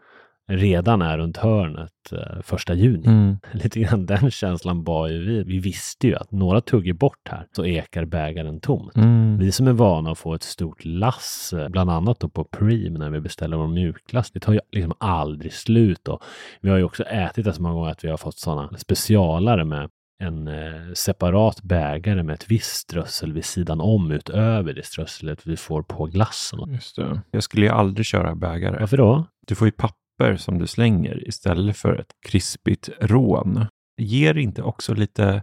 redan 0.49 1.03
är 1.03 1.18
runt 1.18 1.36
hörnet 1.36 1.92
eh, 2.12 2.42
första 2.42 2.74
juni. 2.74 3.07
Mm. 3.07 3.36
Lite 3.53 3.80
grann 3.80 4.07
den 4.07 4.30
känslan 4.30 4.84
var 4.84 5.09
ju 5.09 5.24
vi. 5.24 5.42
Vi 5.42 5.59
visste 5.59 6.07
ju 6.07 6.14
att 6.14 6.32
några 6.32 6.61
tuggar 6.61 6.94
bort 6.94 7.28
här 7.28 7.46
så 7.53 7.64
ekar 7.64 8.05
bägaren 8.05 8.61
tomt. 8.61 8.96
Mm. 8.96 9.38
Vi 9.38 9.53
som 9.53 9.68
är 9.68 9.72
vana 9.72 10.11
att 10.11 10.18
få 10.18 10.34
ett 10.34 10.42
stort 10.42 10.84
lass, 10.84 11.53
eh, 11.53 11.68
bland 11.68 11.90
annat 11.90 12.20
då 12.20 12.28
på 12.28 12.44
Preem 12.44 12.94
när 12.94 13.11
vi 13.11 13.20
beställer 13.20 13.57
vår 13.57 13.66
mjukglass, 13.66 14.30
det 14.30 14.40
tar 14.40 14.53
ju 14.53 14.61
liksom 14.72 14.92
aldrig 14.99 15.53
slut. 15.53 16.09
Och 16.09 16.22
vi 16.61 16.70
har 16.70 16.76
ju 16.76 16.84
också 16.84 17.03
ätit 17.03 17.44
det 17.44 17.53
så 17.53 17.62
många 17.62 17.74
gånger 17.74 17.90
att 17.90 18.05
vi 18.05 18.09
har 18.09 18.16
fått 18.16 18.38
sådana 18.38 18.78
specialare 18.78 19.64
med 19.64 19.88
en 20.22 20.49
eh, 20.49 20.92
separat 20.94 21.62
bägare 21.62 22.22
med 22.22 22.34
ett 22.34 22.51
visst 22.51 22.76
strössel 22.76 23.32
vid 23.32 23.44
sidan 23.44 23.80
om 23.80 24.11
utöver 24.11 24.72
det 24.72 24.86
strösslet 24.86 25.46
vi 25.46 25.57
får 25.57 25.82
på 25.82 26.07
glassen. 26.07 26.72
Just 26.72 26.96
det. 26.96 27.20
Jag 27.30 27.42
skulle 27.42 27.66
ju 27.66 27.72
aldrig 27.72 28.07
köra 28.07 28.34
bägare. 28.34 28.76
Varför 28.80 28.96
då? 28.96 29.24
Du 29.46 29.55
får 29.55 29.66
ju 29.66 29.72
papper 29.72 30.07
som 30.36 30.58
du 30.58 30.66
slänger 30.66 31.28
istället 31.28 31.76
för 31.76 32.00
ett 32.00 32.12
krispigt 32.28 32.88
rån. 33.00 33.66
Ger 33.96 34.36
inte 34.36 34.62
också 34.62 34.94
lite 34.94 35.42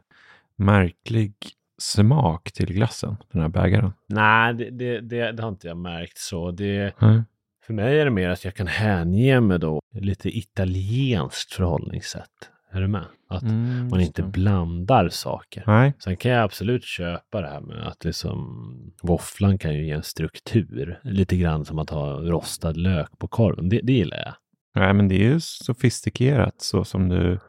märklig 0.56 1.34
smak 1.82 2.52
till 2.52 2.74
glassen, 2.74 3.18
den 3.32 3.42
här 3.42 3.50
bägaren? 3.50 3.94
Nej, 4.08 4.54
det, 4.54 4.70
det, 4.70 5.00
det, 5.02 5.32
det 5.32 5.42
har 5.44 5.50
inte 5.50 5.68
jag 5.68 5.78
märkt 5.78 6.18
så. 6.18 6.52
Det, 6.52 6.94
Nej. 7.02 7.24
för 7.66 7.74
mig 7.74 8.00
är 8.00 8.06
det 8.06 8.12
mer 8.12 8.30
att 8.30 8.46
jag 8.46 8.56
kan 8.56 8.68
hänge 8.68 9.42
mig 9.42 9.60
då 9.60 9.80
lite 9.94 10.38
italienskt 10.38 11.54
förhållningssätt. 11.54 12.30
Är 12.72 12.82
du 12.82 12.88
med? 12.88 13.06
Att 13.30 13.44
Mm, 13.44 13.88
man 13.88 14.02
inte 14.02 14.22
det. 14.22 14.28
blandar 14.28 15.10
saker. 15.10 15.64
Nej. 15.68 15.94
Sen 16.00 16.18
kan 16.18 16.32
jag 16.32 16.44
absolut 16.44 16.84
köpa 16.84 17.42
det 17.42 17.48
här 17.48 17.62
med 17.62 17.88
att 17.88 18.06
liksom 18.06 18.94
våfflan 19.02 19.58
kan 19.58 19.74
ju 19.74 19.86
ge 19.86 19.92
en 19.92 20.04
struktur. 20.04 21.00
Lite 21.04 21.38
grann 21.38 21.66
som 21.66 21.80
att 21.80 21.90
ha 21.90 22.12
rostad 22.20 22.72
lök 22.74 23.20
på 23.20 23.28
korven. 23.28 23.70
Det, 23.70 23.80
det 23.84 23.94
gillar 23.94 24.18
jag. 24.18 24.34
Nej, 24.76 24.94
men 24.94 25.08
det 25.08 25.16
är 25.16 25.30
ju 25.30 25.40
sofistikerat 25.40 26.56
så 26.58 26.84
som 26.84 27.10
du 27.10 27.40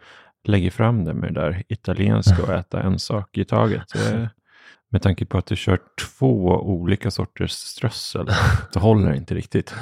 lägger 0.45 0.71
fram 0.71 1.05
det 1.05 1.15
med 1.15 1.35
det 1.35 1.41
där 1.41 1.63
italienska 1.69 2.43
och 2.43 2.49
äta 2.59 2.83
en 2.83 2.99
sak 2.99 3.39
i 3.39 3.45
taget. 3.45 3.85
Med 4.89 5.03
tanke 5.03 5.27
på 5.27 5.39
att 5.39 5.47
du 5.47 5.57
kör 5.57 5.79
två 6.19 6.47
olika 6.49 7.11
sorters 7.11 7.51
strössel 7.51 8.29
så 8.71 8.81
håller 8.81 9.11
det 9.11 9.17
inte 9.17 9.35
riktigt. 9.35 9.75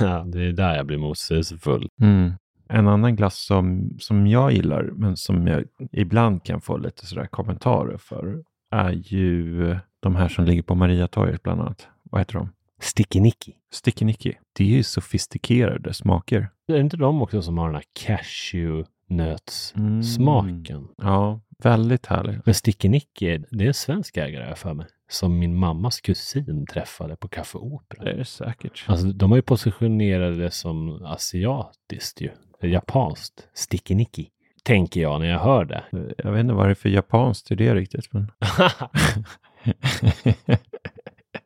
Ja, 0.00 0.24
det 0.26 0.44
är 0.44 0.52
där 0.52 0.76
jag 0.76 0.86
blir 0.86 0.98
motsägelsefull. 0.98 1.88
Mm. 2.00 2.32
En 2.68 2.88
annan 2.88 3.16
glass 3.16 3.38
som, 3.46 3.96
som 3.98 4.26
jag 4.26 4.52
gillar, 4.52 4.82
men 4.82 5.16
som 5.16 5.46
jag 5.46 5.64
ibland 5.92 6.44
kan 6.44 6.60
få 6.60 6.76
lite 6.76 7.06
sådär 7.06 7.26
kommentarer 7.26 7.96
för, 7.96 8.42
är 8.70 8.90
ju 8.90 9.76
de 10.00 10.16
här 10.16 10.28
som 10.28 10.44
ligger 10.44 10.62
på 10.62 10.74
Mariatorget 10.74 11.42
bland 11.42 11.60
annat. 11.60 11.88
Vad 12.02 12.20
heter 12.20 12.34
de? 12.34 12.50
Sticky 12.80 13.20
Nicky. 13.20 13.52
Sticky 13.72 14.04
Nicky. 14.04 14.34
Det 14.52 14.64
är 14.64 14.68
ju 14.68 14.82
sofistikerade 14.82 15.94
smaker. 15.94 16.50
Är 16.68 16.72
det 16.72 16.80
inte 16.80 16.96
de 16.96 17.22
också 17.22 17.42
som 17.42 17.58
har 17.58 17.66
den 17.66 17.74
här 17.74 17.84
cashewnötssmaken? 17.92 20.88
Ja, 20.96 21.40
väldigt 21.62 22.06
härlig. 22.06 22.40
Men 22.44 22.54
Sticky 22.54 22.88
Nicky, 22.88 23.38
det 23.50 23.64
är 23.64 23.68
en 23.68 23.74
svensk 23.74 24.16
ägare 24.16 24.48
jag 24.48 24.58
för 24.58 24.74
mig. 24.74 24.86
Som 25.10 25.38
min 25.38 25.56
mammas 25.56 26.00
kusin 26.00 26.66
träffade 26.66 27.16
på 27.16 27.28
Café 27.28 27.58
Opera. 27.58 28.04
Det 28.04 28.10
är 28.10 28.16
det 28.16 28.24
säkert. 28.24 28.84
Alltså, 28.88 29.06
de 29.06 29.30
har 29.30 29.38
ju 29.38 29.42
positionerat 29.42 30.38
det 30.38 30.50
som 30.50 31.04
asiatiskt 31.04 32.20
ju. 32.20 32.30
Japanskt. 32.62 33.48
Sticky 33.54 33.94
Nicky. 33.94 34.26
Tänker 34.62 35.00
jag 35.00 35.20
när 35.20 35.28
jag 35.28 35.38
hör 35.38 35.64
det. 35.64 35.84
Jag 36.18 36.32
vet 36.32 36.40
inte 36.40 36.54
vad 36.54 36.66
det 36.66 36.72
är 36.72 36.74
för 36.74 36.88
japanskt 36.88 37.50
i 37.50 37.54
det 37.54 37.74
riktigt. 37.74 38.12
Men... 38.12 38.30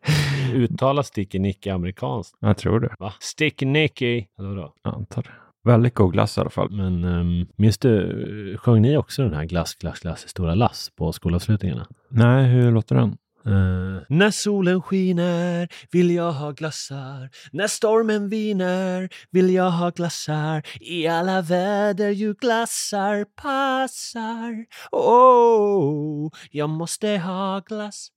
Uttala 0.54 1.02
Sticky 1.02 1.38
Nicky 1.38 1.70
amerikanskt. 1.70 2.36
jag 2.40 2.56
tror 2.56 2.80
det. 2.80 2.94
Va? 2.98 3.12
Sticky 3.20 3.66
Nicky. 3.66 4.24
Eller 4.38 4.48
vadå? 4.48 4.74
Jag 4.82 4.94
antar 4.94 5.22
det. 5.22 5.30
Väldigt 5.64 5.94
god 5.94 6.12
glass 6.12 6.38
i 6.38 6.40
alla 6.40 6.50
fall. 6.50 6.70
Men 6.70 7.04
um, 7.04 7.46
minns 7.56 7.78
du, 7.78 8.56
sjöng 8.58 8.82
ni 8.82 8.96
också 8.96 9.22
den 9.22 9.34
här 9.34 9.44
glass, 9.44 9.74
glass, 9.74 10.00
glass 10.00 10.24
i 10.24 10.28
stora 10.28 10.54
lass 10.54 10.90
på 10.96 11.12
skolavslutningarna? 11.12 11.86
Nej, 12.08 12.44
hur 12.46 12.72
låter 12.72 12.94
den? 12.94 13.16
Uh. 13.46 14.02
när 14.08 14.30
solen 14.30 14.82
skiner 14.82 15.68
vill 15.90 16.10
jag 16.10 16.32
ha 16.32 16.50
glassar. 16.50 17.30
När 17.52 17.66
stormen 17.66 18.28
viner 18.28 19.08
vill 19.30 19.50
jag 19.50 19.70
ha 19.70 19.90
glassar. 19.90 20.62
I 20.80 21.06
alla 21.06 21.40
väder 21.42 22.10
ju 22.10 22.34
glassar 22.34 23.24
passar. 23.24 24.66
Oh, 24.92 26.30
jag 26.50 26.68
måste 26.68 27.08
ha 27.08 27.60
glass. 27.60 28.08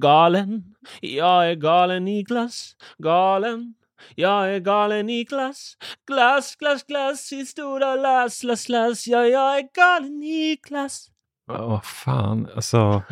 Galen, 0.00 0.62
jag 1.00 1.50
är 1.50 1.54
galen 1.54 2.08
i 2.08 2.22
glass. 2.22 2.76
Galen, 2.98 3.74
jag 4.14 4.54
är 4.54 4.58
galen 4.58 5.10
i 5.10 5.24
glass. 5.24 5.76
Glass, 6.06 6.56
glass, 6.56 6.82
glass 6.82 7.32
i 7.32 7.46
stora 7.46 7.94
lass, 7.94 8.42
lass, 8.42 8.68
lass 8.68 9.06
Ja, 9.06 9.26
jag 9.26 9.58
är 9.58 9.68
galen 9.74 10.22
i 10.22 10.58
glass. 10.62 11.08
Ja, 11.46 11.66
Vad 11.68 11.84
fan, 11.84 12.48
alltså. 12.56 13.02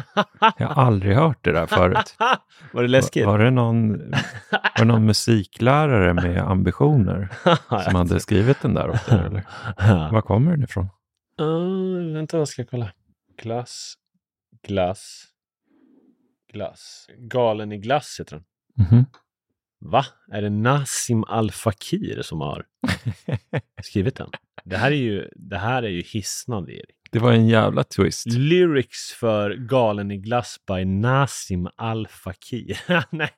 Jag 0.59 0.67
har 0.69 0.83
aldrig 0.85 1.17
hört 1.17 1.45
det 1.45 1.53
där 1.53 1.67
förut. 1.67 2.17
Var 2.73 2.83
det 2.83 2.89
läskigt? 2.89 3.27
Var 3.27 3.39
det 3.39 3.51
någon, 3.51 4.11
var 4.51 4.79
det 4.79 4.85
någon 4.85 5.07
musiklärare 5.07 6.15
med 6.15 6.39
ambitioner 6.39 7.29
som 7.85 7.95
hade 7.95 8.21
skrivit 8.21 8.63
den 8.63 8.75
där 8.75 8.91
åt 8.91 9.09
er? 9.09 9.19
Eller? 9.19 9.45
Var 10.13 10.23
kommer 10.23 10.51
den 10.51 10.63
ifrån? 10.63 10.89
Uh, 11.41 12.15
vänta, 12.15 12.39
jag 12.39 12.49
ska 12.49 12.65
kolla. 12.65 12.93
Glass, 13.43 13.95
glass, 14.63 15.25
glass. 16.53 17.07
Galen 17.19 17.73
i 17.73 17.79
glass 17.79 18.17
heter 18.21 18.37
den. 18.37 18.45
Mhm. 18.87 19.07
Va? 19.81 20.05
Är 20.33 20.43
det 20.43 20.51
Nassim 20.51 21.25
Al 21.25 21.51
Fakir 21.51 22.23
som 22.23 22.41
har 22.41 22.67
skrivit 23.83 24.17
den? 24.17 24.31
Det 24.65 24.77
här 24.77 24.91
är 24.91 24.97
ju, 24.97 25.29
det 25.37 25.59
här 25.59 25.83
är 25.83 25.89
ju 25.89 26.03
hisnande, 26.03 26.73
Erik. 26.73 27.00
Det 27.13 27.19
var 27.19 27.33
en 27.33 27.47
jävla 27.49 27.85
twist. 27.85 28.27
Lyrics 28.27 29.13
för 29.21 29.51
Galen 29.51 30.11
i 30.11 30.17
glass 30.17 30.57
by 30.67 30.85
Nassim 30.85 31.69
Al 31.77 32.07
Fakir. 32.09 32.81
Nej, 33.11 33.31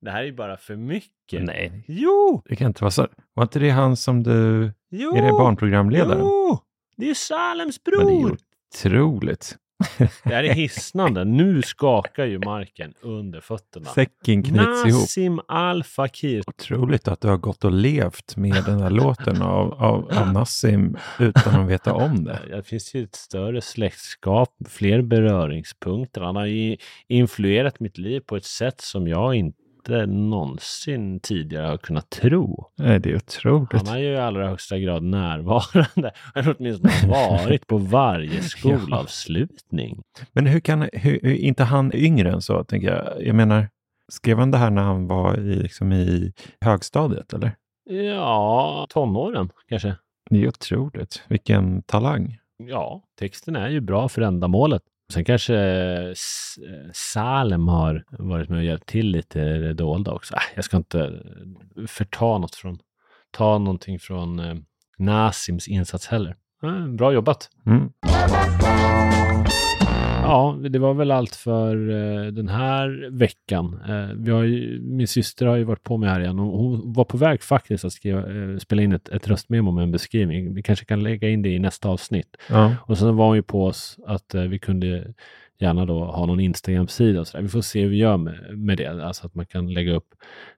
det 0.00 0.10
här 0.10 0.20
är 0.20 0.24
ju 0.26 0.32
bara 0.32 0.56
för 0.56 0.76
mycket. 0.76 1.42
Nej, 1.42 1.84
Jo! 1.88 2.42
det 2.48 2.56
kan 2.56 2.66
inte 2.66 2.84
vara 2.84 2.90
så. 2.90 3.08
Var 3.34 3.42
inte 3.42 3.58
det 3.58 3.70
han 3.70 3.96
som 3.96 4.22
du... 4.22 4.72
Jo! 4.90 5.16
Är 5.16 5.22
det 5.22 5.32
barnprogramledaren? 5.32 6.18
Jo! 6.20 6.58
Det 6.96 7.10
är 7.10 7.14
Salems 7.14 7.80
Men 7.84 8.06
det 8.06 8.12
är 8.14 8.20
bror! 8.20 8.36
otroligt. 8.74 9.56
Det 9.98 10.34
här 10.34 10.44
är 10.44 10.54
hisnande. 10.54 11.24
Nu 11.24 11.62
skakar 11.62 12.26
ju 12.26 12.38
marken 12.38 12.94
under 13.00 13.40
fötterna. 13.40 13.86
Säcken 13.86 14.42
knyts 14.42 14.86
ihop. 14.86 15.00
Nassim 15.00 15.40
Al 15.48 15.84
Fakir. 15.84 16.42
Otroligt 16.46 17.08
att 17.08 17.20
du 17.20 17.28
har 17.28 17.36
gått 17.36 17.64
och 17.64 17.72
levt 17.72 18.36
med 18.36 18.64
den 18.64 18.80
här 18.80 18.90
låten 18.90 19.42
av, 19.42 19.72
av, 19.72 20.10
av 20.12 20.32
Nassim 20.32 20.96
utan 21.18 21.60
att 21.60 21.70
veta 21.70 21.94
om 21.94 22.24
det. 22.24 22.38
Det 22.50 22.62
finns 22.62 22.94
ju 22.94 23.02
ett 23.02 23.14
större 23.14 23.60
släktskap, 23.60 24.54
fler 24.68 25.02
beröringspunkter. 25.02 26.20
Han 26.20 26.36
har 26.36 26.46
ju 26.46 26.76
influerat 27.08 27.80
mitt 27.80 27.98
liv 27.98 28.20
på 28.20 28.36
ett 28.36 28.44
sätt 28.44 28.80
som 28.80 29.08
jag 29.08 29.34
inte 29.34 29.59
någonsin 29.88 31.20
tidigare 31.20 31.66
har 31.66 31.76
kunnat 31.76 32.10
tro. 32.10 32.70
Nej, 32.78 33.00
det 33.00 33.10
är 33.10 33.16
otroligt. 33.16 33.72
Han 33.72 33.86
har 33.86 33.98
ju 33.98 34.12
i 34.12 34.16
allra 34.16 34.48
högsta 34.48 34.78
grad 34.78 35.02
närvarande. 35.02 36.12
Han 36.34 36.44
har 36.44 36.56
åtminstone 36.58 36.92
varit 37.08 37.66
på 37.66 37.78
varje 37.78 38.42
skolavslutning. 38.42 40.02
Men 40.32 40.46
hur 40.46 40.60
kan, 40.60 40.88
hur, 40.92 41.26
inte 41.26 41.64
han 41.64 41.90
yngre 41.94 42.32
än 42.32 42.42
så, 42.42 42.64
tänker 42.64 42.88
jag. 42.88 43.26
Jag 43.26 43.34
menar, 43.34 43.68
skrev 44.12 44.38
han 44.38 44.50
det 44.50 44.58
här 44.58 44.70
när 44.70 44.82
han 44.82 45.06
var 45.06 45.38
i, 45.38 45.54
liksom 45.54 45.92
i 45.92 46.32
högstadiet, 46.60 47.32
eller? 47.32 47.52
Ja, 47.90 48.86
tonåren 48.90 49.50
kanske. 49.68 49.96
Det 50.30 50.42
är 50.42 50.48
otroligt. 50.48 51.22
Vilken 51.28 51.82
talang. 51.82 52.38
Ja, 52.56 53.02
texten 53.18 53.56
är 53.56 53.68
ju 53.68 53.80
bra 53.80 54.08
för 54.08 54.22
ändamålet. 54.22 54.82
Sen 55.12 55.24
kanske 55.24 55.56
eh, 55.56 56.12
Salem 56.92 57.68
har 57.68 58.04
varit 58.10 58.48
med 58.48 58.58
och 58.58 58.64
hjälpt 58.64 58.86
till 58.86 59.10
lite 59.10 59.40
i 59.40 59.58
det 59.58 59.74
dolda 59.74 60.12
också. 60.12 60.34
Ah, 60.34 60.42
jag 60.54 60.64
ska 60.64 60.76
inte 60.76 61.22
förta 61.86 62.38
något 62.38 62.54
från, 62.54 62.78
ta 63.30 63.58
någonting 63.58 63.98
från 63.98 64.38
eh, 64.38 64.54
Nasims 64.98 65.68
insats 65.68 66.06
heller. 66.06 66.36
Eh, 66.62 66.86
bra 66.86 67.12
jobbat! 67.12 67.50
Mm. 67.66 67.90
Ja, 70.30 70.58
det 70.70 70.78
var 70.78 70.94
väl 70.94 71.10
allt 71.10 71.34
för 71.34 71.76
uh, 71.76 72.26
den 72.32 72.48
här 72.48 73.10
veckan. 73.10 73.80
Uh, 73.88 74.14
vi 74.16 74.30
har 74.30 74.42
ju, 74.42 74.80
min 74.82 75.08
syster 75.08 75.46
har 75.46 75.56
ju 75.56 75.64
varit 75.64 75.82
på 75.82 75.96
mig 75.96 76.08
här 76.08 76.20
igen 76.20 76.38
och 76.38 76.58
hon 76.58 76.92
var 76.92 77.04
på 77.04 77.16
väg 77.16 77.42
faktiskt 77.42 77.84
att 77.84 77.92
skriva, 77.92 78.26
uh, 78.26 78.58
spela 78.58 78.82
in 78.82 78.92
ett, 78.92 79.08
ett 79.08 79.28
röstmemo 79.28 79.70
med 79.70 79.82
en 79.82 79.92
beskrivning. 79.92 80.54
Vi 80.54 80.62
kanske 80.62 80.84
kan 80.84 81.02
lägga 81.02 81.28
in 81.28 81.42
det 81.42 81.48
i 81.48 81.58
nästa 81.58 81.88
avsnitt. 81.88 82.36
Ja. 82.48 82.76
Och 82.82 82.98
sen 82.98 83.16
var 83.16 83.26
hon 83.26 83.36
ju 83.36 83.42
på 83.42 83.64
oss 83.64 83.98
att 84.06 84.34
vi 84.34 84.58
kunde 84.58 85.14
gärna 85.60 85.84
då 85.84 86.04
ha 86.04 86.26
någon 86.26 86.40
Instagram-sida 86.40 87.20
och 87.20 87.26
sådär. 87.26 87.42
Vi 87.42 87.48
får 87.48 87.60
se 87.60 87.82
hur 87.82 87.88
vi 87.88 87.96
gör 87.96 88.16
med, 88.16 88.58
med 88.58 88.78
det, 88.78 89.06
alltså 89.06 89.26
att 89.26 89.34
man 89.34 89.46
kan 89.46 89.72
lägga 89.72 89.92
upp 89.92 90.14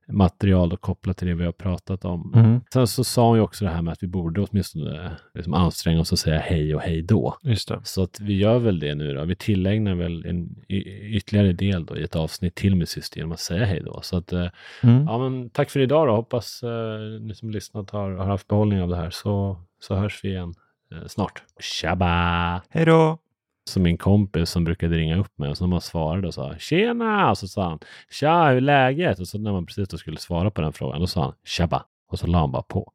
material 0.09 0.73
och 0.73 0.81
koppla 0.81 1.15
till 1.15 1.29
det 1.29 1.35
vi 1.35 1.45
har 1.45 1.53
pratat 1.53 2.05
om. 2.05 2.33
Mm. 2.35 2.61
Sen 2.73 2.87
så 2.87 3.05
sa 3.05 3.29
hon 3.29 3.37
ju 3.37 3.43
också 3.43 3.65
det 3.65 3.71
här 3.71 3.83
med 3.83 3.93
att 3.93 4.03
vi 4.03 4.07
borde 4.07 4.41
åtminstone 4.41 5.17
liksom 5.35 5.55
anstränga 5.55 6.01
oss 6.01 6.13
och 6.13 6.19
säga 6.19 6.39
hej 6.39 6.75
och 6.75 6.81
hej 6.81 7.03
då. 7.03 7.37
Just 7.43 7.69
det. 7.69 7.81
Så 7.85 8.03
att 8.03 8.21
vi 8.21 8.39
gör 8.39 8.59
väl 8.59 8.79
det 8.79 8.95
nu 8.95 9.15
då. 9.15 9.25
Vi 9.25 9.37
tillägnar 9.37 9.95
väl 9.95 10.27
en 10.27 10.57
ytterligare 10.69 11.53
del 11.53 11.87
då 11.87 11.97
i 11.97 12.03
ett 12.03 12.17
avsnitt 12.17 12.55
till 12.55 12.77
med 12.77 12.89
syster 12.89 13.19
genom 13.19 13.33
att 13.33 13.41
säga 13.41 13.65
hej 13.65 13.83
då. 13.85 14.01
Så 14.03 14.17
att, 14.17 14.33
mm. 14.33 14.51
ja 14.83 15.19
men 15.19 15.51
tack 15.51 15.71
för 15.71 15.81
idag 15.81 16.09
då. 16.09 16.15
Hoppas 16.15 16.63
eh, 16.63 17.21
ni 17.21 17.35
som 17.35 17.51
lyssnat 17.51 17.91
har, 17.91 18.11
har 18.11 18.27
haft 18.27 18.49
behållning 18.49 18.83
av 18.83 18.89
det 18.89 18.97
här 18.97 19.11
så, 19.11 19.61
så 19.81 19.95
hörs 19.95 20.25
vi 20.25 20.29
igen 20.29 20.55
eh, 20.93 21.07
snart. 21.07 21.43
Tjaba! 21.61 22.63
Hej 22.71 22.85
då! 22.85 23.19
Så 23.65 23.81
min 23.81 23.99
kompis 23.99 24.51
som 24.51 24.65
brukade 24.65 24.97
ringa 24.97 25.19
upp 25.19 25.39
mig 25.39 25.51
och 25.51 25.57
så 25.57 25.65
när 25.65 25.69
man 25.69 25.81
svarade 25.81 26.27
och 26.27 26.35
sa 26.35 26.55
tjena 26.59 27.31
och 27.31 27.39
så 27.39 27.49
sa 27.49 27.69
han 27.69 27.79
tja 28.11 28.49
hur 28.49 28.57
är 28.57 28.61
läget? 28.61 29.21
Och 29.21 29.29
så 29.29 29.39
när 29.39 29.53
man 29.53 29.67
precis 29.67 29.89
då 29.89 29.99
skulle 29.99 30.17
svara 30.17 30.51
på 30.51 30.61
den 30.61 30.73
frågan 30.73 31.01
då 31.01 31.07
sa 31.07 31.23
han 31.23 31.35
tjaba 31.45 31.85
och 32.09 32.19
så 32.19 32.27
la 32.27 32.39
han 32.39 32.53
bara 32.53 32.63
på. 32.63 32.93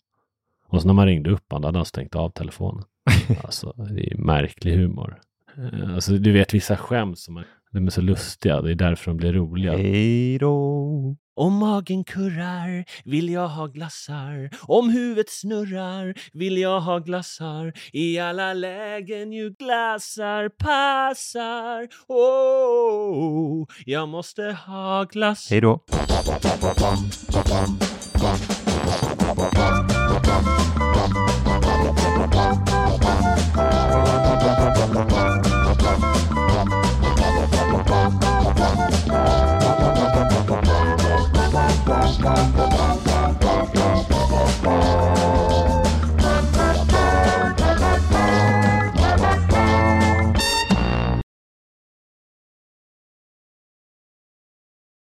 Och 0.68 0.82
så 0.82 0.88
när 0.88 0.94
man 0.94 1.06
ringde 1.06 1.30
upp 1.30 1.52
honom 1.52 1.62
då 1.62 1.68
hade 1.68 1.80
han 1.80 1.86
stängt 1.86 2.16
av 2.16 2.30
telefonen. 2.30 2.84
alltså 3.44 3.74
det 3.78 4.14
är 4.14 4.18
märklig 4.18 4.76
humor. 4.76 5.20
Alltså 5.96 6.12
du 6.12 6.32
vet 6.32 6.54
vissa 6.54 6.78
skämt 6.78 7.20
som 7.20 7.38
är, 7.38 7.46
de 7.72 7.88
är 7.88 7.92
så 7.92 8.02
lustiga. 8.02 8.62
Det 8.62 8.72
är 8.72 8.76
därför 8.76 9.12
de 9.12 9.18
blir 9.18 9.34
roliga. 9.34 9.78
Hej 9.78 10.38
då! 10.40 11.16
Om 11.38 11.54
magen 11.54 12.04
kurrar 12.04 12.86
vill 13.06 13.30
jag 13.30 13.48
ha 13.48 13.68
glassar 13.68 14.50
Om 14.68 14.90
huvudet 14.90 15.30
snurrar 15.30 16.14
vill 16.34 16.58
jag 16.58 16.82
ha 16.82 17.00
glassar 17.00 17.74
I 17.94 18.20
alla 18.20 18.54
lägen 18.54 19.32
ju 19.32 19.50
glassar 19.50 20.50
passar 20.50 21.88
oh. 22.08 23.68
Jag 23.86 24.10
måste 24.10 24.58
ha 24.68 25.04
glass 25.04 25.48
Hej 25.50 25.62
då! 25.62 25.80